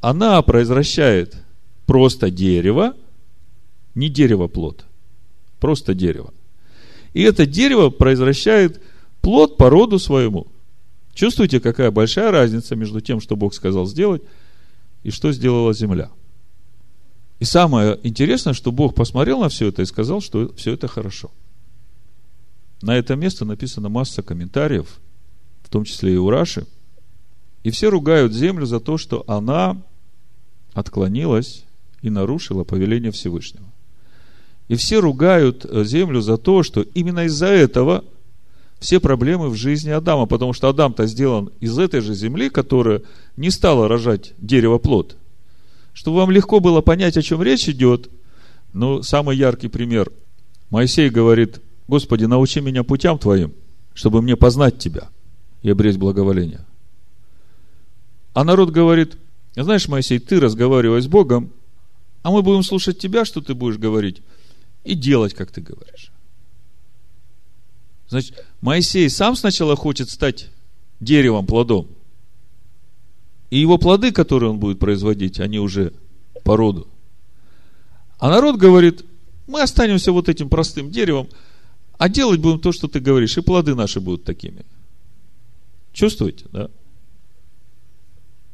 она 0.00 0.40
произвращает 0.40 1.36
просто 1.84 2.30
дерево, 2.30 2.96
не 3.94 4.08
дерево-плод, 4.08 4.86
просто 5.64 5.94
дерево. 5.94 6.34
И 7.14 7.22
это 7.22 7.46
дерево 7.46 7.88
произвращает 7.88 8.82
плод 9.22 9.56
по 9.56 9.70
роду 9.70 9.98
своему. 9.98 10.46
Чувствуете, 11.14 11.58
какая 11.58 11.90
большая 11.90 12.30
разница 12.30 12.76
между 12.76 13.00
тем, 13.00 13.18
что 13.18 13.34
Бог 13.34 13.54
сказал 13.54 13.86
сделать, 13.86 14.20
и 15.04 15.10
что 15.10 15.32
сделала 15.32 15.72
земля. 15.72 16.10
И 17.38 17.46
самое 17.46 17.98
интересное, 18.02 18.52
что 18.52 18.72
Бог 18.72 18.94
посмотрел 18.94 19.40
на 19.40 19.48
все 19.48 19.68
это 19.68 19.80
и 19.80 19.86
сказал, 19.86 20.20
что 20.20 20.52
все 20.54 20.74
это 20.74 20.86
хорошо. 20.86 21.30
На 22.82 22.98
это 22.98 23.16
место 23.16 23.46
написана 23.46 23.88
масса 23.88 24.22
комментариев, 24.22 25.00
в 25.62 25.70
том 25.70 25.84
числе 25.84 26.12
и 26.12 26.18
у 26.18 26.28
Раши. 26.28 26.66
И 27.62 27.70
все 27.70 27.88
ругают 27.88 28.34
землю 28.34 28.66
за 28.66 28.80
то, 28.80 28.98
что 28.98 29.24
она 29.26 29.80
отклонилась 30.74 31.64
и 32.02 32.10
нарушила 32.10 32.64
повеление 32.64 33.12
Всевышнего. 33.12 33.73
И 34.68 34.76
все 34.76 35.00
ругают 35.00 35.64
э, 35.64 35.84
землю 35.84 36.20
за 36.20 36.38
то, 36.38 36.62
что 36.62 36.82
именно 36.82 37.26
из-за 37.26 37.46
этого 37.46 38.04
все 38.80 39.00
проблемы 39.00 39.48
в 39.48 39.54
жизни 39.54 39.90
Адама, 39.90 40.26
потому 40.26 40.52
что 40.52 40.68
Адам-то 40.68 41.06
сделан 41.06 41.50
из 41.60 41.78
этой 41.78 42.00
же 42.00 42.14
земли, 42.14 42.50
которая 42.50 43.02
не 43.36 43.50
стала 43.50 43.88
рожать 43.88 44.34
дерево 44.38 44.78
плод. 44.78 45.16
Чтобы 45.92 46.18
вам 46.18 46.30
легко 46.30 46.60
было 46.60 46.80
понять, 46.80 47.16
о 47.16 47.22
чем 47.22 47.42
речь 47.42 47.68
идет, 47.68 48.10
ну, 48.72 49.02
самый 49.02 49.36
яркий 49.36 49.68
пример. 49.68 50.10
Моисей 50.70 51.08
говорит, 51.08 51.60
Господи, 51.86 52.24
научи 52.24 52.60
меня 52.60 52.82
путям 52.82 53.18
Твоим, 53.18 53.52
чтобы 53.94 54.20
мне 54.20 54.36
познать 54.36 54.78
Тебя 54.78 55.08
и 55.62 55.70
обрезь 55.70 55.96
благоволение. 55.96 56.64
А 58.34 58.44
народ 58.44 58.70
говорит, 58.70 59.16
знаешь, 59.54 59.88
Моисей, 59.88 60.18
ты 60.18 60.40
разговаривай 60.40 61.00
с 61.00 61.06
Богом, 61.06 61.50
а 62.22 62.30
мы 62.30 62.42
будем 62.42 62.62
слушать 62.64 62.98
тебя, 62.98 63.24
что 63.24 63.40
ты 63.40 63.54
будешь 63.54 63.78
говорить, 63.78 64.22
и 64.84 64.94
делать, 64.94 65.34
как 65.34 65.50
ты 65.50 65.60
говоришь. 65.60 66.10
Значит, 68.08 68.44
Моисей 68.60 69.08
сам 69.10 69.34
сначала 69.34 69.76
хочет 69.76 70.10
стать 70.10 70.50
деревом, 71.00 71.46
плодом. 71.46 71.88
И 73.50 73.58
его 73.58 73.78
плоды, 73.78 74.12
которые 74.12 74.50
он 74.50 74.58
будет 74.58 74.78
производить, 74.78 75.40
они 75.40 75.58
уже 75.58 75.92
по 76.44 76.56
роду. 76.56 76.88
А 78.18 78.28
народ 78.28 78.56
говорит, 78.56 79.04
мы 79.46 79.62
останемся 79.62 80.12
вот 80.12 80.28
этим 80.28 80.48
простым 80.48 80.90
деревом, 80.90 81.28
а 81.98 82.08
делать 82.08 82.40
будем 82.40 82.60
то, 82.60 82.72
что 82.72 82.88
ты 82.88 83.00
говоришь, 83.00 83.36
и 83.36 83.42
плоды 83.42 83.74
наши 83.74 84.00
будут 84.00 84.24
такими. 84.24 84.64
Чувствуете, 85.92 86.46
да? 86.52 86.70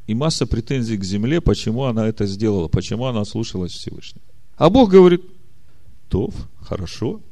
И 0.07 0.15
масса 0.15 0.47
претензий 0.47 0.97
к 0.97 1.05
земле, 1.05 1.41
почему 1.41 1.85
она 1.85 2.07
это 2.07 2.27
сделала, 2.27 2.69
почему 2.69 3.07
она 3.07 3.25
слушалась 3.25 3.73
Всевышнего. 3.73 4.25
А 4.57 4.69
Бог 4.69 4.91
говорит, 4.91 5.23
то 6.11 6.31
хорошо. 6.61 7.23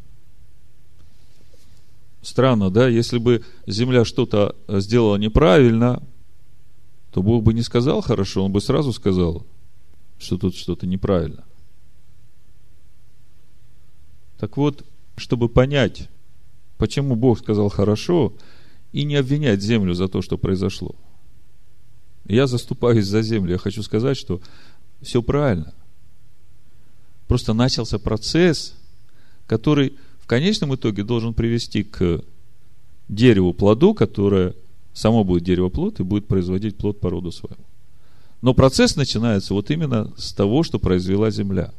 Странно, 2.23 2.71
да? 2.71 2.89
Если 2.89 3.19
бы 3.19 3.45
земля 3.67 4.05
что-то 4.05 4.57
сделала 4.69 5.17
неправильно, 5.17 6.03
то 7.13 7.23
Бог 7.23 7.43
бы 7.43 7.53
не 7.53 7.63
сказал 7.63 8.01
хорошо, 8.01 8.45
Он 8.45 8.53
бы 8.53 8.61
сразу 8.61 8.93
сказал, 8.93 9.45
что 10.19 10.39
тут 10.39 10.55
что-то 10.55 10.87
неправильно. 10.87 11.45
Так 14.39 14.57
вот, 14.57 14.85
чтобы 15.17 15.49
понять, 15.49 16.09
почему 16.77 17.17
Бог 17.17 17.41
сказал 17.41 17.69
хорошо, 17.69 18.33
и 18.93 19.05
не 19.05 19.17
обвинять 19.17 19.61
землю 19.61 19.95
за 19.95 20.09
то, 20.09 20.23
что 20.23 20.39
произошло. 20.39 20.95
Я 22.25 22.47
заступаюсь 22.47 23.07
за 23.07 23.23
землю. 23.23 23.53
Я 23.53 23.59
хочу 23.59 23.83
сказать, 23.83 24.17
что 24.17 24.41
все 25.03 25.23
правильно. 25.23 25.75
Просто 27.29 27.53
начался 27.53 27.99
процесс, 27.99 28.75
который 29.47 29.95
в 30.21 30.27
конечном 30.27 30.75
итоге 30.75 31.05
должен 31.05 31.35
привести 31.35 31.85
к 31.85 32.25
дереву 33.09 33.53
плоду, 33.53 33.95
которое 33.95 34.55
само 34.95 35.25
будет 35.25 35.45
дерево 35.45 35.69
плод 35.69 36.01
и 36.01 36.03
будет 36.03 36.27
производить 36.27 36.77
плод 36.77 37.01
по 37.01 37.11
роду 37.11 37.31
своему. 37.31 37.65
Но 38.41 38.55
процесс 38.55 38.97
начинается 38.97 39.53
вот 39.53 39.71
именно 39.71 40.13
с 40.17 40.33
того, 40.33 40.63
что 40.63 40.79
произвела 40.79 41.31
земля. 41.31 41.73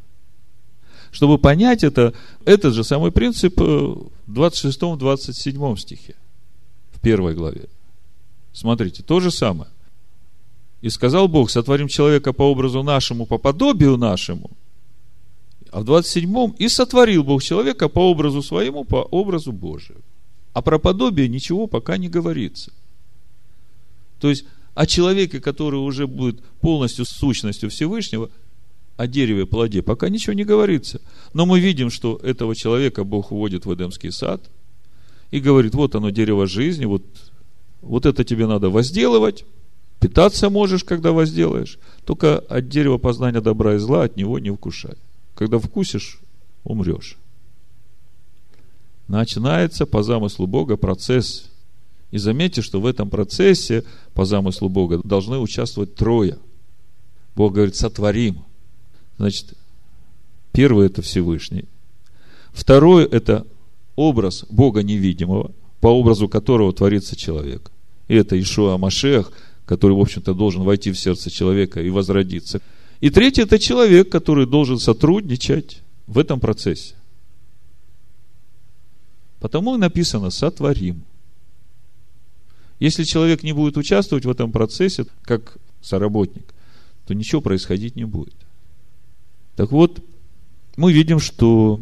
Чтобы 1.12 1.40
понять 1.40 1.84
это, 1.84 2.14
этот 2.46 2.76
же 2.76 2.84
самый 2.84 3.12
принцип 3.12 3.60
в 3.60 4.12
26-27 4.28 5.78
стихе, 5.78 6.16
в 6.92 7.02
первой 7.02 7.34
главе. 7.34 7.70
Смотрите, 8.54 9.02
то 9.02 9.20
же 9.20 9.32
самое. 9.32 9.72
И 10.82 10.90
сказал 10.90 11.28
Бог, 11.28 11.50
сотворим 11.50 11.88
человека 11.88 12.34
по 12.34 12.44
образу 12.44 12.84
нашему, 12.84 13.26
по 13.26 13.38
подобию 13.38 13.98
нашему. 13.98 14.52
А 15.72 15.82
в 15.82 15.84
27-м, 15.84 16.56
и 16.58 16.68
сотворил 16.68 17.24
Бог 17.24 17.44
человека 17.44 17.90
по 17.90 18.00
образу 18.12 18.42
своему, 18.42 18.84
по 18.84 19.04
образу 19.04 19.52
Божию. 19.52 20.02
А 20.54 20.62
про 20.62 20.80
подобие 20.80 21.28
ничего 21.28 21.68
пока 21.68 21.98
не 21.98 22.10
говорится. 22.10 22.72
То 24.20 24.30
есть, 24.30 24.46
о 24.74 24.86
человеке, 24.86 25.40
который 25.40 25.80
уже 25.80 26.08
будет 26.08 26.42
полностью 26.62 27.06
сущностью 27.06 27.70
Всевышнего, 27.70 28.30
о 28.98 29.08
дереве 29.08 29.46
плоде, 29.46 29.82
пока 29.82 30.10
ничего 30.10 30.34
не 30.34 30.44
говорится. 30.44 31.02
Но 31.34 31.46
мы 31.46 31.60
видим, 31.60 31.90
что 31.90 32.20
этого 32.24 32.56
человека 32.56 33.04
Бог 33.04 33.32
вводит 33.32 33.66
в 33.66 33.74
Эдемский 33.74 34.12
сад 34.12 34.42
и 35.32 35.40
говорит, 35.40 35.76
вот 35.76 35.96
оно 35.96 36.10
дерево 36.10 36.48
жизни, 36.48 36.86
вот, 36.86 37.04
вот 37.82 38.06
это 38.06 38.24
тебе 38.24 38.48
надо 38.48 38.70
возделывать, 38.70 39.46
Питаться 40.00 40.50
можешь, 40.50 40.84
когда 40.84 41.12
возделаешь, 41.12 41.78
только 42.06 42.40
от 42.40 42.70
дерева 42.70 42.98
познания 42.98 43.42
добра 43.42 43.76
и 43.76 43.80
зла 43.80 44.04
от 44.04 44.16
него 44.16 44.40
не 44.40 44.50
вкушай. 44.50 44.96
Когда 45.40 45.58
вкусишь, 45.58 46.20
умрешь. 46.66 47.16
Начинается 49.08 49.86
по 49.86 50.04
замыслу 50.04 50.48
Бога 50.48 50.76
процесс. 50.76 51.50
И 52.12 52.18
заметьте, 52.18 52.62
что 52.62 52.82
в 52.82 52.86
этом 52.86 53.10
процессе 53.10 53.86
по 54.14 54.26
замыслу 54.26 54.68
Бога 54.68 55.00
должны 55.02 55.38
участвовать 55.38 55.96
трое. 55.96 56.38
Бог 57.38 57.54
говорит, 57.54 57.78
сотворим. 57.78 58.44
Значит, 59.18 59.54
первый 60.52 60.88
это 60.88 61.02
Всевышний. 61.02 61.64
Второе 62.52 63.06
это 63.06 63.48
образ 63.96 64.44
Бога 64.50 64.84
невидимого, 64.84 65.54
по 65.80 65.88
образу 65.88 66.28
которого 66.28 66.74
творится 66.74 67.16
человек. 67.16 67.72
И 68.10 68.16
это 68.16 68.38
Ишуа 68.38 68.78
Машех– 68.78 69.32
который, 69.70 69.96
в 69.96 70.00
общем-то, 70.00 70.34
должен 70.34 70.64
войти 70.64 70.92
в 70.92 70.98
сердце 70.98 71.30
человека 71.30 71.80
и 71.80 71.92
возродиться. 71.92 72.60
И 73.02 73.10
третий– 73.10 73.42
это 73.44 73.60
человек, 73.60 74.10
который 74.10 74.46
должен 74.46 74.78
сотрудничать 74.78 75.82
в 76.08 76.18
этом 76.18 76.40
процессе. 76.40 76.96
Потому 79.40 79.76
и 79.76 79.80
написано 79.80 80.32
«сотворим». 80.32 81.04
Если 82.80 83.04
человек 83.04 83.44
не 83.44 83.54
будет 83.54 83.78
участвовать 83.78 84.26
в 84.26 84.30
этом 84.30 84.52
процессе, 84.52 85.06
как 85.24 85.58
соработник, 85.82 86.54
то 87.06 87.14
ничего 87.14 87.42
происходить 87.42 87.96
не 87.96 88.06
будет. 88.06 88.36
Так 89.56 89.72
вот, 89.72 90.04
мы 90.78 90.94
видим, 90.94 91.20
что 91.20 91.82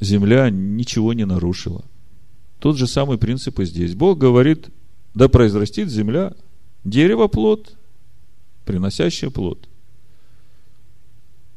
земля 0.00 0.50
ничего 0.50 1.12
не 1.12 1.26
нарушила. 1.26 1.84
Тот 2.58 2.76
же 2.76 2.86
самый 2.86 3.18
принцип 3.18 3.58
и 3.60 3.64
здесь. 3.64 3.94
Бог 3.94 4.18
говорит, 4.18 4.68
да 5.14 5.28
произрастит 5.28 5.90
земля 5.90 6.34
Дерево– 6.84 7.26
плод, 7.28 7.76
приносящее 8.64 9.30
плод. 9.30 9.68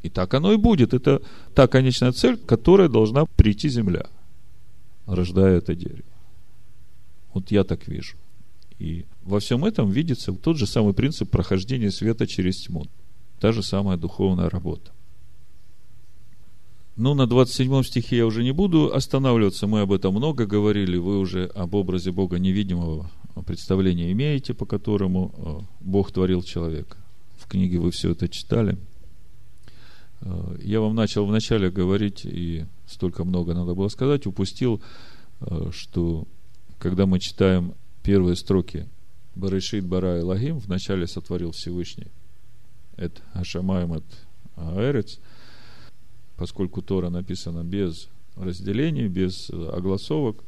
И 0.01 0.09
так 0.09 0.33
оно 0.33 0.53
и 0.53 0.57
будет. 0.57 0.93
Это 0.93 1.21
та 1.53 1.67
конечная 1.67 2.11
цель, 2.11 2.37
которая 2.37 2.87
должна 2.87 3.25
прийти 3.25 3.69
земля, 3.69 4.05
рождая 5.05 5.57
это 5.57 5.75
дерево. 5.75 6.03
Вот 7.33 7.51
я 7.51 7.63
так 7.63 7.87
вижу. 7.87 8.15
И 8.79 9.05
во 9.23 9.39
всем 9.39 9.65
этом 9.65 9.91
видится 9.91 10.31
тот 10.33 10.57
же 10.57 10.65
самый 10.65 10.93
принцип 10.93 11.29
прохождения 11.29 11.91
света 11.91 12.25
через 12.27 12.61
тьму. 12.61 12.85
Та 13.39 13.51
же 13.51 13.61
самая 13.61 13.97
духовная 13.97 14.49
работа. 14.49 14.91
Ну, 16.95 17.13
на 17.13 17.27
27 17.27 17.83
стихе 17.83 18.17
я 18.17 18.25
уже 18.25 18.43
не 18.43 18.51
буду 18.51 18.93
останавливаться, 18.93 19.67
мы 19.67 19.81
об 19.81 19.93
этом 19.93 20.13
много 20.15 20.45
говорили, 20.45 20.97
вы 20.97 21.19
уже 21.19 21.45
об 21.45 21.73
образе 21.75 22.11
Бога 22.11 22.39
невидимого 22.39 23.09
представления 23.45 24.11
имеете, 24.11 24.53
по 24.53 24.65
которому 24.65 25.31
э, 25.33 25.65
Бог 25.79 26.11
творил 26.11 26.43
человека. 26.43 26.97
В 27.37 27.47
книге 27.47 27.79
вы 27.79 27.91
все 27.91 28.11
это 28.11 28.27
читали. 28.27 28.77
Я 30.61 30.81
вам 30.81 30.95
начал 30.95 31.25
вначале 31.25 31.71
говорить, 31.71 32.25
и 32.25 32.65
столько 32.85 33.23
много 33.23 33.53
надо 33.53 33.73
было 33.73 33.87
сказать, 33.87 34.27
упустил, 34.27 34.81
э, 35.39 35.69
что 35.71 36.27
когда 36.77 37.05
мы 37.05 37.19
читаем 37.19 37.73
первые 38.03 38.35
строки 38.35 38.87
Барышит 39.35 39.85
Бара 39.85 40.19
и 40.19 40.21
Лагим, 40.21 40.57
вначале 40.59 41.07
сотворил 41.07 41.51
Всевышний. 41.51 42.07
Это 42.97 43.21
Ашамаем, 43.33 43.93
это 43.93 44.05
Аэрец, 44.55 45.19
поскольку 46.35 46.81
Тора 46.81 47.09
написана 47.09 47.63
без 47.63 48.09
разделений, 48.35 49.07
без 49.07 49.49
огласовок, 49.49 50.43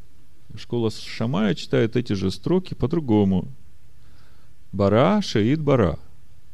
школа 0.56 0.92
Шамая 0.92 1.56
читает 1.56 1.96
эти 1.96 2.14
же 2.14 2.32
строки 2.32 2.74
по-другому. 2.74 3.48
Бара, 4.72 5.22
Шеид, 5.22 5.62
Бара. 5.62 6.00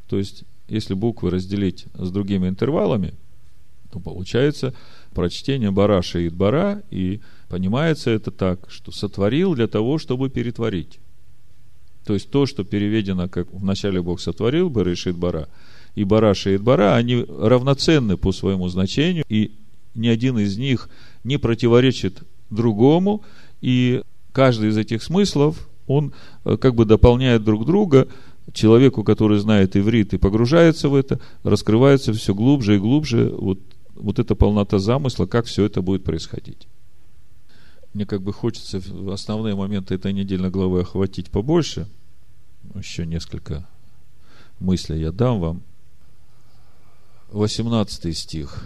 То 0.08 0.18
есть, 0.18 0.44
если 0.68 0.94
буквы 0.94 1.30
разделить 1.30 1.86
с 1.94 2.12
другими 2.12 2.48
интервалами, 2.48 3.14
то 3.92 4.00
получается 4.00 4.74
прочтение 5.14 5.72
Бара, 5.72 6.02
Шеид, 6.02 6.34
Бара, 6.34 6.84
и 6.92 7.22
понимается 7.50 8.12
это 8.12 8.32
так, 8.32 8.70
что 8.70 8.92
сотворил 8.92 9.56
для 9.56 9.68
того, 9.68 9.98
чтобы 9.98 10.30
перетворить. 10.30 11.00
То 12.06 12.14
есть, 12.14 12.30
то, 12.30 12.46
что 12.46 12.64
переведено, 12.64 13.28
как 13.28 13.52
вначале 13.52 14.02
Бог 14.02 14.20
сотворил, 14.20 14.70
Бара, 14.70 14.96
Шеид, 14.96 15.18
Бара, 15.18 15.50
и 15.96 16.04
Бара, 16.04 16.34
Шеид, 16.34 16.62
Бара, 16.62 16.96
они 16.96 17.26
равноценны 17.28 18.18
по 18.18 18.32
своему 18.32 18.68
значению, 18.68 19.26
и 19.30 19.52
ни 19.96 20.08
один 20.08 20.38
из 20.38 20.58
них 20.58 20.90
не 21.24 21.38
противоречит 21.38 22.24
другому, 22.50 23.24
и 23.62 24.04
каждый 24.32 24.70
из 24.70 24.78
этих 24.78 25.02
смыслов, 25.02 25.68
он 25.88 26.14
э, 26.46 26.58
как 26.58 26.76
бы 26.76 26.86
дополняет 26.86 27.44
друг 27.44 27.66
друга. 27.66 28.08
Человеку, 28.54 29.04
который 29.04 29.40
знает 29.40 29.76
иврит 29.76 30.14
и 30.14 30.18
погружается 30.18 30.90
в 30.90 30.96
это, 30.96 31.20
раскрывается 31.44 32.14
все 32.14 32.34
глубже 32.34 32.76
и 32.76 32.80
глубже 32.80 33.30
вот, 33.30 33.60
вот 33.94 34.20
эта 34.20 34.36
полнота 34.36 34.80
замысла, 34.80 35.26
как 35.26 35.46
все 35.46 35.66
это 35.66 35.82
будет 35.82 36.04
происходить. 36.04 36.68
Мне 37.94 38.06
как 38.06 38.22
бы 38.22 38.32
хочется 38.32 38.82
основные 39.12 39.56
моменты 39.56 39.96
этой 39.96 40.14
недельной 40.14 40.50
главы 40.50 40.82
охватить 40.82 41.30
побольше. 41.30 41.88
Еще 42.76 43.06
несколько 43.06 43.68
мыслей 44.60 45.02
я 45.02 45.12
дам 45.12 45.40
вам. 45.40 45.64
18 47.32 48.18
стих. 48.18 48.64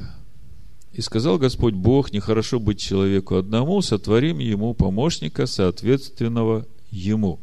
И 0.93 1.01
сказал 1.01 1.37
Господь 1.37 1.73
Бог, 1.73 2.11
нехорошо 2.11 2.59
быть 2.59 2.79
человеку 2.79 3.35
одному, 3.35 3.81
сотворим 3.81 4.39
ему 4.39 4.73
помощника, 4.73 5.45
соответственного 5.45 6.67
ему. 6.89 7.39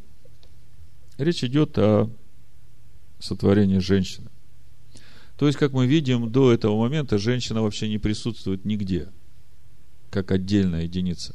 Речь 1.16 1.42
идет 1.42 1.78
о 1.78 2.10
сотворении 3.18 3.78
женщины. 3.78 4.28
То 5.36 5.46
есть, 5.46 5.58
как 5.58 5.72
мы 5.72 5.86
видим, 5.86 6.30
до 6.30 6.52
этого 6.52 6.78
момента 6.78 7.18
женщина 7.18 7.62
вообще 7.62 7.88
не 7.88 7.98
присутствует 7.98 8.64
нигде, 8.64 9.08
как 10.10 10.32
отдельная 10.32 10.82
единица. 10.82 11.34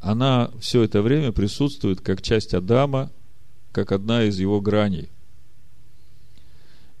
Она 0.00 0.50
все 0.60 0.82
это 0.82 1.02
время 1.02 1.32
присутствует 1.32 2.00
как 2.00 2.22
часть 2.22 2.54
Адама, 2.54 3.10
как 3.72 3.92
одна 3.92 4.24
из 4.24 4.38
его 4.38 4.60
граней. 4.60 5.08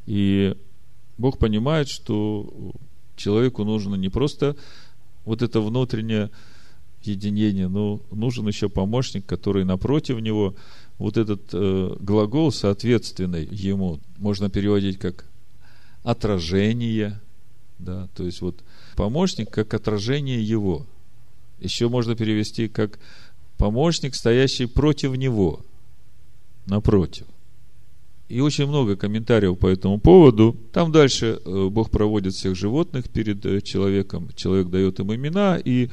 И 0.06 0.56
Бог 1.16 1.38
понимает, 1.38 1.88
что 1.88 2.72
человеку 3.16 3.64
нужно 3.64 3.94
не 3.94 4.08
просто 4.08 4.56
вот 5.24 5.42
это 5.42 5.60
внутреннее 5.60 6.30
единение, 7.02 7.68
но 7.68 8.00
нужен 8.10 8.46
еще 8.48 8.68
помощник, 8.68 9.26
который 9.26 9.64
напротив 9.64 10.20
него, 10.20 10.54
вот 10.98 11.16
этот 11.16 11.42
э, 11.52 11.96
глагол, 12.00 12.52
соответственный 12.52 13.46
ему, 13.50 14.00
можно 14.18 14.50
переводить 14.50 14.98
как 14.98 15.24
отражение, 16.02 17.20
да, 17.78 18.08
то 18.16 18.24
есть 18.24 18.40
вот 18.40 18.62
помощник 18.96 19.50
как 19.50 19.74
отражение 19.74 20.42
его. 20.42 20.86
Еще 21.60 21.88
можно 21.88 22.16
перевести 22.16 22.68
как 22.68 22.98
помощник, 23.56 24.14
стоящий 24.14 24.66
против 24.66 25.16
него, 25.16 25.60
напротив. 26.66 27.26
И 28.28 28.40
очень 28.40 28.66
много 28.66 28.94
комментариев 28.94 29.58
по 29.58 29.68
этому 29.68 29.98
поводу. 29.98 30.54
Там 30.72 30.92
дальше 30.92 31.40
э, 31.44 31.68
Бог 31.70 31.90
проводит 31.90 32.34
всех 32.34 32.56
животных 32.56 33.08
перед 33.08 33.44
э, 33.46 33.62
человеком. 33.62 34.28
Человек 34.36 34.68
дает 34.68 35.00
им 35.00 35.14
имена, 35.14 35.58
и 35.64 35.88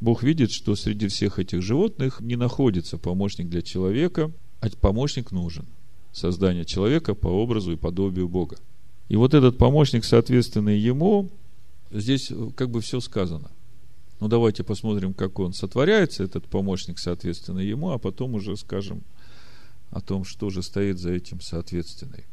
Бог 0.00 0.22
видит, 0.22 0.50
что 0.50 0.76
среди 0.76 1.08
всех 1.08 1.38
этих 1.38 1.62
животных 1.62 2.20
не 2.20 2.36
находится 2.36 2.96
помощник 2.96 3.48
для 3.48 3.62
человека, 3.62 4.32
а 4.60 4.68
помощник 4.80 5.30
нужен. 5.30 5.66
Создание 6.12 6.64
человека 6.64 7.14
по 7.14 7.28
образу 7.28 7.72
и 7.72 7.76
подобию 7.76 8.28
Бога. 8.28 8.56
И 9.08 9.16
вот 9.16 9.34
этот 9.34 9.58
помощник, 9.58 10.04
соответственный 10.04 10.78
ему, 10.78 11.28
здесь 11.90 12.30
э, 12.30 12.50
как 12.56 12.70
бы 12.70 12.80
все 12.80 13.00
сказано. 13.00 13.50
Ну, 14.20 14.28
давайте 14.28 14.64
посмотрим, 14.64 15.14
как 15.14 15.38
он 15.38 15.52
сотворяется, 15.52 16.24
этот 16.24 16.46
помощник, 16.46 16.98
соответственно, 16.98 17.60
ему, 17.60 17.90
а 17.90 17.98
потом 17.98 18.34
уже 18.34 18.56
скажем, 18.56 19.02
о 19.90 20.00
том, 20.00 20.24
что 20.24 20.50
же 20.50 20.62
стоит 20.62 20.98
за 20.98 21.12
этим 21.12 21.40
соответственной. 21.40 22.26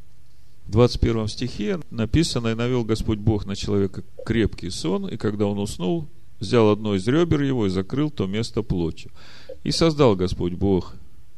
В 0.66 0.72
21 0.72 1.28
стихе 1.28 1.80
написано, 1.92 2.50
«И 2.50 2.56
навел 2.56 2.84
Господь 2.84 3.20
Бог 3.20 3.46
на 3.46 3.56
человека 3.56 4.04
крепкий 4.26 4.70
сон, 4.70 5.08
и 5.08 5.18
когда 5.18 5.46
он 5.46 5.58
уснул, 5.60 6.10
взял 6.40 6.70
одно 6.70 6.96
из 6.96 7.08
ребер 7.08 7.42
его 7.42 7.66
и 7.66 7.70
закрыл 7.70 8.10
то 8.10 8.26
место 8.26 8.62
плотью. 8.64 9.12
И 9.64 9.72
создал 9.72 10.16
Господь 10.16 10.54
Бог 10.54 10.96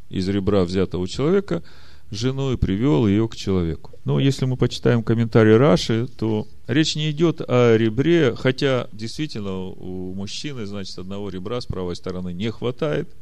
из 0.09 0.27
ребра 0.27 0.63
взятого 0.63 1.07
человека 1.07 1.63
жену 2.11 2.53
и 2.53 2.57
привел 2.57 3.07
ее 3.07 3.27
к 3.27 3.35
человеку. 3.35 3.91
Но 4.03 4.19
если 4.19 4.45
мы 4.45 4.57
почитаем 4.57 5.03
комментарий 5.03 5.55
Раши, 5.55 6.07
то 6.07 6.47
речь 6.67 6.95
не 6.95 7.11
идет 7.11 7.41
о 7.47 7.77
ребре, 7.77 8.35
хотя 8.35 8.87
действительно 8.91 9.57
у 9.59 10.13
мужчины, 10.15 10.65
значит, 10.65 10.97
одного 10.97 11.29
ребра 11.29 11.61
с 11.61 11.65
правой 11.65 11.95
стороны 11.95 12.33
не 12.33 12.51
хватает– 12.51 13.09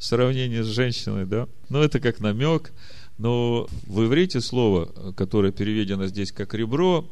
сравнение 0.00 0.64
с 0.64 0.66
женщиной, 0.66 1.26
да? 1.26 1.46
Ну, 1.68 1.80
это 1.80 2.00
как 2.00 2.18
намек. 2.20 2.72
Но 3.18 3.68
в 3.86 4.04
иврите 4.04 4.40
слово, 4.40 5.12
которое 5.12 5.52
переведено 5.52 6.06
здесь 6.06 6.32
как 6.32 6.54
ребро, 6.54 7.06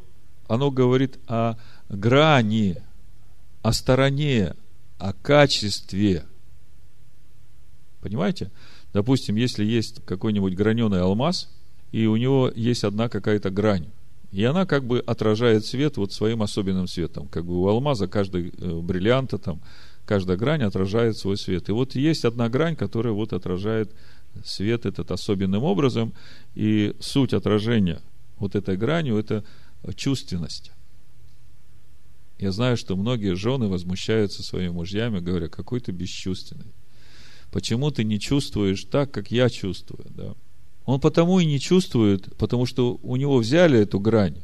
оно 0.47 0.71
говорит 0.71 1.19
о 1.27 1.55
грани, 1.87 2.77
о 3.61 3.73
стороне, 3.73 4.55
о 4.97 5.13
качестве. 5.13 6.25
Понимаете? 8.01 8.51
Допустим, 8.93 9.35
если 9.35 9.63
есть 9.65 10.03
какой-нибудь 10.05 10.55
граненый 10.55 11.01
алмаз, 11.01 11.49
и 11.91 12.05
у 12.05 12.15
него 12.15 12.51
есть 12.55 12.83
одна 12.83 13.09
какая-то 13.09 13.49
грань, 13.49 13.87
и 14.31 14.43
она 14.43 14.65
как 14.65 14.85
бы 14.85 14.99
отражает 14.99 15.65
свет 15.65 15.97
вот 15.97 16.13
своим 16.13 16.41
особенным 16.43 16.87
светом. 16.87 17.27
Как 17.27 17.45
бы 17.45 17.59
у 17.59 17.67
алмаза 17.67 18.07
каждый 18.07 18.53
э, 18.57 18.79
бриллианта 18.79 19.37
там 19.39 19.59
каждая 20.05 20.37
грань 20.37 20.63
отражает 20.63 21.17
свой 21.17 21.37
свет. 21.37 21.69
И 21.69 21.71
вот 21.71 21.95
есть 21.95 22.25
одна 22.25 22.49
грань, 22.49 22.75
которая 22.75 23.13
вот 23.13 23.33
отражает 23.33 23.91
свет 24.43 24.85
этот 24.85 25.11
особенным 25.11 25.63
образом, 25.63 26.13
и 26.55 26.95
суть 26.99 27.33
отражения 27.33 28.01
вот 28.37 28.55
этой 28.55 28.77
гранью– 28.77 29.17
это 29.19 29.43
чувственность. 29.95 30.71
Я 32.39 32.53
знаю, 32.53 32.77
что 32.77 32.95
многие 32.95 33.35
жены 33.35 33.67
возмущаются 33.67 34.43
своими 34.43 34.71
мужьями, 34.71 35.19
говоря, 35.19 35.49
какой 35.49 35.81
ты 35.81 35.91
бесчувственный. 35.91 36.71
Почему 37.51 37.91
ты 37.91 38.05
не 38.05 38.19
чувствуешь 38.19 38.85
так, 38.85 39.11
как 39.11 39.29
я 39.29 39.49
чувствую? 39.49 40.05
Да? 40.09 40.33
Он 40.85 41.01
потому 41.01 41.39
и 41.39 41.45
не 41.45 41.59
чувствует, 41.59 42.33
потому 42.37 42.65
что 42.65 42.97
у 43.03 43.15
него 43.17 43.37
взяли 43.37 43.79
эту 43.79 43.99
грань 43.99 44.37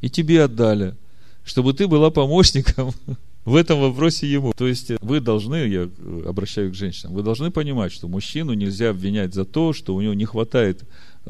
и 0.00 0.08
тебе 0.08 0.44
отдали, 0.44 0.96
чтобы 1.44 1.74
ты 1.74 1.86
была 1.88 2.10
помощником 2.10 2.92
в 3.44 3.54
этом 3.54 3.80
вопросе 3.80 4.30
ему. 4.30 4.52
То 4.56 4.66
есть 4.66 4.92
вы 5.02 5.20
должны, 5.20 5.68
я 5.68 5.90
обращаюсь 6.26 6.72
к 6.72 6.74
женщинам, 6.74 7.14
вы 7.14 7.22
должны 7.22 7.50
понимать, 7.50 7.92
что 7.92 8.08
мужчину 8.08 8.54
нельзя 8.54 8.90
обвинять 8.90 9.34
за 9.34 9.44
то, 9.44 9.74
что 9.74 9.94
у 9.94 10.00
него 10.00 10.14
не 10.14 10.24
хватает 10.24 10.82
э, 10.82 10.86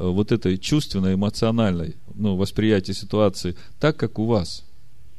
вот 0.07 0.31
этой 0.31 0.57
чувственной, 0.57 1.15
эмоциональной 1.15 1.97
ну, 2.15 2.37
восприятия 2.37 2.95
ситуации 2.95 3.57
так, 3.81 3.97
как 3.97 4.21
у 4.21 4.27
вас. 4.27 4.65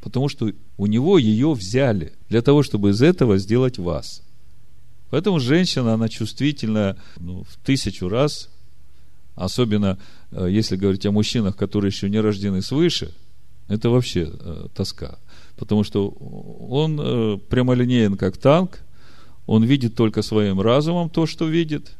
Потому 0.01 0.29
что 0.29 0.51
у 0.77 0.85
него 0.85 1.17
ее 1.17 1.53
взяли 1.53 2.13
для 2.29 2.41
того, 2.41 2.63
чтобы 2.63 2.91
из 2.91 3.01
этого 3.01 3.37
сделать 3.37 3.77
вас. 3.77 4.23
Поэтому 5.09 5.39
женщина, 5.39 5.93
она 5.93 6.09
чувствительна 6.09 6.97
ну, 7.19 7.43
в 7.43 7.57
тысячу 7.65 8.09
раз, 8.09 8.49
особенно 9.35 9.97
э, 10.31 10.47
если 10.51 10.75
говорить 10.75 11.05
о 11.05 11.11
мужчинах, 11.11 11.55
которые 11.55 11.89
еще 11.89 12.09
не 12.09 12.19
рождены 12.19 12.61
свыше, 12.61 13.13
это 13.67 13.89
вообще 13.89 14.29
э, 14.31 14.67
тоска. 14.75 15.17
Потому 15.55 15.83
что 15.83 16.09
он 16.09 16.99
э, 16.99 17.37
прямолинеен 17.49 18.17
как 18.17 18.37
танк, 18.37 18.79
он 19.45 19.63
видит 19.63 19.95
только 19.95 20.21
своим 20.21 20.59
разумом 20.59 21.09
то, 21.09 21.25
что 21.25 21.47
видит, 21.47 21.93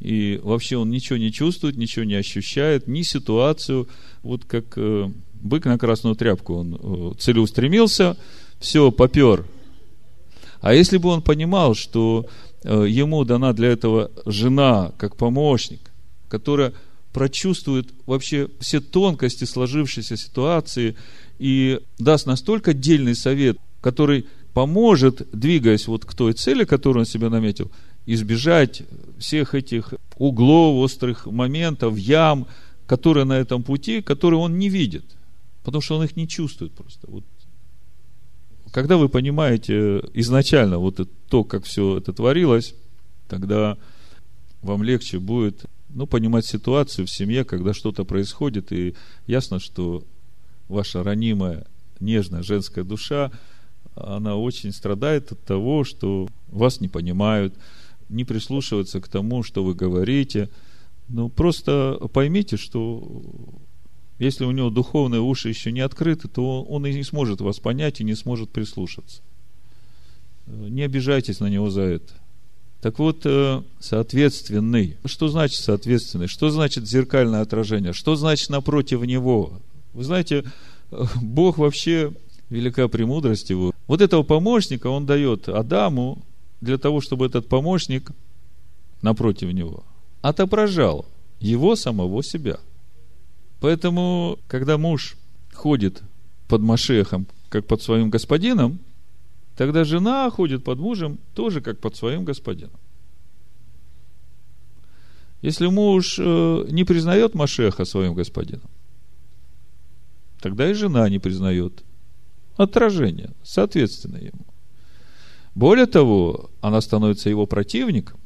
и 0.00 0.38
вообще 0.42 0.76
он 0.76 0.90
ничего 0.90 1.18
не 1.18 1.32
чувствует, 1.32 1.76
ничего 1.76 2.04
не 2.04 2.14
ощущает, 2.14 2.86
ни 2.86 3.02
ситуацию, 3.02 3.88
вот 4.22 4.44
как 4.44 4.74
э, 4.76 5.10
Бык 5.40 5.64
на 5.64 5.78
красную 5.78 6.16
тряпку, 6.16 6.54
он 6.54 6.74
э, 6.74 7.12
целеустремился, 7.18 8.16
все, 8.58 8.90
попер. 8.90 9.44
А 10.60 10.74
если 10.74 10.96
бы 10.96 11.08
он 11.10 11.22
понимал, 11.22 11.74
что 11.74 12.26
э, 12.64 12.86
ему 12.88 13.24
дана 13.24 13.52
для 13.52 13.68
этого 13.68 14.10
жена, 14.24 14.92
как 14.98 15.16
помощник, 15.16 15.80
которая 16.28 16.72
прочувствует 17.12 17.88
вообще 18.06 18.48
все 18.60 18.80
тонкости 18.80 19.44
сложившейся 19.44 20.16
ситуации 20.16 20.96
и 21.38 21.80
даст 21.98 22.26
настолько 22.26 22.72
отдельный 22.72 23.14
совет, 23.14 23.58
который 23.80 24.26
поможет, 24.52 25.26
двигаясь 25.32 25.86
вот 25.86 26.04
к 26.04 26.14
той 26.14 26.32
цели, 26.32 26.64
которую 26.64 27.00
он 27.02 27.06
себе 27.06 27.28
наметил, 27.28 27.70
избежать 28.06 28.82
всех 29.18 29.54
этих 29.54 29.94
углов, 30.16 30.82
острых 30.82 31.26
моментов, 31.26 31.96
ям, 31.96 32.46
которые 32.86 33.24
на 33.24 33.38
этом 33.38 33.62
пути, 33.62 34.00
которые 34.00 34.40
он 34.40 34.58
не 34.58 34.68
видит, 34.68 35.04
потому 35.66 35.82
что 35.82 35.96
он 35.96 36.04
их 36.04 36.14
не 36.14 36.28
чувствует 36.28 36.72
просто. 36.74 37.10
Вот. 37.10 37.24
Когда 38.70 38.96
вы 38.96 39.08
понимаете 39.08 40.00
изначально 40.14 40.78
вот 40.78 41.00
то, 41.28 41.42
как 41.42 41.64
все 41.64 41.98
это 41.98 42.12
творилось, 42.12 42.76
тогда 43.26 43.76
вам 44.62 44.84
легче 44.84 45.18
будет 45.18 45.64
ну, 45.88 46.06
понимать 46.06 46.46
ситуацию 46.46 47.08
в 47.08 47.10
семье, 47.10 47.44
когда 47.44 47.74
что-то 47.74 48.04
происходит, 48.04 48.70
и 48.70 48.94
ясно, 49.26 49.58
что 49.58 50.04
ваша 50.68 51.02
ранимая, 51.02 51.66
нежная 51.98 52.44
женская 52.44 52.84
душа, 52.84 53.32
она 53.96 54.36
очень 54.36 54.70
страдает 54.70 55.32
от 55.32 55.42
того, 55.42 55.82
что 55.82 56.28
вас 56.46 56.80
не 56.80 56.86
понимают, 56.86 57.56
не 58.08 58.24
прислушиваются 58.24 59.00
к 59.00 59.08
тому, 59.08 59.42
что 59.42 59.64
вы 59.64 59.74
говорите. 59.74 60.48
Ну, 61.08 61.28
просто 61.28 61.98
поймите, 62.12 62.56
что 62.56 63.02
если 64.18 64.44
у 64.44 64.50
него 64.50 64.70
духовные 64.70 65.20
уши 65.20 65.48
еще 65.48 65.72
не 65.72 65.80
открыты, 65.80 66.28
то 66.28 66.62
он 66.62 66.86
и 66.86 66.92
не 66.92 67.02
сможет 67.02 67.40
вас 67.40 67.58
понять 67.58 68.00
и 68.00 68.04
не 68.04 68.14
сможет 68.14 68.50
прислушаться. 68.50 69.20
Не 70.46 70.82
обижайтесь 70.82 71.40
на 71.40 71.46
него 71.46 71.70
за 71.70 71.82
это. 71.82 72.12
Так 72.80 72.98
вот, 72.98 73.22
э, 73.24 73.62
соответственный. 73.80 74.96
Что 75.04 75.28
значит 75.28 75.60
соответственный? 75.60 76.28
Что 76.28 76.50
значит 76.50 76.86
зеркальное 76.86 77.40
отражение? 77.40 77.92
Что 77.92 78.16
значит 78.16 78.48
напротив 78.50 79.02
него? 79.02 79.60
Вы 79.92 80.04
знаете, 80.04 80.44
э, 80.90 81.04
Бог 81.20 81.58
вообще 81.58 82.12
велика 82.48 82.86
премудрость 82.86 83.50
его. 83.50 83.72
Вот 83.86 84.00
этого 84.00 84.22
помощника 84.22 84.86
он 84.86 85.04
дает 85.04 85.48
Адаму 85.48 86.22
для 86.60 86.78
того, 86.78 87.00
чтобы 87.00 87.26
этот 87.26 87.48
помощник 87.48 88.12
напротив 89.02 89.52
него 89.52 89.84
отображал 90.22 91.06
его 91.40 91.76
самого 91.76 92.22
себя. 92.22 92.58
Поэтому, 93.60 94.38
когда 94.48 94.78
муж 94.78 95.16
ходит 95.52 96.02
под 96.48 96.62
Машехом, 96.62 97.26
как 97.48 97.66
под 97.66 97.82
своим 97.82 98.10
господином, 98.10 98.78
тогда 99.56 99.84
жена 99.84 100.30
ходит 100.30 100.64
под 100.64 100.78
мужем 100.78 101.18
тоже 101.34 101.60
как 101.60 101.80
под 101.80 101.96
своим 101.96 102.24
господином. 102.24 102.78
Если 105.42 105.66
муж 105.66 106.18
э, 106.18 106.66
не 106.70 106.84
признает 106.84 107.34
Машеха 107.34 107.84
своим 107.84 108.14
господином, 108.14 108.68
тогда 110.40 110.70
и 110.70 110.74
жена 110.74 111.08
не 111.08 111.18
признает 111.18 111.84
отражение, 112.56 113.32
соответственно 113.42 114.16
ему. 114.16 114.46
Более 115.54 115.86
того, 115.86 116.50
она 116.60 116.80
становится 116.80 117.30
его 117.30 117.46
противником, 117.46 118.18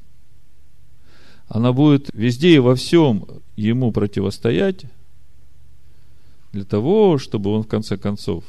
она 1.48 1.72
будет 1.72 2.10
везде 2.12 2.54
и 2.54 2.58
во 2.58 2.74
всем 2.74 3.26
ему 3.56 3.92
противостоять, 3.92 4.84
для 6.52 6.64
того, 6.64 7.18
чтобы 7.18 7.50
он 7.50 7.62
в 7.62 7.68
конце 7.68 7.96
концов 7.96 8.44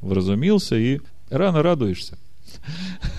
вразумился 0.00 0.76
и 0.76 1.00
рано 1.30 1.62
радуешься. 1.62 2.18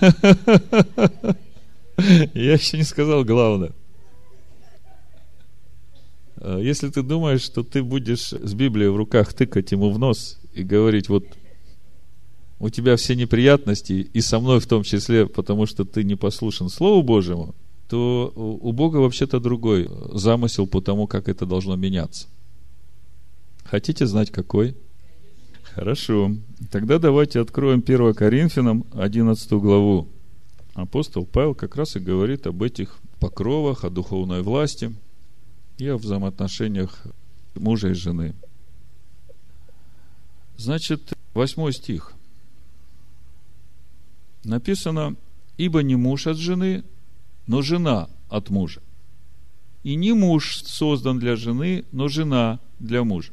Я 2.34 2.54
еще 2.54 2.76
не 2.76 2.84
сказал 2.84 3.24
главное. 3.24 3.72
Если 6.58 6.90
ты 6.90 7.02
думаешь, 7.02 7.42
что 7.42 7.62
ты 7.62 7.82
будешь 7.82 8.32
с 8.32 8.54
Библией 8.54 8.90
в 8.90 8.96
руках 8.96 9.32
тыкать 9.32 9.72
ему 9.72 9.90
в 9.90 9.98
нос 9.98 10.38
и 10.52 10.62
говорить, 10.62 11.08
вот 11.08 11.24
у 12.58 12.68
тебя 12.68 12.96
все 12.96 13.14
неприятности, 13.14 13.92
и 14.12 14.20
со 14.20 14.38
мной 14.40 14.60
в 14.60 14.66
том 14.66 14.82
числе, 14.82 15.26
потому 15.26 15.66
что 15.66 15.84
ты 15.84 16.04
не 16.04 16.16
послушен 16.16 16.68
Слову 16.68 17.02
Божьему, 17.02 17.54
то 17.88 18.32
у 18.34 18.72
Бога 18.72 18.98
вообще-то 18.98 19.40
другой 19.40 19.88
замысел 20.12 20.66
по 20.66 20.80
тому, 20.80 21.06
как 21.06 21.28
это 21.28 21.46
должно 21.46 21.76
меняться. 21.76 22.28
Хотите 23.64 24.06
знать, 24.06 24.30
какой? 24.30 24.76
Хорошо. 25.74 26.30
Тогда 26.70 26.98
давайте 26.98 27.40
откроем 27.40 27.82
1 27.84 28.14
Коринфянам 28.14 28.86
11 28.92 29.50
главу. 29.52 30.08
Апостол 30.74 31.26
Павел 31.26 31.54
как 31.54 31.76
раз 31.76 31.96
и 31.96 32.00
говорит 32.00 32.46
об 32.46 32.62
этих 32.62 32.98
покровах, 33.18 33.84
о 33.84 33.90
духовной 33.90 34.42
власти 34.42 34.94
и 35.78 35.88
о 35.88 35.96
взаимоотношениях 35.96 37.06
мужа 37.54 37.88
и 37.88 37.94
жены. 37.94 38.34
Значит, 40.56 41.12
восьмой 41.32 41.72
стих. 41.72 42.12
Написано, 44.44 45.16
ибо 45.56 45.82
не 45.82 45.96
муж 45.96 46.26
от 46.26 46.36
жены, 46.36 46.84
но 47.46 47.62
жена 47.62 48.08
от 48.28 48.50
мужа. 48.50 48.80
И 49.82 49.96
не 49.96 50.12
муж 50.12 50.62
создан 50.62 51.18
для 51.18 51.36
жены, 51.36 51.84
но 51.92 52.08
жена 52.08 52.60
для 52.78 53.04
мужа. 53.04 53.32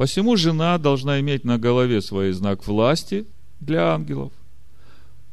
Посему 0.00 0.34
жена 0.38 0.78
должна 0.78 1.20
иметь 1.20 1.44
на 1.44 1.58
голове 1.58 2.00
свой 2.00 2.32
знак 2.32 2.66
власти 2.66 3.26
для 3.60 3.92
ангелов. 3.92 4.32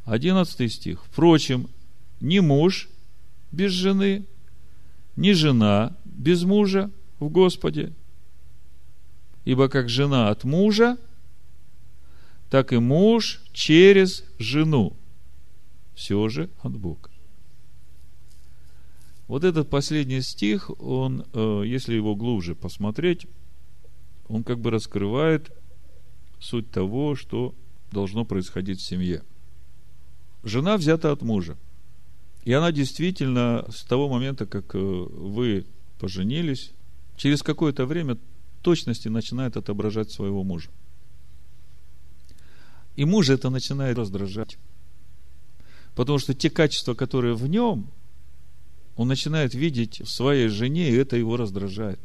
Одиннадцатый 0.04 0.68
стих. 0.68 1.02
Впрочем, 1.06 1.70
ни 2.20 2.40
муж 2.40 2.90
без 3.50 3.72
жены, 3.72 4.26
ни 5.16 5.32
жена 5.32 5.96
без 6.04 6.42
мужа 6.42 6.90
в 7.18 7.30
Господе– 7.30 7.94
Ибо 9.46 9.70
как 9.70 9.88
жена 9.88 10.28
от 10.28 10.44
мужа, 10.44 10.98
так 12.50 12.74
и 12.74 12.76
муж 12.76 13.40
через 13.54 14.22
жену. 14.38 14.94
Все 15.94 16.28
же 16.28 16.50
от 16.60 16.76
Бога. 16.76 17.08
Вот 19.28 19.44
этот 19.44 19.70
последний 19.70 20.20
стих, 20.20 20.70
он, 20.78 21.24
э, 21.32 21.62
если 21.64 21.94
его 21.94 22.14
глубже 22.14 22.54
посмотреть, 22.54 23.26
он 24.28 24.44
как 24.44 24.58
бы 24.60 24.70
раскрывает 24.70 25.50
суть 26.38 26.70
того, 26.70 27.14
что 27.16 27.54
должно 27.90 28.24
происходить 28.24 28.80
в 28.80 28.86
семье. 28.86 29.22
Жена 30.44 30.76
взята 30.76 31.10
от 31.12 31.22
мужа. 31.22 31.56
И 32.44 32.52
она 32.52 32.70
действительно 32.72 33.66
с 33.70 33.84
того 33.84 34.08
момента, 34.08 34.46
как 34.46 34.74
э, 34.74 34.78
вы 34.78 35.66
поженились, 35.98 36.72
через 37.16 37.42
какое-то 37.42 37.84
время 37.84 38.16
точности 38.62 39.08
начинает 39.08 39.56
отображать 39.56 40.10
своего 40.10 40.44
мужа. 40.44 40.70
И 42.96 43.04
мужа 43.04 43.34
это 43.34 43.50
начинает 43.50 43.98
раздражать. 43.98 44.58
Потому 45.94 46.18
что 46.18 46.34
те 46.34 46.48
качества, 46.48 46.94
которые 46.94 47.34
в 47.34 47.46
нем, 47.48 47.90
он 48.96 49.08
начинает 49.08 49.54
видеть 49.54 50.00
в 50.00 50.08
своей 50.08 50.48
жене, 50.48 50.90
и 50.90 50.94
это 50.94 51.16
его 51.16 51.36
раздражает. 51.36 52.00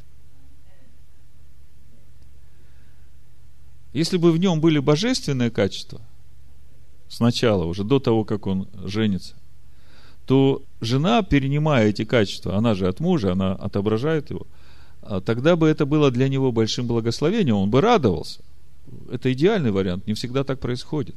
Если 3.94 4.18
бы 4.18 4.32
в 4.32 4.38
нем 4.38 4.60
были 4.60 4.80
божественные 4.80 5.52
качества, 5.52 6.02
сначала, 7.08 7.66
уже 7.66 7.84
до 7.84 8.00
того, 8.00 8.26
как 8.26 8.48
он 8.48 8.68
женится, 8.84 9.36
то 10.26 10.64
жена, 10.82 11.22
перенимая 11.22 11.90
эти 11.90 12.06
качества, 12.06 12.58
она 12.58 12.76
же 12.76 12.88
от 12.88 13.00
мужа, 13.00 13.32
она 13.32 13.54
отображает 13.54 14.30
его– 14.30 14.48
а 15.06 15.20
тогда 15.20 15.56
бы 15.56 15.68
это 15.68 15.86
было 15.86 16.12
для 16.12 16.30
него 16.30 16.52
большим 16.52 16.88
благословением, 16.88 17.58
он 17.58 17.70
бы 17.70 17.82
радовался. 17.82 18.40
Это 19.12 19.32
идеальный 19.34 19.72
вариант, 19.72 20.08
не 20.08 20.14
всегда 20.14 20.44
так 20.44 20.60
происходит. 20.60 21.16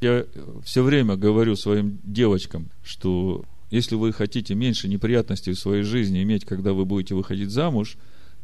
Я 0.00 0.26
все 0.64 0.82
время 0.82 1.16
говорю 1.16 1.56
своим 1.56 1.98
девочкам, 2.04 2.70
что 2.84 3.44
если 3.70 3.96
вы 3.96 4.12
хотите 4.12 4.54
меньше 4.54 4.88
неприятностей 4.88 5.52
в 5.52 5.58
своей 5.58 5.82
жизни 5.82 6.22
иметь, 6.22 6.44
когда 6.44 6.72
вы 6.72 6.84
будете 6.84 7.14
выходить 7.14 7.50
замуж, 7.50 7.96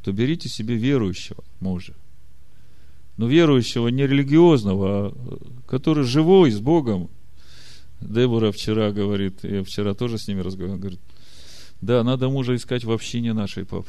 то 0.03 0.13
берите 0.13 0.49
себе 0.49 0.75
верующего 0.75 1.45
мужа. 1.61 1.95
Но 3.19 3.27
верующего 3.27 3.89
не 3.89 4.07
религиозного, 4.07 5.09
а 5.09 5.39
который 5.67 6.05
живой, 6.05 6.51
с 6.51 6.61
Богом. 6.61 7.11
Дебора 8.01 8.53
вчера 8.53 8.93
говорит, 8.93 9.41
я 9.43 9.65
вчера 9.65 9.93
тоже 9.93 10.19
с 10.19 10.29
ними 10.29 10.41
разговаривал, 10.41 10.79
говорит, 10.79 11.01
да, 11.81 12.05
надо 12.05 12.29
мужа 12.29 12.55
искать 12.55 12.85
в 12.85 12.93
общине 12.93 13.33
нашей, 13.33 13.67
пап. 13.67 13.87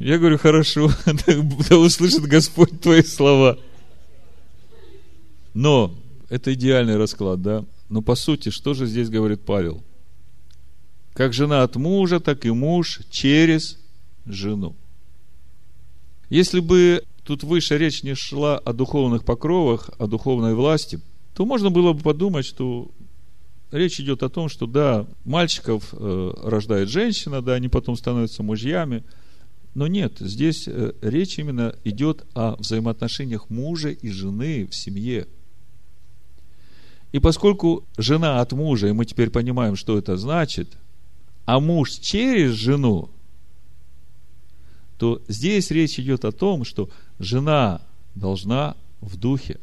Я 0.00 0.18
говорю, 0.18 0.36
хорошо, 0.36 0.90
да 1.68 1.78
услышит 1.78 2.22
Господь 2.22 2.80
твои 2.80 3.02
слова. 3.02 3.56
Но 5.54 5.94
это 6.28 6.54
идеальный 6.54 6.96
расклад, 6.96 7.40
да? 7.40 7.64
Но 7.88 8.02
по 8.02 8.16
сути, 8.16 8.48
что 8.48 8.74
же 8.74 8.86
здесь 8.86 9.08
говорит 9.08 9.42
Павел? 9.42 9.84
Как 11.14 11.32
жена 11.32 11.62
от 11.62 11.76
мужа, 11.76 12.18
так 12.18 12.44
и 12.46 12.50
муж 12.50 12.98
через 13.10 13.78
жену. 14.26 14.74
Если 16.32 16.60
бы 16.60 17.04
тут 17.24 17.44
выше 17.44 17.76
речь 17.76 18.02
не 18.02 18.14
шла 18.14 18.56
о 18.56 18.72
духовных 18.72 19.22
покровах, 19.22 19.90
о 19.98 20.06
духовной 20.06 20.54
власти, 20.54 20.98
то 21.34 21.44
можно 21.44 21.68
было 21.68 21.92
бы 21.92 22.00
подумать, 22.00 22.46
что 22.46 22.90
речь 23.70 24.00
идет 24.00 24.22
о 24.22 24.30
том, 24.30 24.48
что 24.48 24.66
да, 24.66 25.06
мальчиков 25.26 25.92
э, 25.92 26.32
рождает 26.42 26.88
женщина, 26.88 27.42
да, 27.42 27.52
они 27.52 27.68
потом 27.68 27.96
становятся 27.96 28.42
мужьями. 28.42 29.04
Но 29.74 29.86
нет, 29.86 30.20
здесь 30.20 30.66
э, 30.66 30.94
речь 31.02 31.38
именно 31.38 31.76
идет 31.84 32.24
о 32.32 32.56
взаимоотношениях 32.56 33.50
мужа 33.50 33.90
и 33.90 34.08
жены 34.08 34.66
в 34.66 34.74
семье. 34.74 35.26
И 37.12 37.18
поскольку 37.18 37.84
жена 37.98 38.40
от 38.40 38.52
мужа, 38.52 38.88
и 38.88 38.92
мы 38.92 39.04
теперь 39.04 39.28
понимаем, 39.28 39.76
что 39.76 39.98
это 39.98 40.16
значит, 40.16 40.78
а 41.44 41.60
муж 41.60 41.90
через 41.90 42.52
жену, 42.52 43.10
то 44.98 45.22
здесь 45.28 45.70
речь 45.70 45.98
идет 45.98 46.24
о 46.24 46.32
том, 46.32 46.64
что 46.64 46.90
жена 47.18 47.82
должна 48.14 48.76
в 49.00 49.16
духе 49.16 49.58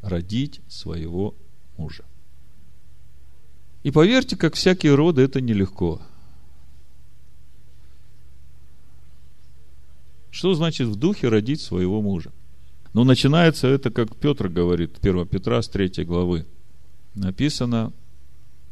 родить 0.00 0.60
своего 0.68 1.34
мужа. 1.76 2.04
И 3.82 3.90
поверьте, 3.90 4.36
как 4.36 4.54
всякие 4.54 4.94
роды, 4.94 5.22
это 5.22 5.40
нелегко. 5.40 6.00
Что 10.30 10.54
значит 10.54 10.88
в 10.88 10.96
духе 10.96 11.28
родить 11.28 11.60
своего 11.60 12.00
мужа? 12.00 12.32
Ну, 12.94 13.04
начинается 13.04 13.68
это, 13.68 13.90
как 13.90 14.16
Петр 14.16 14.48
говорит, 14.48 14.98
1 15.00 15.26
Петра 15.26 15.60
с 15.62 15.68
3 15.68 16.04
главы. 16.04 16.46
Написано, 17.14 17.92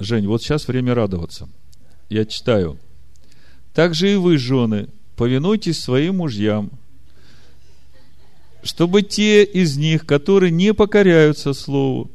Жень, 0.01 0.27
вот 0.27 0.43
сейчас 0.43 0.67
время 0.67 0.95
радоваться. 0.95 1.51
Я 2.09 2.25
читаю. 2.25 2.79
Также 3.75 4.15
и 4.15 4.17
вы, 4.17 4.39
жены, 4.39 4.89
повинуйтесь 5.21 5.79
своим 5.79 6.17
мужьям, 6.17 6.71
чтобы 8.63 9.03
те 9.03 9.45
из 9.45 9.77
них, 9.77 10.07
которые 10.07 10.51
не 10.51 10.73
покоряются 10.73 11.53
слову, 11.53 12.11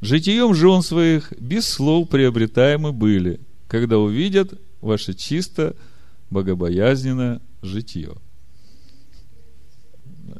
Житием 0.00 0.54
жен 0.54 0.80
своих 0.80 1.34
без 1.38 1.68
слов 1.68 2.08
приобретаемы 2.08 2.92
были, 2.92 3.40
когда 3.68 3.98
увидят 3.98 4.58
ваше 4.80 5.12
чисто 5.12 5.76
богобоязненное 6.30 7.42
житье. 7.60 8.14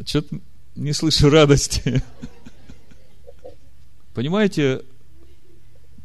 Что-то 0.07 0.41
не 0.74 0.95
слышу 0.95 1.28
радости. 1.28 2.03
Понимаете, 4.14 4.80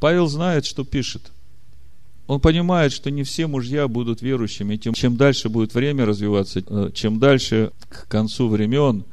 Павел 0.02 0.28
знает, 0.28 0.66
что 0.66 0.84
пишет. 0.84 1.32
Он 2.28 2.40
понимает, 2.40 2.92
что 2.92 3.12
не 3.12 3.24
все 3.24 3.48
мужья 3.48 3.88
будут 3.88 4.22
верующими. 4.22 4.78
Тем, 4.78 4.94
чем 4.94 5.18
дальше 5.18 5.50
будет 5.50 5.74
время 5.74 6.06
развиваться, 6.06 6.64
э, 6.66 6.92
чем 6.94 7.20
дальше 7.20 7.72
к 7.90 8.08
концу 8.08 8.48
времен, 8.48 9.06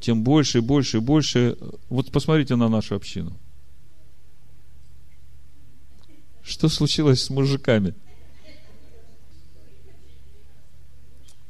тем 0.00 0.22
больше, 0.22 0.60
больше, 0.60 1.00
больше. 1.00 1.56
Вот 1.88 2.10
посмотрите 2.12 2.56
на 2.56 2.68
нашу 2.68 2.94
общину– 2.94 3.36
что 6.48 6.70
случилось 6.70 7.22
с 7.22 7.28
мужиками? 7.28 7.94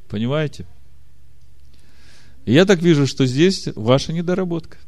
Понимаете? 0.08 0.66
И 2.44 2.52
я 2.52 2.64
так 2.64 2.82
вижу, 2.82 3.06
что 3.06 3.24
здесь 3.24 3.68
ваша 3.76 4.12
недоработка. 4.12 4.78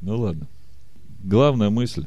Ну 0.00 0.18
ладно. 0.18 0.48
Главная 1.22 1.70
мысль. 1.70 2.06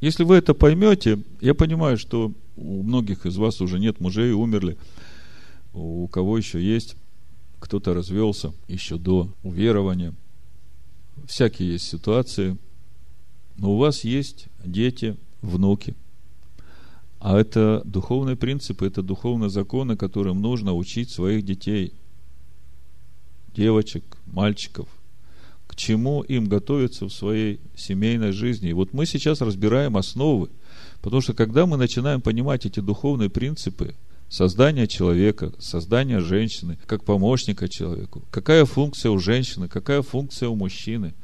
Если 0.00 0.24
вы 0.24 0.36
это 0.36 0.54
поймете, 0.54 1.22
я 1.40 1.54
понимаю, 1.54 1.96
что 1.96 2.32
у 2.56 2.82
многих 2.82 3.26
из 3.26 3.36
вас 3.36 3.60
уже 3.60 3.78
нет 3.78 4.00
мужей, 4.00 4.32
умерли. 4.32 4.76
У 5.72 6.06
кого 6.08 6.36
еще 6.36 6.62
есть, 6.62 6.96
кто-то 7.58 7.94
развелся 7.94 8.52
еще 8.68 8.98
до 8.98 9.30
уверования– 9.42 10.14
всякие 11.26 11.72
есть 11.72 11.88
ситуации, 11.88 12.58
но 13.56 13.74
у 13.74 13.78
вас 13.78 14.04
есть 14.04 14.46
дети, 14.64 15.16
внуки. 15.42 15.94
А 17.20 17.38
это 17.38 17.82
духовные 17.84 18.36
принципы, 18.36 18.86
это 18.86 19.02
духовные 19.02 19.50
законы, 19.50 19.96
которым 19.96 20.40
нужно 20.42 20.74
учить 20.74 21.10
своих 21.10 21.44
детей, 21.44 21.94
девочек, 23.54 24.04
мальчиков, 24.26 24.88
чему 25.76 26.22
им 26.22 26.46
готовиться 26.46 27.06
в 27.06 27.12
своей 27.12 27.60
семейной 27.76 28.32
жизни. 28.32 28.70
И 28.70 28.72
вот 28.72 28.92
мы 28.92 29.06
сейчас 29.06 29.40
разбираем 29.40 29.96
основы, 29.96 30.50
потому 31.02 31.20
что 31.20 31.34
когда 31.34 31.66
мы 31.66 31.76
начинаем 31.76 32.20
понимать 32.20 32.66
эти 32.66 32.80
духовные 32.80 33.30
принципы, 33.30 33.94
создание 34.28 34.86
человека, 34.86 35.52
создание 35.58 36.20
женщины, 36.20 36.78
как 36.86 37.04
помощника 37.04 37.68
человеку. 37.68 38.24
Какая 38.30 38.64
функция 38.64 39.10
у 39.10 39.18
женщины, 39.18 39.68
какая 39.68 40.02
функция 40.02 40.48
у 40.48 40.56
мужчины. 40.56 41.14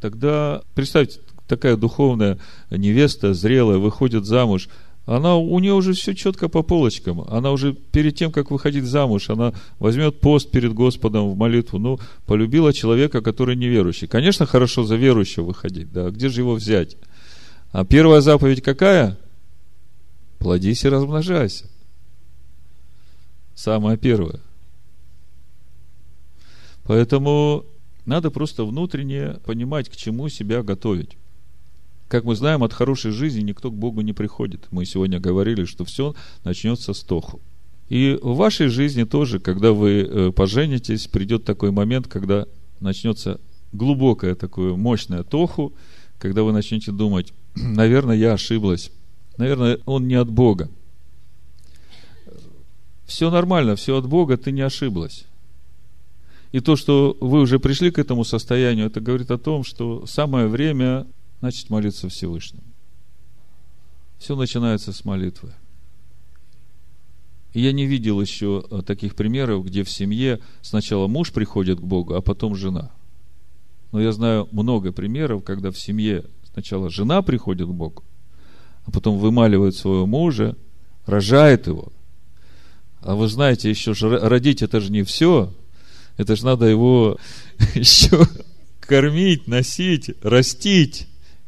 Тогда, 0.00 0.62
представьте, 0.74 1.20
такая 1.46 1.76
духовная 1.76 2.38
невеста, 2.70 3.34
зрелая, 3.34 3.78
выходит 3.78 4.24
замуж, 4.24 4.68
она, 5.06 5.36
у 5.36 5.58
нее 5.60 5.72
уже 5.72 5.92
все 5.92 6.14
четко 6.14 6.48
по 6.48 6.62
полочкам. 6.62 7.20
Она 7.28 7.52
уже 7.52 7.72
перед 7.72 8.16
тем, 8.16 8.32
как 8.32 8.50
выходить 8.50 8.84
замуж, 8.84 9.30
она 9.30 9.54
возьмет 9.78 10.20
пост 10.20 10.50
перед 10.50 10.74
Господом 10.74 11.30
в 11.30 11.36
молитву. 11.36 11.78
Ну, 11.78 12.00
полюбила 12.26 12.72
человека, 12.72 13.22
который 13.22 13.54
неверующий. 13.54 14.08
Конечно, 14.08 14.46
хорошо 14.46 14.82
за 14.82 14.96
верующего 14.96 15.44
выходить, 15.44 15.92
да. 15.92 16.10
Где 16.10 16.28
же 16.28 16.40
его 16.40 16.54
взять? 16.54 16.96
А 17.70 17.84
первая 17.84 18.20
заповедь 18.20 18.62
какая? 18.62 19.16
Плодись 20.40 20.84
и 20.84 20.88
размножайся. 20.88 21.70
Самое 23.54 23.96
первое. 23.96 24.40
Поэтому 26.82 27.64
надо 28.06 28.32
просто 28.32 28.64
внутренне 28.64 29.36
понимать, 29.44 29.88
к 29.88 29.94
чему 29.94 30.28
себя 30.28 30.64
готовить. 30.64 31.16
Как 32.08 32.24
мы 32.24 32.36
знаем, 32.36 32.62
от 32.62 32.72
хорошей 32.72 33.10
жизни 33.10 33.40
никто 33.42 33.70
к 33.70 33.74
Богу 33.74 34.00
не 34.00 34.12
приходит. 34.12 34.66
Мы 34.70 34.84
сегодня 34.84 35.18
говорили, 35.18 35.64
что 35.64 35.84
все 35.84 36.14
начнется 36.44 36.94
с 36.94 37.02
тоху. 37.02 37.40
И 37.88 38.18
в 38.22 38.36
вашей 38.36 38.68
жизни 38.68 39.04
тоже, 39.04 39.40
когда 39.40 39.72
вы 39.72 40.00
э, 40.00 40.32
поженитесь, 40.32 41.06
придет 41.06 41.44
такой 41.44 41.70
момент, 41.70 42.08
когда 42.08 42.46
начнется 42.80 43.40
глубокое 43.72 44.34
такое 44.34 44.74
мощное 44.74 45.22
тоху, 45.22 45.72
когда 46.18 46.42
вы 46.42 46.52
начнете 46.52 46.92
думать, 46.92 47.32
наверное, 47.54 48.16
я 48.16 48.32
ошиблась, 48.32 48.90
наверное, 49.38 49.78
он 49.86 50.08
не 50.08 50.14
от 50.14 50.30
Бога 50.30 50.70
все 53.06 53.30
нормально, 53.30 53.76
все 53.76 53.96
от 53.96 54.06
Бога, 54.06 54.36
ты 54.36 54.50
не 54.52 54.62
ошиблась. 54.62 55.24
И 56.52 56.60
то, 56.60 56.76
что 56.76 57.16
вы 57.20 57.40
уже 57.40 57.58
пришли 57.58 57.90
к 57.90 57.98
этому 57.98 58.24
состоянию, 58.24 58.86
это 58.86 59.00
говорит 59.00 59.30
о 59.30 59.38
том, 59.38 59.64
что 59.64 60.06
самое 60.06 60.48
время 60.48 61.06
начать 61.40 61.70
молиться 61.70 62.08
Всевышнему. 62.08 62.64
Все 64.18 64.34
начинается 64.34 64.92
с 64.92 65.04
молитвы. 65.04 65.52
И 67.52 67.60
я 67.60 67.72
не 67.72 67.86
видел 67.86 68.20
еще 68.20 68.64
э, 68.70 68.82
таких 68.82 69.14
примеров, 69.14 69.64
где 69.64 69.82
в 69.82 69.90
семье 69.90 70.40
сначала 70.62 71.06
муж 71.06 71.32
приходит 71.32 71.80
к 71.80 71.82
Богу, 71.82 72.14
а 72.14 72.20
потом 72.20 72.54
жена. 72.54 72.90
Но 73.92 74.00
я 74.00 74.12
знаю 74.12 74.48
много 74.52 74.92
примеров, 74.92 75.44
когда 75.44 75.70
в 75.70 75.78
семье 75.78 76.24
сначала 76.52 76.90
жена 76.90 77.22
приходит 77.22 77.68
к 77.68 77.72
Богу, 77.72 78.04
а 78.84 78.90
потом 78.90 79.18
вымаливает 79.18 79.74
своего 79.74 80.06
мужа, 80.06 80.56
рожает 81.06 81.66
его, 81.66 81.92
а 83.06 83.14
вы 83.14 83.28
знаете, 83.28 83.70
еще 83.70 83.94
же 83.94 84.18
родить 84.18 84.62
это 84.62 84.80
же 84.80 84.90
не 84.90 85.04
все. 85.04 85.54
Это 86.16 86.34
же 86.34 86.44
надо 86.44 86.66
его 86.66 87.18
еще 87.74 88.26
кормить, 88.80 89.46
носить, 89.46 90.10
растить. 90.22 91.06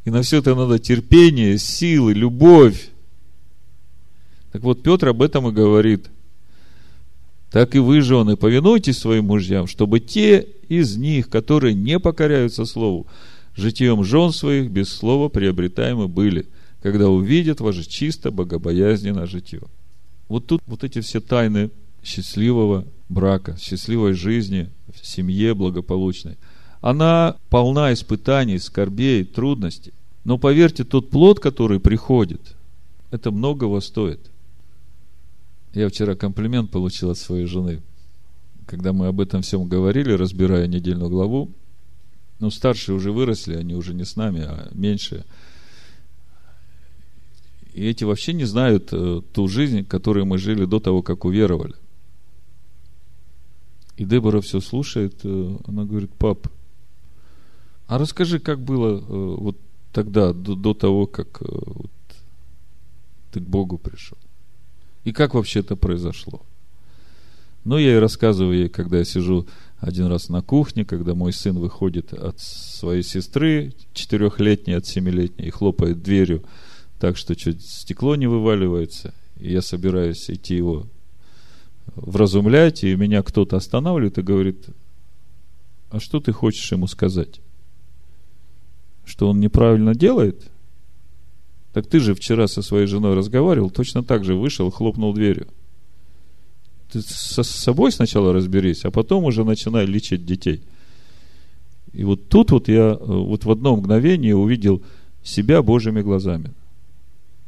И 0.09 0.11
на 0.11 0.23
все 0.23 0.39
это 0.39 0.55
надо 0.55 0.79
терпение, 0.79 1.59
силы, 1.59 2.13
любовь. 2.13 2.89
Так 4.51 4.63
вот, 4.63 4.81
Петр 4.81 5.09
об 5.09 5.21
этом 5.21 5.47
и 5.47 5.51
говорит. 5.51 6.09
Так 7.51 7.75
и 7.75 7.77
вы, 7.77 8.01
жены, 8.01 8.35
повинуйтесь 8.35 8.97
своим 8.97 9.25
мужьям, 9.25 9.67
чтобы 9.67 9.99
те 9.99 10.47
из 10.67 10.97
них, 10.97 11.29
которые 11.29 11.75
не 11.75 11.99
покоряются 11.99 12.65
слову, 12.65 13.05
житием 13.55 14.03
жен 14.03 14.31
своих 14.31 14.71
без 14.71 14.89
слова 14.89 15.29
приобретаемы 15.29 16.07
были, 16.07 16.47
когда 16.81 17.07
увидят 17.07 17.59
ваше 17.59 17.87
чисто 17.87 18.31
богобоязненное 18.31 19.27
житие. 19.27 19.61
Вот 20.27 20.47
тут 20.47 20.63
вот 20.65 20.83
эти 20.83 21.01
все 21.01 21.21
тайны 21.21 21.69
счастливого 22.03 22.87
брака, 23.09 23.57
счастливой 23.61 24.13
жизни, 24.13 24.71
в 24.91 25.05
семье 25.05 25.53
благополучной. 25.53 26.39
Она 26.81 27.35
полна 27.51 27.93
испытаний, 27.93 28.57
скорбей, 28.57 29.23
трудностей. 29.23 29.93
Но 30.29 30.37
поверьте, 30.37 30.83
тот 30.83 31.09
плод, 31.09 31.39
который 31.39 31.79
приходит, 31.79 32.55
это 33.09 33.31
многого 33.31 33.79
стоит. 33.79 34.29
Я 35.73 35.89
вчера 35.89 36.13
комплимент 36.13 36.69
получил 36.69 37.09
от 37.09 37.17
своей 37.17 37.47
жены. 37.47 37.81
Когда 38.67 38.93
мы 38.93 39.07
об 39.07 39.21
этом 39.21 39.41
всем 39.41 39.67
говорили, 39.67 40.11
разбирая 40.11 40.67
недельную 40.67 41.09
главу, 41.09 41.49
Ну, 42.37 42.51
старшие 42.51 42.95
уже 42.95 43.11
выросли, 43.11 43.55
они 43.55 43.73
уже 43.73 43.95
не 43.95 44.05
с 44.05 44.15
нами, 44.15 44.41
а 44.41 44.69
меньше. 44.71 45.25
И 47.73 47.83
эти 47.87 48.03
вообще 48.03 48.33
не 48.33 48.45
знают 48.45 48.89
э, 48.91 49.21
ту 49.33 49.47
жизнь, 49.47 49.83
которой 49.83 50.25
мы 50.25 50.37
жили 50.37 50.65
до 50.65 50.79
того, 50.79 51.01
как 51.01 51.25
уверовали. 51.25 51.73
И 53.97 54.05
Дебора 54.05 54.41
все 54.41 54.61
слушает, 54.61 55.21
э, 55.23 55.57
она 55.65 55.85
говорит, 55.85 56.11
пап, 56.13 56.47
а 57.87 57.97
расскажи, 57.97 58.37
как 58.39 58.59
было 58.59 58.99
э, 58.99 59.35
вот 59.39 59.57
тогда, 59.91 60.33
до, 60.33 60.55
до 60.55 60.73
того, 60.73 61.07
как 61.07 61.41
вот, 61.41 61.91
ты 63.31 63.39
к 63.39 63.43
Богу 63.43 63.77
пришел. 63.77 64.17
И 65.03 65.11
как 65.11 65.33
вообще 65.33 65.61
это 65.61 65.75
произошло? 65.75 66.41
Ну, 67.65 67.77
я 67.77 67.95
и 67.95 67.99
рассказываю 67.99 68.57
ей, 68.57 68.69
когда 68.69 68.99
я 68.99 69.05
сижу 69.05 69.45
один 69.79 70.07
раз 70.07 70.29
на 70.29 70.41
кухне, 70.41 70.85
когда 70.85 71.13
мой 71.13 71.33
сын 71.33 71.57
выходит 71.57 72.13
от 72.13 72.39
своей 72.39 73.03
сестры, 73.03 73.73
четырехлетней, 73.93 74.77
от 74.77 74.85
семилетней, 74.85 75.47
и 75.47 75.51
хлопает 75.51 76.01
дверью 76.01 76.43
так, 76.99 77.17
что 77.17 77.35
чуть 77.35 77.61
стекло 77.61 78.15
не 78.15 78.27
вываливается. 78.27 79.13
И 79.39 79.51
я 79.51 79.61
собираюсь 79.61 80.29
идти 80.29 80.55
его 80.55 80.85
вразумлять, 81.95 82.83
и 82.83 82.95
меня 82.95 83.23
кто-то 83.23 83.57
останавливает 83.57 84.17
и 84.17 84.21
говорит, 84.21 84.65
а 85.89 85.99
что 85.99 86.19
ты 86.19 86.31
хочешь 86.31 86.71
ему 86.71 86.87
сказать? 86.87 87.39
Что 89.09 89.27
он 89.27 89.39
неправильно 89.39 89.95
делает? 89.95 90.43
Так 91.73 91.87
ты 91.87 91.99
же 91.99 92.13
вчера 92.13 92.47
со 92.47 92.61
своей 92.61 92.85
женой 92.85 93.15
разговаривал, 93.15 93.71
точно 93.71 94.03
так 94.03 94.23
же 94.23 94.35
вышел, 94.35 94.69
хлопнул 94.69 95.13
дверью. 95.15 95.47
Ты 96.91 97.01
со 97.01 97.41
собой 97.41 97.91
сначала 97.91 98.33
разберись, 98.33 98.85
а 98.85 98.91
потом 98.91 99.23
уже 99.23 99.43
начинай 99.43 99.87
лечить 99.87 100.27
детей. 100.27 100.61
И 101.91 102.03
вот 102.03 102.29
тут 102.29 102.51
вот 102.51 102.67
я 102.67 102.91
э, 102.91 102.97
вот 102.99 103.45
в 103.45 103.51
одно 103.51 103.75
мгновение 103.75 104.35
увидел 104.35 104.83
себя 105.23 105.63
Божьими 105.63 106.01
глазами. 106.01 106.51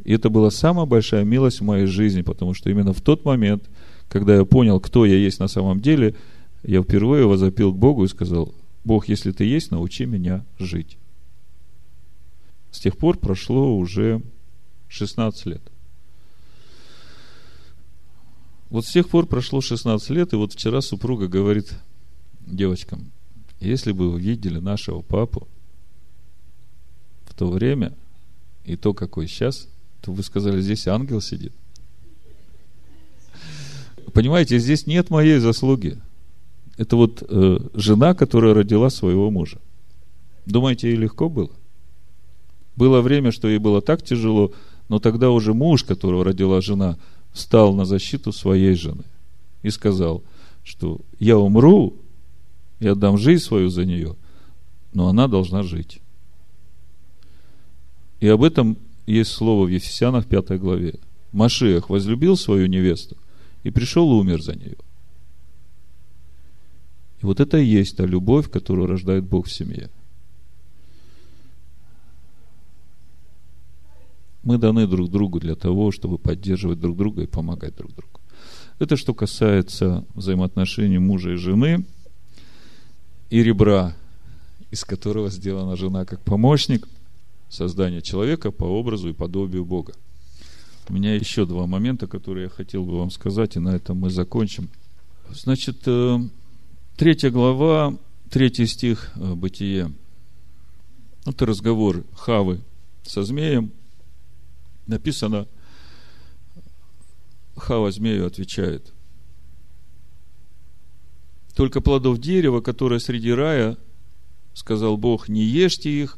И 0.04 0.14
это 0.14 0.32
была 0.32 0.50
самая 0.50 0.88
большая 0.88 1.24
милость 1.26 1.62
в 1.62 1.64
моей 1.64 1.86
жизни, 1.86 2.24
потому 2.24 2.56
что 2.56 2.72
именно 2.72 2.92
в 2.92 3.02
тот 3.02 3.24
момент, 3.24 3.70
когда 4.10 4.36
я 4.36 4.46
понял, 4.46 4.80
кто 4.80 5.06
я 5.06 5.16
есть 5.16 5.40
на 5.40 5.48
самом 5.48 5.80
деле, 5.80 6.16
я 6.64 6.82
впервые 6.82 7.28
возопил 7.28 7.72
к 7.72 7.78
Богу 7.78 8.04
и 8.04 8.08
сказал, 8.08 8.52
Бог, 8.84 9.08
если 9.08 9.32
ты 9.32 9.44
есть, 9.44 9.70
научи 9.70 10.08
меня 10.08 10.44
жить. 10.58 10.98
С 12.72 12.80
тех 12.80 12.98
пор 12.98 13.18
прошло 13.18 13.78
уже 13.78 14.22
16 14.88 15.46
лет. 15.46 15.62
Вот 18.70 18.86
с 18.86 18.92
тех 18.92 19.10
пор 19.10 19.26
прошло 19.28 19.60
16 19.60 20.10
лет, 20.12 20.34
и 20.34 20.38
вот 20.38 20.54
вчера 20.54 20.80
супруга 20.80 21.28
говорит 21.28 21.74
девочкам, 22.40 23.12
если 23.60 23.92
бы 23.92 24.10
вы 24.10 24.20
видели 24.20 24.60
нашего 24.60 25.02
папу 25.02 25.48
в 27.26 27.34
то 27.34 27.50
время 27.50 27.94
и 28.64 28.78
то, 28.78 28.94
какой 28.94 29.28
сейчас, 29.28 29.68
то 30.02 30.14
вы 30.14 30.24
сказали, 30.24 30.62
здесь 30.62 30.88
ангел 30.88 31.20
сидит. 31.20 31.54
Понимаете, 34.14 34.58
здесь 34.58 34.88
нет 34.88 35.10
моей 35.10 35.40
заслуги. 35.40 35.98
Это 36.78 36.96
вот 36.96 37.24
э, 37.28 37.60
жена, 37.74 38.14
которая 38.14 38.54
родила 38.54 38.90
своего 38.90 39.30
мужа. 39.30 39.60
Думаете, 40.46 40.90
ей 40.90 40.98
легко 40.98 41.30
было? 41.30 41.52
Было 42.76 43.02
время, 43.02 43.32
что 43.32 43.48
ей 43.48 43.58
было 43.58 43.82
так 43.82 44.04
тяжело, 44.04 44.52
но 44.90 45.00
тогда 45.00 45.30
уже 45.32 45.54
муж, 45.54 45.84
которого 45.84 46.24
родила 46.24 46.62
жена, 46.62 46.98
встал 47.32 47.74
на 47.74 47.86
защиту 47.86 48.32
своей 48.32 48.76
жены 48.76 49.04
и 49.62 49.70
сказал, 49.70 50.24
что 50.64 51.02
я 51.20 51.38
умру, 51.38 51.96
я 52.80 52.94
отдам 52.94 53.18
жизнь 53.18 53.44
свою 53.44 53.70
за 53.70 53.86
нее, 53.86 54.16
но 54.94 55.08
она 55.08 55.28
должна 55.28 55.64
жить. 55.64 56.02
И 58.20 58.28
об 58.28 58.44
этом 58.44 58.78
есть 59.06 59.32
слово 59.32 59.66
в 59.66 59.70
Ефесянах 59.70 60.26
5 60.28 60.60
главе. 60.60 60.96
Машиах 61.32 61.90
возлюбил 61.90 62.38
свою 62.38 62.68
невесту 62.68 63.18
и 63.64 63.72
пришел 63.72 64.10
и 64.12 64.16
умер 64.16 64.42
за 64.42 64.56
нее. 64.56 64.78
И 67.22 67.26
вот 67.26 67.40
это 67.40 67.58
и 67.58 67.66
есть 67.66 67.98
та 67.98 68.06
любовь, 68.06 68.50
которую 68.50 68.88
рождает 68.88 69.24
Бог 69.24 69.48
в 69.48 69.52
семье– 69.52 69.90
Мы 74.44 74.58
даны 74.58 74.88
друг 74.88 75.10
другу 75.10 75.40
для 75.40 75.56
того, 75.56 75.92
чтобы 75.92 76.18
поддерживать 76.18 76.80
друг 76.80 76.98
друга 76.98 77.24
и 77.24 77.28
помогать 77.28 77.76
друг 77.76 77.94
другу. 77.94 78.20
Это 78.80 78.98
что 78.98 79.14
касается 79.14 80.06
взаимоотношений 80.16 80.98
мужа 80.98 81.34
и 81.34 81.36
жены 81.36 81.86
и 83.30 83.44
ребра, 83.44 83.96
из 84.72 84.84
которого 84.84 85.30
сделана 85.30 85.76
жена 85.76 86.06
как 86.06 86.22
помощник 86.22 86.88
создания 87.50 88.02
человека 88.02 88.52
по 88.52 88.64
образу 88.64 89.10
и 89.10 89.14
подобию 89.14 89.64
Бога. 89.64 89.94
У 90.90 90.94
меня 90.94 91.14
еще 91.14 91.46
два 91.46 91.68
момента, 91.68 92.08
которые 92.08 92.46
я 92.46 92.50
хотел 92.50 92.84
бы 92.84 92.98
вам 92.98 93.12
сказать, 93.12 93.56
и 93.56 93.60
на 93.60 93.76
этом 93.76 94.00
мы 94.00 94.10
закончим. 94.10 94.70
Значит, 95.30 95.84
э, 95.86 96.20
третья 96.98 97.30
глава, 97.30 97.96
третий 98.32 98.66
стих 98.66 99.12
э, 99.16 99.36
Бытие. 99.36 99.92
Это 101.26 101.46
разговор 101.46 102.04
Хавы 102.16 102.62
со 103.04 103.22
змеем– 103.24 103.72
написано, 104.88 105.48
Хава 107.56 107.92
змею 107.92 108.26
отвечает, 108.26 108.94
только 111.56 111.82
плодов 111.82 112.20
дерева, 112.20 112.62
которое 112.62 113.00
среди 113.00 113.32
рая, 113.32 113.78
сказал 114.54 114.98
Бог, 114.98 115.30
не 115.30 115.44
ешьте 115.44 115.90
их 115.90 116.18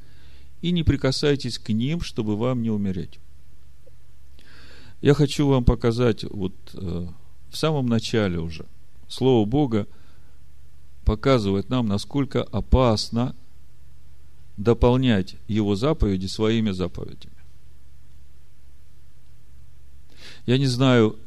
и 0.62 0.72
не 0.72 0.84
прикасайтесь 0.84 1.58
к 1.58 1.70
ним, 1.70 2.02
чтобы 2.02 2.38
вам 2.38 2.62
не 2.62 2.70
умереть. 2.70 3.20
Я 5.02 5.14
хочу 5.14 5.48
вам 5.48 5.66
показать 5.66 6.24
вот 6.24 6.54
э, 6.74 7.08
в 7.50 7.58
самом 7.58 7.88
начале 7.88 8.40
уже. 8.40 8.66
Слово 9.10 9.46
Бога 9.46 9.88
показывает 11.04 11.70
нам, 11.70 11.88
насколько 11.88 12.42
опасно 12.44 13.36
дополнять 14.56 15.36
Его 15.48 15.76
заповеди 15.76 16.28
своими 16.28 16.72
заповедями. 16.72 17.33
Я 20.46 20.58
не 20.58 20.66
знаю, 20.66 21.18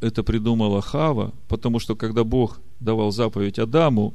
это 0.00 0.22
придумала 0.22 0.80
Хава, 0.80 1.32
потому 1.48 1.78
что 1.78 1.94
когда 1.94 2.24
Бог 2.24 2.60
давал 2.80 3.12
заповедь 3.12 3.58
Адаму 3.58 4.14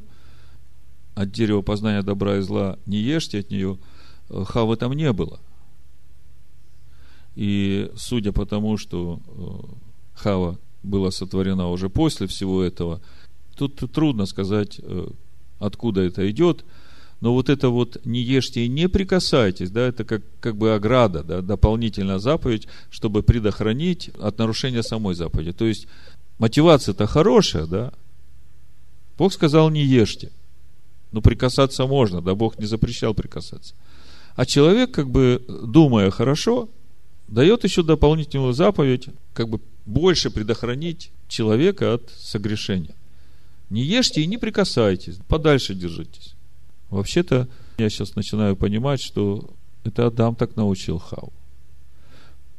от 1.15 1.31
дерева 1.31 1.61
познания 1.61 2.01
добра 2.01 2.37
и 2.37 2.41
зла 2.41 2.77
не 2.85 2.97
ешьте 2.97 3.39
от 3.39 3.51
нее, 3.51 3.77
э, 4.29 4.43
Хавы 4.45 4.75
там 4.77 4.93
не 4.93 5.11
было. 5.13 5.39
И 7.35 7.91
судя 7.95 8.31
по 8.31 8.45
тому, 8.45 8.77
что 8.77 9.19
э, 9.27 10.19
Хава 10.19 10.59
была 10.83 11.11
сотворена 11.11 11.69
уже 11.69 11.89
после 11.89 12.27
всего 12.27 12.63
этого, 12.63 13.01
тут 13.55 13.75
трудно 13.91 14.25
сказать, 14.25 14.79
э, 14.81 15.07
откуда 15.59 16.01
это 16.01 16.29
идет– 16.29 16.65
но 17.19 17.33
вот 17.33 17.49
это 17.49 17.69
вот 17.69 18.05
не 18.05 18.21
ешьте 18.21 18.65
и 18.65 18.67
не 18.67 18.87
прикасайтесь, 18.87 19.71
да, 19.71 19.87
это 19.87 20.03
как, 20.03 20.21
как 20.39 20.55
бы 20.55 20.75
ограда, 20.75 21.23
да, 21.23 21.41
дополнительная 21.41 22.19
заповедь, 22.19 22.67
чтобы 22.91 23.23
предохранить 23.23 24.11
от 24.19 24.37
нарушения 24.37 24.83
самой 24.83 25.15
заповеди. 25.15 25.53
То 25.53 25.65
есть, 25.65 25.87
мотивация-то 26.37 27.07
хорошая, 27.07 27.65
да. 27.65 27.91
Бог 29.17 29.33
сказал, 29.33 29.69
не 29.71 29.83
ешьте. 29.83 30.31
Но 31.11 31.21
прикасаться 31.21 31.87
можно, 31.87 32.21
да, 32.21 32.35
Бог 32.35 32.59
не 32.59 32.65
запрещал 32.65 33.15
прикасаться. 33.15 33.73
А 34.35 34.45
человек, 34.45 34.91
как 34.91 35.09
бы, 35.09 35.43
думая 35.47 36.11
хорошо, 36.11 36.69
дает 37.27 37.63
еще 37.63 37.81
дополнительную 37.81 38.53
заповедь, 38.53 39.09
как 39.33 39.49
бы 39.49 39.59
больше 39.87 40.29
предохранить 40.29 41.11
человека 41.27 41.95
от 41.95 42.11
согрешения. 42.15 42.93
Не 43.71 43.83
ешьте 43.83 44.21
и 44.21 44.27
не 44.27 44.37
прикасайтесь, 44.37 45.17
подальше 45.27 45.73
держитесь. 45.73 46.36
Вообще-то, 46.89 47.47
я 47.77 47.89
сейчас 47.89 48.15
начинаю 48.15 48.55
понимать, 48.55 49.01
что 49.01 49.49
это 49.83 50.07
Адам 50.07 50.35
так 50.35 50.55
научил 50.55 50.99
Хаву. 50.99 51.33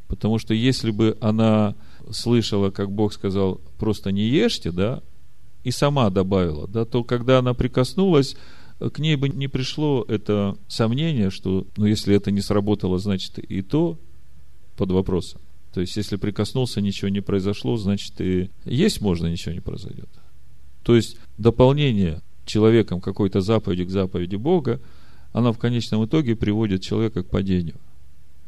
Потому 0.07 0.39
что 0.39 0.55
если 0.55 0.91
бы 0.91 1.17
она 1.21 1.75
слышала, 2.11 2.71
как 2.71 2.91
Бог 2.91 3.13
сказал, 3.13 3.61
просто 3.79 4.11
не 4.11 4.23
ешьте, 4.23 4.71
да, 4.71 5.03
и 5.65 5.71
сама 5.71 6.09
добавила, 6.11 6.67
да, 6.67 6.85
то 6.85 7.05
когда 7.05 7.39
она 7.39 7.53
прикоснулась, 7.53 8.37
к 8.79 8.99
ней 8.99 9.17
бы 9.17 9.29
не 9.29 9.49
пришло 9.49 10.05
это 10.09 10.57
сомнение, 10.69 11.31
что, 11.31 11.67
ну, 11.77 11.87
если 11.87 12.15
это 12.15 12.31
не 12.31 12.41
сработало, 12.41 12.99
значит, 12.99 13.39
и 13.39 13.61
то 13.63 13.99
под 14.77 14.93
вопросом. 14.93 15.41
То 15.75 15.81
есть, 15.81 15.97
если 15.97 16.17
прикоснулся, 16.17 16.81
ничего 16.81 17.09
не 17.09 17.21
произошло, 17.21 17.77
значит, 17.77 18.21
и 18.21 18.51
есть 18.65 19.01
можно, 19.01 19.27
ничего 19.27 19.53
не 19.53 19.61
произойдет. 19.61 20.09
То 20.85 20.95
есть, 20.95 21.17
дополнение 21.37 22.23
человеком 22.49 23.01
какой-то 23.01 23.41
заповеди 23.41 23.85
к 23.85 23.91
заповеди 23.91 24.37
Бога, 24.37 24.81
она 25.33 25.53
в 25.53 25.59
конечном 25.59 26.05
итоге 26.05 26.35
приводит 26.35 26.83
человека 26.83 27.23
к 27.23 27.31
падению. 27.31 27.77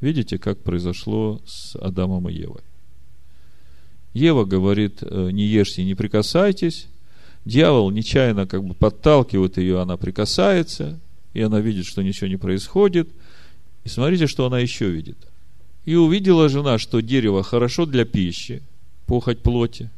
Видите, 0.01 0.39
как 0.39 0.59
произошло 0.59 1.41
с 1.47 1.77
Адамом 1.77 2.29
и 2.29 2.35
Евой. 2.35 2.63
Ева 4.15 4.45
говорит, 4.45 5.03
«Э, 5.03 5.31
не 5.31 5.45
ешьте, 5.45 5.85
не 5.85 5.95
прикасайтесь. 5.95 6.89
Дьявол 7.45 7.91
нечаянно 7.91 8.47
как 8.47 8.65
бы 8.65 8.75
подталкивает 8.75 9.59
ее, 9.59 9.81
она 9.81 9.97
прикасается. 9.97 10.99
и 11.33 11.43
она 11.43 11.61
видит, 11.61 11.87
что 11.87 12.03
ничего 12.03 12.27
не 12.27 12.37
происходит. 12.37 13.09
И 13.85 13.89
смотрите, 13.89 14.27
что 14.27 14.47
она 14.47 14.59
еще 14.59 14.91
видит. 14.91 15.17
И 15.85 15.95
увидела 15.95 16.49
жена, 16.49 16.79
что 16.79 17.01
дерево 17.01 17.45
хорошо 17.45 17.87
для 17.87 18.05
пищи, 18.05 18.63
похоть 19.07 19.41
плоти, 19.41 19.91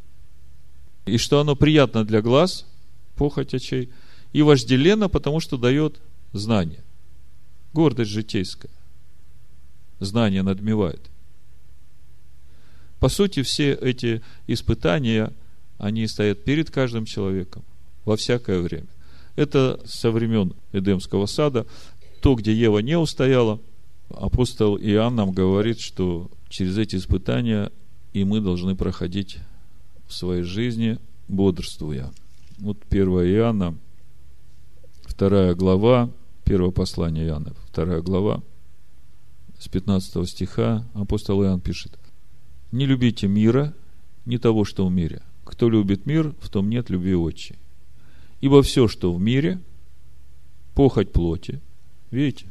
и 1.07 1.17
что 1.17 1.41
оно 1.41 1.57
приятно 1.57 2.05
для 2.05 2.21
глаз, 2.21 2.67
похоть 3.17 3.55
очей, 3.55 3.91
и 4.33 4.43
вожделенно, 4.43 5.09
потому 5.09 5.41
что 5.41 5.57
дает 5.57 6.01
знание. 6.33 6.83
Гордость 7.73 8.11
житейская. 8.11 8.71
Знание 10.01 10.43
надмевает. 10.43 11.01
По 12.99 13.09
сути, 13.09 13.43
все 13.43 13.73
эти 13.73 14.23
испытания, 14.47 15.33
они 15.79 16.07
стоят 16.07 16.45
перед 16.45 16.71
каждым 16.71 17.05
человеком 17.05 17.65
во 18.05 18.17
всякое 18.17 18.61
время. 18.61 18.87
Это 19.37 19.81
со 19.85 20.11
времен 20.11 20.55
Эдемского 20.73 21.27
сада. 21.27 21.67
То, 22.21 22.35
где 22.35 22.55
Ева 22.55 22.79
не 22.79 22.97
устояла, 22.97 23.61
апостол 24.11 24.79
Иоанн 24.79 25.17
нам 25.17 25.33
говорит, 25.33 25.81
что 25.81 26.31
через 26.49 26.79
эти 26.79 26.97
испытания 26.97 27.73
и 28.13 28.25
мы 28.25 28.41
должны 28.41 28.77
проходить 28.77 29.39
в 30.07 30.15
своей 30.15 30.43
жизни, 30.43 30.99
бодрствуя. 31.29 32.13
Вот 32.63 32.79
1 32.89 33.09
Иоанна, 33.09 33.77
2 35.19 35.55
глава, 35.55 36.13
первое 36.45 36.71
послание 36.71 37.27
Иоанна, 37.27 37.57
2 37.75 38.03
глава, 38.03 38.41
с 39.59 39.67
15 39.67 40.29
стиха 40.29 40.87
апостол 40.95 41.43
Иоанн 41.43 41.61
пишет. 41.61 41.99
«Не 42.71 42.87
любите 42.87 43.27
мира, 43.27 43.75
не 44.27 44.39
того, 44.39 44.65
что 44.65 44.87
в 44.87 44.93
мире. 44.93 45.23
Кто 45.45 45.69
любит 45.69 46.07
мир, 46.07 46.37
в 46.41 46.51
том 46.51 46.71
нет 46.71 46.89
любви 46.89 47.17
отчей. 47.17 47.59
Ибо 48.41 48.63
все, 48.63 48.87
что 48.87 49.13
в 49.13 49.21
мире, 49.21 49.59
похоть 50.77 51.11
плоти, 51.13 51.61
видите, 52.13 52.47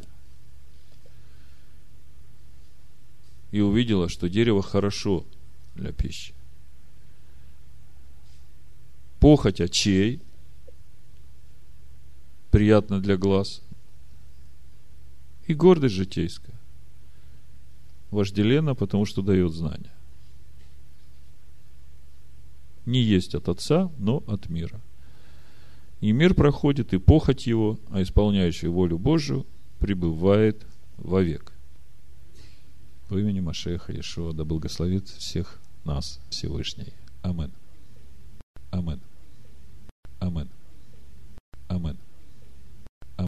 и 3.52 3.62
увидела, 3.62 4.10
что 4.10 4.28
дерево 4.28 4.62
хорошо 4.62 5.24
для 5.76 5.94
пищи. 5.94 6.34
Похоть 9.22 9.62
очей, 9.62 10.22
приятно 12.52 13.00
для 13.00 13.16
глаз, 13.16 13.62
и 15.48 15.54
гордость 15.54 15.96
житейская. 15.96 16.60
Вожделенно, 18.10 18.76
потому 18.76 19.06
что 19.06 19.22
дает 19.22 19.54
знания. 19.54 19.94
Не 22.86 23.02
есть 23.02 23.34
от 23.36 23.48
Отца, 23.48 23.90
но 23.98 24.22
от 24.28 24.50
мира– 24.50 24.82
и 26.02 26.12
мир 26.14 26.34
проходит, 26.34 26.94
и 26.94 26.98
похоть 26.98 27.46
его, 27.46 27.80
а 27.92 28.02
исполняющий 28.02 28.68
волю 28.68 28.98
Божию 28.98 29.46
пребывает 29.80 30.66
вовек. 30.98 31.54
В 33.08 33.18
имени 33.18 33.40
Машеха 33.40 33.94
Иешуа 33.94 34.34
да 34.34 34.44
благословит 34.44 35.08
всех 35.08 35.62
нас 35.86 36.20
Всевышний. 36.30 36.94
Аминь. 37.22 37.52
aman 40.22 40.48
aman 41.70 41.98